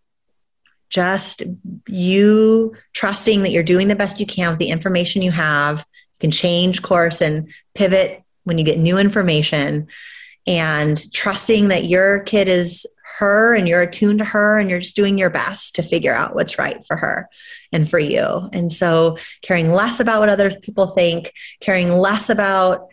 just 0.90 1.44
you 1.86 2.74
trusting 2.92 3.42
that 3.42 3.50
you're 3.50 3.62
doing 3.62 3.88
the 3.88 3.96
best 3.96 4.20
you 4.20 4.26
can 4.26 4.50
with 4.50 4.58
the 4.58 4.70
information 4.70 5.22
you 5.22 5.30
have 5.30 5.86
can 6.20 6.30
change 6.30 6.82
course 6.82 7.20
and 7.20 7.52
pivot 7.74 8.22
when 8.44 8.58
you 8.58 8.64
get 8.64 8.78
new 8.78 8.98
information 8.98 9.88
and 10.46 11.12
trusting 11.12 11.68
that 11.68 11.84
your 11.84 12.20
kid 12.20 12.48
is 12.48 12.86
her 13.18 13.54
and 13.54 13.68
you're 13.68 13.82
attuned 13.82 14.18
to 14.18 14.24
her 14.24 14.58
and 14.58 14.70
you're 14.70 14.80
just 14.80 14.96
doing 14.96 15.18
your 15.18 15.28
best 15.28 15.74
to 15.74 15.82
figure 15.82 16.14
out 16.14 16.34
what's 16.34 16.58
right 16.58 16.86
for 16.86 16.96
her 16.96 17.28
and 17.70 17.88
for 17.88 17.98
you. 17.98 18.48
And 18.52 18.72
so 18.72 19.18
caring 19.42 19.70
less 19.70 20.00
about 20.00 20.20
what 20.20 20.30
other 20.30 20.58
people 20.58 20.86
think, 20.86 21.32
caring 21.60 21.90
less 21.90 22.30
about 22.30 22.92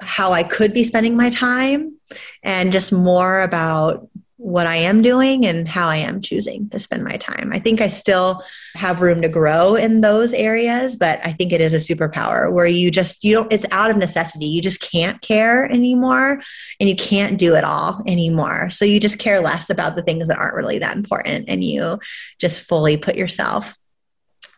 how 0.00 0.32
I 0.32 0.44
could 0.44 0.72
be 0.72 0.84
spending 0.84 1.16
my 1.16 1.30
time 1.30 1.98
and 2.42 2.70
just 2.70 2.92
more 2.92 3.40
about 3.40 4.08
what 4.38 4.66
I 4.66 4.76
am 4.76 5.00
doing 5.00 5.46
and 5.46 5.66
how 5.66 5.88
I 5.88 5.96
am 5.96 6.20
choosing 6.20 6.68
to 6.68 6.78
spend 6.78 7.02
my 7.04 7.16
time. 7.16 7.50
I 7.52 7.58
think 7.58 7.80
I 7.80 7.88
still 7.88 8.42
have 8.74 9.00
room 9.00 9.22
to 9.22 9.30
grow 9.30 9.76
in 9.76 10.02
those 10.02 10.34
areas, 10.34 10.94
but 10.94 11.20
I 11.24 11.32
think 11.32 11.52
it 11.52 11.62
is 11.62 11.72
a 11.72 11.76
superpower 11.78 12.52
where 12.52 12.66
you 12.66 12.90
just, 12.90 13.24
you 13.24 13.32
don't, 13.32 13.50
it's 13.50 13.64
out 13.72 13.90
of 13.90 13.96
necessity. 13.96 14.44
You 14.44 14.60
just 14.60 14.82
can't 14.82 15.20
care 15.22 15.64
anymore 15.64 16.42
and 16.78 16.88
you 16.88 16.96
can't 16.96 17.38
do 17.38 17.54
it 17.54 17.64
all 17.64 18.02
anymore. 18.06 18.68
So 18.68 18.84
you 18.84 19.00
just 19.00 19.18
care 19.18 19.40
less 19.40 19.70
about 19.70 19.96
the 19.96 20.02
things 20.02 20.28
that 20.28 20.38
aren't 20.38 20.56
really 20.56 20.80
that 20.80 20.96
important 20.96 21.46
and 21.48 21.64
you 21.64 21.98
just 22.38 22.62
fully 22.62 22.98
put 22.98 23.16
yourself 23.16 23.74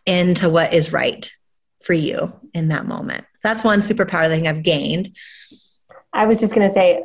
into 0.05 0.49
what 0.49 0.73
is 0.73 0.91
right 0.91 1.31
for 1.83 1.93
you 1.93 2.33
in 2.53 2.67
that 2.67 2.85
moment. 2.85 3.25
That's 3.43 3.63
one 3.63 3.79
superpower 3.79 4.27
thing 4.27 4.45
I've 4.45 4.63
gained. 4.63 5.15
I 6.11 6.25
was 6.25 6.39
just 6.39 6.53
going 6.53 6.67
to 6.67 6.73
say, 6.73 7.01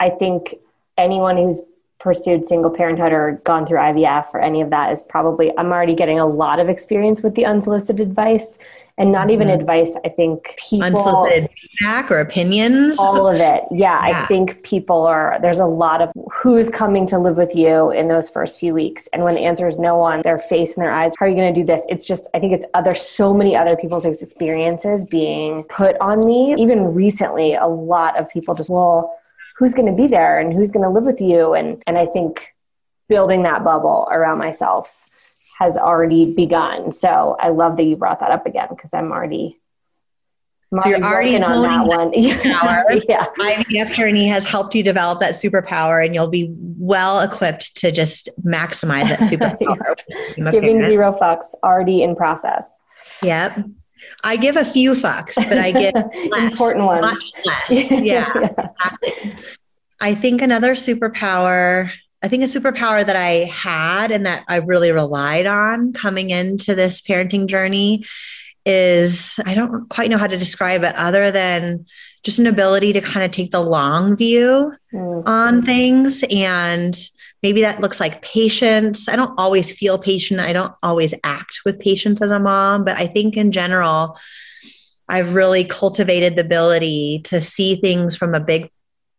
I 0.00 0.08
think 0.08 0.54
anyone 0.96 1.36
who's 1.36 1.60
pursued 2.04 2.46
single 2.46 2.70
parenthood 2.70 3.12
or 3.12 3.40
gone 3.44 3.64
through 3.64 3.78
IVF 3.78 4.26
or 4.34 4.40
any 4.40 4.60
of 4.60 4.68
that 4.68 4.92
is 4.92 5.02
probably 5.02 5.50
I'm 5.56 5.72
already 5.72 5.94
getting 5.94 6.20
a 6.20 6.26
lot 6.26 6.60
of 6.60 6.68
experience 6.68 7.22
with 7.22 7.34
the 7.34 7.46
unsolicited 7.46 8.06
advice 8.06 8.58
and 8.98 9.10
not 9.10 9.30
even 9.30 9.48
mm-hmm. 9.48 9.58
advice. 9.58 9.96
I 10.04 10.10
think 10.10 10.54
people 10.68 10.86
unsolicited 10.86 11.48
feedback 11.58 12.10
or 12.10 12.20
opinions. 12.20 12.98
All 12.98 13.26
of 13.26 13.36
it. 13.36 13.62
Yeah, 13.72 14.06
yeah, 14.06 14.22
I 14.22 14.26
think 14.26 14.62
people 14.64 15.06
are 15.06 15.38
there's 15.40 15.60
a 15.60 15.66
lot 15.66 16.02
of 16.02 16.12
who's 16.30 16.68
coming 16.68 17.06
to 17.06 17.18
live 17.18 17.38
with 17.38 17.56
you 17.56 17.90
in 17.90 18.08
those 18.08 18.28
first 18.28 18.60
few 18.60 18.74
weeks. 18.74 19.08
And 19.14 19.24
when 19.24 19.34
the 19.34 19.40
answer 19.40 19.66
is 19.66 19.78
no 19.78 20.02
on 20.02 20.20
their 20.20 20.38
face 20.38 20.74
and 20.74 20.84
their 20.84 20.92
eyes, 20.92 21.14
how 21.18 21.24
are 21.24 21.28
you 21.30 21.34
gonna 21.34 21.54
do 21.54 21.64
this? 21.64 21.86
It's 21.88 22.04
just 22.04 22.28
I 22.34 22.38
think 22.38 22.52
it's 22.52 22.66
other 22.74 22.94
so 22.94 23.32
many 23.32 23.56
other 23.56 23.76
people's 23.76 24.04
experiences 24.04 25.06
being 25.06 25.64
put 25.70 25.96
on 26.02 26.18
me. 26.26 26.54
Even 26.58 26.92
recently, 26.92 27.54
a 27.54 27.66
lot 27.66 28.20
of 28.20 28.28
people 28.28 28.54
just, 28.54 28.68
well, 28.68 29.18
who's 29.56 29.74
going 29.74 29.86
to 29.86 29.96
be 29.96 30.06
there 30.06 30.38
and 30.38 30.52
who's 30.52 30.70
going 30.70 30.82
to 30.82 30.90
live 30.90 31.04
with 31.04 31.20
you 31.20 31.54
and 31.54 31.82
and 31.86 31.98
i 31.98 32.06
think 32.06 32.54
building 33.08 33.42
that 33.42 33.64
bubble 33.64 34.08
around 34.10 34.38
myself 34.38 35.06
has 35.58 35.76
already 35.76 36.34
begun 36.34 36.92
so 36.92 37.36
i 37.40 37.48
love 37.48 37.76
that 37.76 37.84
you 37.84 37.96
brought 37.96 38.20
that 38.20 38.30
up 38.30 38.46
again 38.46 38.68
because 38.70 38.92
i'm 38.94 39.12
already 39.12 39.60
so 40.82 40.88
you're 40.88 41.02
already 41.02 41.36
on 41.36 41.62
that 41.62 41.86
one. 41.86 42.12
yeah. 43.08 43.26
IVF 43.38 43.94
journey 43.94 44.26
has 44.26 44.44
helped 44.44 44.74
you 44.74 44.82
develop 44.82 45.20
that 45.20 45.32
superpower, 45.32 46.04
and 46.04 46.14
you'll 46.14 46.28
be 46.28 46.54
well 46.58 47.20
equipped 47.20 47.76
to 47.76 47.92
just 47.92 48.28
maximize 48.44 49.08
that 49.08 49.20
superpower. 49.20 49.94
Giving 50.50 50.86
zero 50.86 51.12
fucks 51.12 51.46
already 51.62 52.02
in 52.02 52.16
process. 52.16 52.78
Yep. 53.22 53.64
I 54.24 54.36
give 54.36 54.56
a 54.56 54.64
few 54.64 54.94
fucks, 54.94 55.36
but 55.36 55.58
I 55.58 55.70
give 55.70 55.94
less, 56.30 56.50
important 56.50 56.86
ones. 56.86 57.32
less. 57.44 57.90
Yeah, 57.90 58.00
yeah. 58.02 58.32
Exactly. 58.32 59.34
I 60.00 60.14
think 60.14 60.42
another 60.42 60.74
superpower, 60.74 61.90
I 62.22 62.28
think 62.28 62.42
a 62.42 62.46
superpower 62.46 63.04
that 63.04 63.16
I 63.16 63.48
had 63.52 64.10
and 64.10 64.26
that 64.26 64.44
I 64.48 64.56
really 64.56 64.92
relied 64.92 65.46
on 65.46 65.92
coming 65.92 66.30
into 66.30 66.74
this 66.74 67.00
parenting 67.00 67.46
journey 67.46 68.04
is 68.66 69.38
I 69.44 69.54
don't 69.54 69.88
quite 69.88 70.10
know 70.10 70.16
how 70.16 70.26
to 70.26 70.38
describe 70.38 70.82
it 70.82 70.94
other 70.96 71.30
than 71.30 71.84
just 72.22 72.38
an 72.38 72.46
ability 72.46 72.94
to 72.94 73.02
kind 73.02 73.24
of 73.24 73.30
take 73.30 73.50
the 73.50 73.60
long 73.60 74.16
view 74.16 74.72
mm-hmm. 74.92 75.28
on 75.28 75.62
things 75.62 76.24
and 76.30 76.96
maybe 77.44 77.60
that 77.60 77.78
looks 77.78 78.00
like 78.00 78.22
patience. 78.22 79.06
I 79.06 79.16
don't 79.16 79.38
always 79.38 79.70
feel 79.70 79.98
patient. 79.98 80.40
I 80.40 80.54
don't 80.54 80.72
always 80.82 81.12
act 81.24 81.60
with 81.66 81.78
patience 81.78 82.22
as 82.22 82.30
a 82.30 82.40
mom, 82.40 82.86
but 82.86 82.96
I 82.96 83.06
think 83.06 83.36
in 83.36 83.52
general, 83.52 84.18
I've 85.10 85.34
really 85.34 85.64
cultivated 85.64 86.36
the 86.36 86.40
ability 86.40 87.20
to 87.24 87.42
see 87.42 87.76
things 87.76 88.16
from 88.16 88.34
a 88.34 88.40
big 88.40 88.70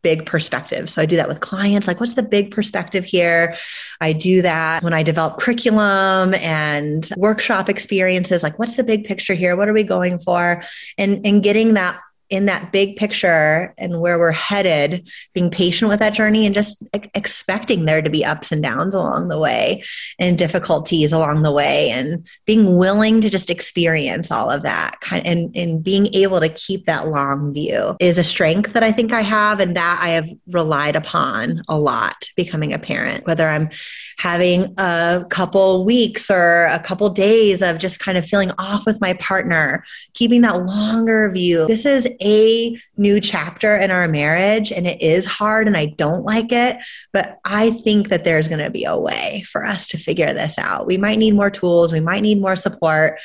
big 0.01 0.28
perspective. 0.28 0.88
So 0.88 1.01
I 1.01 1.07
do 1.07 1.15
that 1.15 1.28
with 1.28 1.39
clients 1.39 1.88
like 1.88 1.99
what's 1.99 2.13
the 2.13 2.21
big 2.21 2.51
perspective 2.51 3.05
here? 3.05 3.55
I 4.01 4.13
do 4.13 4.43
that 4.43 4.84
when 4.84 4.93
I 4.93 5.01
develop 5.01 5.39
curriculum 5.39 6.36
and 6.36 7.09
workshop 7.17 7.69
experiences 7.69 8.43
like 8.43 8.59
what's 8.59 8.76
the 8.76 8.84
big 8.84 9.05
picture 9.05 9.34
here? 9.34 9.55
What 9.55 9.67
are 9.67 9.73
we 9.73 9.84
going 9.84 10.19
for? 10.19 10.63
And 10.99 11.26
and 11.26 11.41
getting 11.41 11.73
that 11.73 11.99
in 12.30 12.45
that 12.45 12.71
big 12.71 12.97
picture 12.97 13.73
and 13.78 14.01
where 14.01 14.17
we're 14.17 14.32
headed, 14.32 15.09
being 15.34 15.51
patient 15.51 15.89
with 15.89 15.99
that 15.99 16.13
journey 16.13 16.45
and 16.45 16.55
just 16.55 16.84
expecting 17.13 17.86
there 17.86 18.01
to 18.01 18.09
be 18.09 18.26
ups 18.26 18.51
and 18.51 18.63
downs 18.63 18.93
along 18.93 19.28
the 19.28 19.39
way 19.39 19.84
and 20.19 20.38
difficulties 20.38 21.13
along 21.13 21.43
the 21.43 21.51
way 21.51 21.89
and 21.91 22.28
being 22.45 22.78
willing 22.78 23.21
to 23.21 23.30
just 23.30 23.49
experience 23.49 24.32
all 24.32 24.49
of 24.49 24.63
that 24.63 24.95
and, 25.11 25.55
and 25.55 25.84
being 25.84 26.07
able 26.13 26.39
to 26.39 26.49
keep 26.49 26.86
that 26.86 27.07
long 27.07 27.53
view 27.53 27.95
is 27.99 28.17
a 28.17 28.23
strength 28.23 28.73
that 28.73 28.84
I 28.84 28.91
think 28.91 29.13
I 29.13 29.21
have 29.21 29.59
and 29.59 29.76
that 29.76 29.99
I 30.01 30.09
have 30.09 30.30
relied 30.47 30.95
upon 30.95 31.61
a 31.67 31.78
lot 31.78 32.30
becoming 32.36 32.73
a 32.73 32.80
parent, 32.80 33.26
whether 33.28 33.47
I'm 33.47 33.69
having 34.18 34.74
a 34.78 35.26
couple 35.30 35.86
weeks 35.86 36.30
or 36.30 36.66
a 36.66 36.80
couple 36.80 37.09
days 37.09 37.61
of 37.61 37.78
just 37.78 37.99
kind 37.99 38.18
of 38.18 38.26
feeling 38.26 38.51
off 38.57 38.86
with 38.86 39.01
my 39.01 39.13
partner, 39.13 39.84
keeping 40.13 40.41
that 40.41 40.66
longer 40.66 41.32
view. 41.32 41.68
This 41.68 41.86
is 41.86 42.07
a 42.22 42.78
new 42.97 43.20
chapter 43.20 43.76
in 43.76 43.91
our 43.91 44.07
marriage 44.07 44.72
and 44.72 44.88
it 44.88 45.01
is 45.01 45.26
hard 45.26 45.68
and 45.68 45.78
I 45.78 45.88
don't 45.88 46.24
like 46.24 46.51
it, 46.51 46.78
but 47.11 47.39
I 47.45 47.72
think 47.72 48.09
that 48.09 48.24
there's 48.24 48.47
going 48.47 48.63
to 48.63 48.70
be 48.70 48.86
a 48.86 48.97
way 48.97 49.43
for 49.47 49.66
us 49.66 49.88
to 49.89 49.97
figure 49.97 50.34
this 50.34 50.57
out. 50.57 50.88
We 50.88 50.97
might 50.97 51.18
need 51.18 51.34
more 51.34 51.49
tools, 51.49 51.91
we 51.91 51.99
might 51.99 52.22
need 52.22 52.41
more 52.41 52.55
support. 52.55 53.20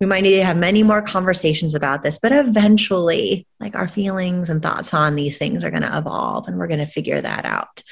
We 0.00 0.06
might 0.06 0.24
need 0.24 0.36
to 0.36 0.44
have 0.44 0.58
many 0.58 0.82
more 0.82 1.00
conversations 1.00 1.74
about 1.74 2.02
this, 2.02 2.18
but 2.18 2.30
eventually, 2.30 3.46
like 3.60 3.74
our 3.74 3.88
feelings 3.88 4.50
and 4.50 4.62
thoughts 4.62 4.92
on 4.92 5.14
these 5.14 5.38
things 5.38 5.64
are 5.64 5.70
going 5.70 5.84
to 5.84 5.96
evolve 5.96 6.48
and 6.48 6.58
we're 6.58 6.66
going 6.66 6.80
to 6.80 6.86
figure 6.86 7.18
that 7.18 7.46
out. 7.46 7.82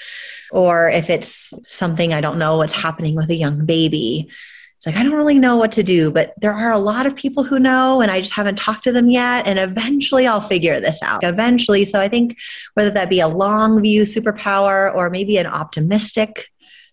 Or 0.55 0.88
if 0.88 1.11
it's 1.11 1.52
something 1.64 2.14
I 2.14 2.20
don't 2.20 2.38
know 2.38 2.59
what's 2.59 2.72
happening 2.72 3.16
with 3.16 3.28
a 3.28 3.34
young 3.34 3.66
baby, 3.66 4.30
it's 4.76 4.86
like, 4.86 4.94
I 4.96 5.02
don't 5.02 5.16
really 5.16 5.38
know 5.38 5.57
what 5.57 5.72
to 5.72 5.82
do, 5.82 6.12
but 6.12 6.32
there 6.40 6.52
are 6.52 6.70
a 6.70 6.78
lot 6.78 7.07
of 7.07 7.16
people 7.16 7.42
who 7.42 7.59
know, 7.59 8.00
and 8.00 8.11
I 8.11 8.20
just 8.20 8.34
haven't 8.34 8.57
talked 8.57 8.84
to 8.84 8.92
them 8.92 9.11
yet. 9.11 9.48
And 9.48 9.59
eventually 9.59 10.28
I'll 10.28 10.40
figure 10.40 10.78
this 10.78 11.02
out. 11.02 11.24
Eventually. 11.24 11.84
So 11.84 12.00
I 12.00 12.07
think 12.07 12.38
whether 12.74 12.90
that 12.90 13.11
be 13.11 13.18
a 13.18 13.26
long 13.26 13.82
view 13.82 14.02
superpower 14.02 14.94
or 14.94 15.11
maybe 15.11 15.38
an 15.38 15.46
optimistic 15.46 16.48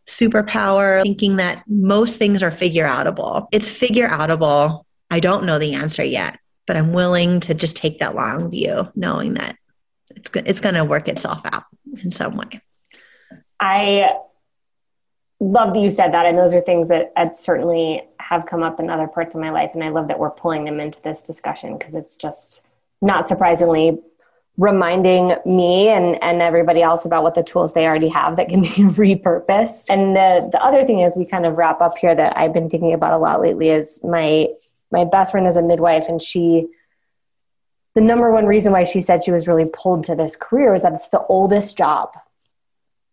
superpower, 0.08 1.04
thinking 1.04 1.36
that 1.36 1.64
most 1.68 2.18
things 2.18 2.42
are 2.42 2.50
figure 2.50 2.86
outable. 2.86 3.48
It's 3.52 3.70
figure 3.70 4.08
outable. 4.08 4.86
I 5.12 5.20
don't 5.20 5.46
know 5.46 5.60
the 5.60 5.76
answer 5.76 6.04
yet, 6.04 6.40
but 6.66 6.78
I'm 6.78 6.94
willing 6.94 7.42
to 7.42 7.54
just 7.54 7.78
take 7.78 8.00
that 8.00 8.16
long 8.16 8.50
view, 8.50 8.90
knowing 8.96 9.36
that 9.36 9.56
it's, 10.16 10.32
it's 10.34 10.62
going 10.62 10.76
to 10.76 10.84
work 10.84 11.08
itself 11.08 11.42
out 11.46 11.66
in 12.02 12.10
some 12.10 12.36
way. 12.38 12.62
I 13.62 14.18
love 15.40 15.74
that 15.74 15.80
you 15.80 15.90
said 15.90 16.14
that. 16.14 16.26
And 16.26 16.38
those 16.38 16.54
are 16.54 16.62
things 16.62 16.88
that 16.90 17.14
I'd 17.16 17.36
certainly 17.36 18.04
have 18.20 18.46
come 18.46 18.64
up 18.64 18.80
in 18.80 18.90
other 18.90 19.08
parts 19.08 19.36
of 19.36 19.42
my 19.42 19.50
life. 19.50 19.72
And 19.74 19.84
I 19.84 19.90
love 19.90 20.08
that 20.08 20.20
we're 20.20 20.32
pulling 20.32 20.66
them 20.66 20.80
into 20.80 21.02
this 21.02 21.22
discussion 21.22 21.78
because 21.78 21.96
it's 21.96 22.18
just 22.18 22.64
not 23.02 23.28
surprisingly 23.28 24.00
reminding 24.58 25.36
me 25.46 25.88
and, 25.88 26.22
and 26.22 26.42
everybody 26.42 26.82
else 26.82 27.06
about 27.06 27.24
what 27.24 27.34
the 27.34 27.44
tools 27.44 27.74
they 27.74 27.86
already 27.86 28.10
have 28.10 28.36
that 28.36 28.50
can 28.50 28.62
be 28.62 28.70
repurposed. 28.70 29.86
And 29.90 30.16
the, 30.16 30.50
the 30.52 30.64
other 30.64 30.86
thing 30.86 31.00
is 31.00 31.16
we 31.16 31.26
kind 31.26 31.46
of 31.46 31.58
wrap 31.58 31.82
up 31.82 31.98
here 31.98 32.14
that 32.14 32.38
I've 32.38 32.54
been 32.54 32.70
thinking 32.70 32.94
about 32.94 33.14
a 33.14 33.18
lot 33.18 33.42
lately 33.42 33.70
is 33.70 34.00
my 34.04 34.48
my 34.94 35.06
best 35.06 35.32
friend 35.32 35.48
is 35.48 35.56
a 35.56 35.62
midwife 35.62 36.10
and 36.10 36.22
she 36.22 36.68
the 37.96 38.02
number 38.02 38.30
one 38.30 38.46
reason 38.46 38.74
why 38.74 38.84
she 38.84 39.00
said 39.00 39.24
she 39.24 39.32
was 39.32 39.48
really 39.48 39.70
pulled 39.72 40.04
to 40.06 40.16
this 40.16 40.36
career 40.36 40.72
was 40.72 40.82
that 40.82 40.94
it's 40.94 41.10
the 41.10 41.22
oldest 41.24 41.78
job. 41.78 42.14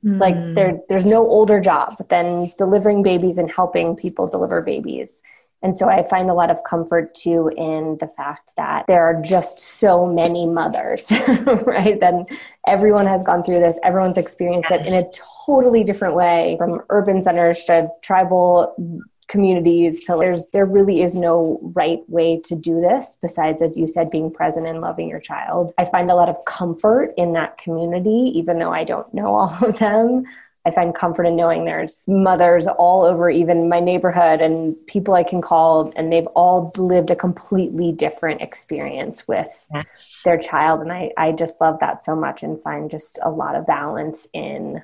Mm. 0.05 0.21
Like 0.21 0.35
there, 0.55 0.81
there's 0.89 1.05
no 1.05 1.27
older 1.27 1.61
job 1.61 1.97
than 2.09 2.51
delivering 2.57 3.03
babies 3.03 3.39
and 3.39 3.51
helping 3.51 3.97
people 3.97 4.27
deliver 4.27 4.63
babies. 4.63 5.23
And 5.61 5.77
so 5.77 5.89
I 5.89 6.05
find 6.05 6.31
a 6.31 6.35
lot 6.35 6.51
of 6.51 6.63
comfort 6.63 7.15
too 7.17 7.51
in 7.57 7.97
the 7.99 8.07
fact 8.07 8.55
that 8.57 8.87
there 8.87 9.03
are 9.03 9.21
just 9.21 9.59
so 9.59 10.07
many 10.07 10.47
mothers, 10.47 11.11
right? 11.67 11.99
Then 11.99 12.27
everyone 12.67 13.07
has 13.07 13.25
gone 13.25 13.43
through 13.43 13.59
this, 13.59 13.77
everyone's 13.83 14.19
experienced 14.19 14.71
yes. 14.71 14.81
it 14.81 14.87
in 14.87 14.95
a 14.95 15.07
totally 15.47 15.83
different 15.83 16.15
way 16.15 16.55
from 16.59 16.83
urban 16.91 17.23
centers 17.23 17.65
to 17.65 17.89
tribal 18.03 19.03
communities 19.29 20.05
to 20.05 20.17
there's 20.17 20.47
there 20.53 20.67
really 20.67 21.03
is 21.03 21.15
no 21.15 21.59
right 21.75 22.01
way 22.09 22.41
to 22.41 22.57
do 22.57 22.81
this 22.81 23.17
besides 23.21 23.63
as 23.63 23.77
you 23.77 23.87
said 23.87 24.11
being 24.11 24.31
present 24.31 24.67
and 24.67 24.81
loving 24.81 25.09
your 25.09 25.21
child. 25.21 25.73
I 25.79 25.85
find 25.85 26.11
a 26.11 26.15
lot 26.15 26.29
of 26.29 26.37
comfort 26.47 27.13
in 27.17 27.35
that 27.35 27.59
community 27.59 28.33
even 28.35 28.59
though 28.59 28.73
i 28.73 28.85
don't 28.85 29.13
know 29.15 29.27
all 29.35 29.65
of 29.65 29.79
them. 29.79 30.25
I 30.67 30.71
find 30.71 30.95
comfort 30.95 31.25
in 31.25 31.37
knowing 31.37 31.65
there's 31.65 32.05
mothers 32.07 32.67
all 32.67 33.03
over 33.05 33.31
even 33.31 33.71
my 33.71 33.81
neighborhood 33.81 34.41
and 34.41 34.75
people 34.87 35.15
i 35.15 35.23
can 35.23 35.41
call 35.41 35.93
and 35.95 36.13
they've 36.13 36.27
all 36.29 36.73
lived 36.77 37.11
a 37.11 37.17
completely 37.17 37.93
different 37.93 38.43
experience 38.43 39.29
with 39.29 39.69
yes. 39.73 40.23
their 40.25 40.39
child. 40.39 40.81
And 40.81 40.93
I, 40.93 41.13
I 41.17 41.33
just 41.33 41.61
love 41.61 41.81
that 41.81 42.03
so 42.03 42.17
much 42.17 42.43
and 42.43 42.61
find 42.61 42.91
just 42.91 43.19
a 43.23 43.31
lot 43.31 43.55
of 43.55 43.67
balance 43.67 44.27
in 44.33 44.83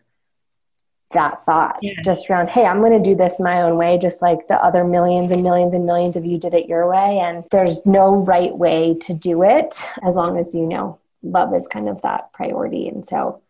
that 1.15 1.45
thought 1.47 1.79
yeah. 1.83 1.95
just 2.05 2.29
around 2.29 2.49
hey 2.49 2.65
i'm 2.65 2.81
going 2.81 2.93
to 2.93 3.11
do 3.11 3.17
this 3.17 3.41
my 3.41 3.63
own 3.63 3.77
way 3.77 3.99
just 3.99 4.21
like 4.23 4.47
the 4.49 4.55
other 4.57 4.85
millions 4.85 5.31
and 5.31 5.43
millions 5.43 5.73
and 5.73 5.87
millions 5.87 6.17
of 6.17 6.25
you 6.25 6.39
did 6.39 6.55
it 6.55 6.69
your 6.69 6.89
way. 6.89 7.19
And 7.19 7.45
there's 7.51 7.85
no 7.87 8.15
right 8.15 8.57
way 8.57 8.95
to 9.03 9.15
do 9.15 9.43
it 9.43 9.85
as 10.03 10.17
long 10.17 10.39
as 10.39 10.55
you 10.55 10.67
know 10.67 10.99
love 11.23 11.55
is 11.55 11.67
kind 11.67 11.89
of 11.89 12.03
that 12.03 12.33
priority. 12.33 12.89
And 12.89 13.05
so 13.07 13.41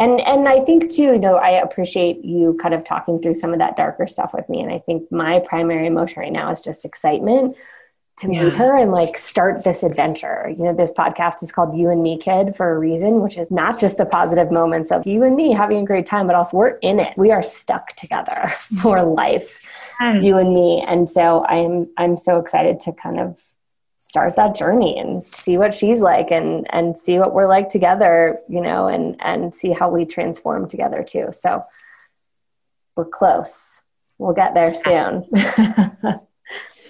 and 0.00 0.20
and 0.20 0.48
i 0.48 0.60
think 0.60 0.92
too 0.92 1.02
you 1.02 1.18
know 1.18 1.34
i 1.34 1.50
appreciate 1.50 2.24
you 2.24 2.56
kind 2.62 2.72
of 2.72 2.84
talking 2.84 3.20
through 3.20 3.34
some 3.34 3.52
of 3.52 3.58
that 3.58 3.76
darker 3.76 4.06
stuff 4.06 4.32
with 4.32 4.48
me. 4.48 4.60
And 4.60 4.72
i 4.72 4.78
think 4.78 5.10
my 5.10 5.40
primary 5.40 5.86
emotion 5.86 6.20
right 6.20 6.32
now 6.32 6.50
is 6.50 6.60
just 6.60 6.84
excitement 6.84 7.56
to 8.18 8.32
yeah. 8.32 8.44
meet 8.44 8.54
her 8.54 8.76
and 8.76 8.90
like 8.90 9.16
start 9.16 9.64
this 9.64 9.82
adventure. 9.82 10.52
You 10.56 10.64
know, 10.64 10.74
this 10.74 10.92
podcast 10.92 11.42
is 11.42 11.52
called 11.52 11.76
You 11.76 11.90
and 11.90 12.02
Me 12.02 12.18
Kid 12.18 12.56
for 12.56 12.74
a 12.74 12.78
reason, 12.78 13.20
which 13.20 13.38
is 13.38 13.50
not 13.50 13.78
just 13.78 13.96
the 13.98 14.06
positive 14.06 14.50
moments 14.50 14.90
of 14.90 15.06
you 15.06 15.22
and 15.22 15.36
me 15.36 15.52
having 15.52 15.78
a 15.78 15.84
great 15.84 16.06
time, 16.06 16.26
but 16.26 16.34
also 16.34 16.56
we're 16.56 16.78
in 16.78 17.00
it. 17.00 17.14
We 17.16 17.30
are 17.30 17.42
stuck 17.42 17.94
together 17.94 18.52
for 18.82 19.04
life, 19.04 19.64
yes. 20.00 20.22
you 20.22 20.38
and 20.38 20.52
me. 20.52 20.84
And 20.86 21.08
so 21.08 21.44
I'm 21.46 21.88
I'm 21.96 22.16
so 22.16 22.38
excited 22.38 22.80
to 22.80 22.92
kind 22.92 23.20
of 23.20 23.40
start 23.96 24.36
that 24.36 24.54
journey 24.54 24.98
and 24.98 25.26
see 25.26 25.58
what 25.58 25.74
she's 25.74 26.00
like 26.00 26.30
and 26.30 26.66
and 26.70 26.96
see 26.98 27.18
what 27.18 27.34
we're 27.34 27.48
like 27.48 27.68
together, 27.68 28.40
you 28.48 28.60
know, 28.60 28.88
and 28.88 29.16
and 29.20 29.54
see 29.54 29.72
how 29.72 29.88
we 29.88 30.04
transform 30.04 30.68
together 30.68 31.04
too. 31.04 31.28
So 31.32 31.62
we're 32.96 33.04
close. 33.04 33.80
We'll 34.18 34.34
get 34.34 34.54
there 34.54 34.74
soon. 34.74 35.24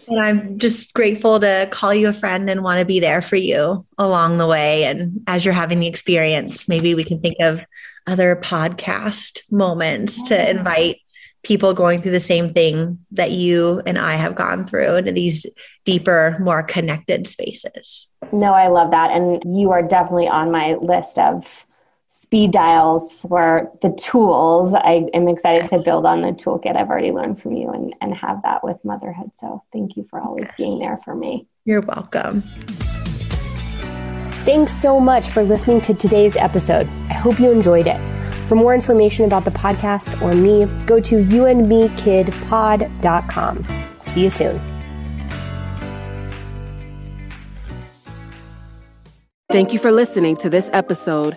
And 0.08 0.20
I'm 0.20 0.58
just 0.58 0.94
grateful 0.94 1.38
to 1.40 1.68
call 1.70 1.92
you 1.94 2.08
a 2.08 2.12
friend 2.12 2.48
and 2.48 2.62
want 2.62 2.78
to 2.80 2.84
be 2.84 3.00
there 3.00 3.22
for 3.22 3.36
you 3.36 3.84
along 3.98 4.38
the 4.38 4.46
way. 4.46 4.84
And 4.84 5.20
as 5.26 5.44
you're 5.44 5.54
having 5.54 5.80
the 5.80 5.86
experience, 5.86 6.68
maybe 6.68 6.94
we 6.94 7.04
can 7.04 7.20
think 7.20 7.36
of 7.40 7.60
other 8.06 8.36
podcast 8.36 9.40
moments 9.50 10.22
to 10.28 10.50
invite 10.50 10.96
people 11.42 11.72
going 11.72 12.00
through 12.00 12.12
the 12.12 12.20
same 12.20 12.52
thing 12.52 12.98
that 13.12 13.30
you 13.30 13.80
and 13.86 13.98
I 13.98 14.14
have 14.14 14.34
gone 14.34 14.66
through 14.66 14.96
into 14.96 15.12
these 15.12 15.46
deeper, 15.84 16.36
more 16.40 16.62
connected 16.62 17.26
spaces. 17.26 18.08
No, 18.32 18.52
I 18.52 18.68
love 18.68 18.90
that. 18.90 19.10
And 19.10 19.40
you 19.46 19.70
are 19.70 19.82
definitely 19.82 20.28
on 20.28 20.50
my 20.50 20.74
list 20.74 21.18
of 21.18 21.64
speed 22.08 22.50
dials 22.52 23.12
for 23.12 23.70
the 23.82 23.92
tools. 23.92 24.74
I 24.74 25.04
am 25.12 25.28
excited 25.28 25.68
yes. 25.70 25.70
to 25.70 25.80
build 25.84 26.06
on 26.06 26.22
the 26.22 26.28
toolkit 26.28 26.74
I've 26.74 26.88
already 26.88 27.12
learned 27.12 27.40
from 27.40 27.52
you 27.52 27.70
and, 27.70 27.94
and 28.00 28.14
have 28.14 28.42
that 28.42 28.64
with 28.64 28.78
motherhood. 28.82 29.32
So 29.34 29.62
thank 29.72 29.96
you 29.96 30.06
for 30.08 30.20
always 30.20 30.46
yes. 30.46 30.54
being 30.56 30.78
there 30.78 30.98
for 31.04 31.14
me. 31.14 31.46
You're 31.64 31.82
welcome. 31.82 32.40
Thanks 34.44 34.72
so 34.72 34.98
much 34.98 35.28
for 35.28 35.42
listening 35.42 35.82
to 35.82 35.92
today's 35.92 36.36
episode. 36.36 36.86
I 37.10 37.14
hope 37.14 37.38
you 37.38 37.52
enjoyed 37.52 37.86
it. 37.86 38.00
For 38.48 38.54
more 38.54 38.74
information 38.74 39.26
about 39.26 39.44
the 39.44 39.50
podcast 39.50 40.22
or 40.22 40.32
me, 40.32 40.64
go 40.86 41.00
to 41.00 41.22
youandmekidpod.com. 41.22 43.66
See 44.00 44.22
you 44.22 44.30
soon. 44.30 44.58
Thank 49.52 49.74
you 49.74 49.78
for 49.78 49.92
listening 49.92 50.36
to 50.36 50.48
this 50.48 50.70
episode 50.72 51.36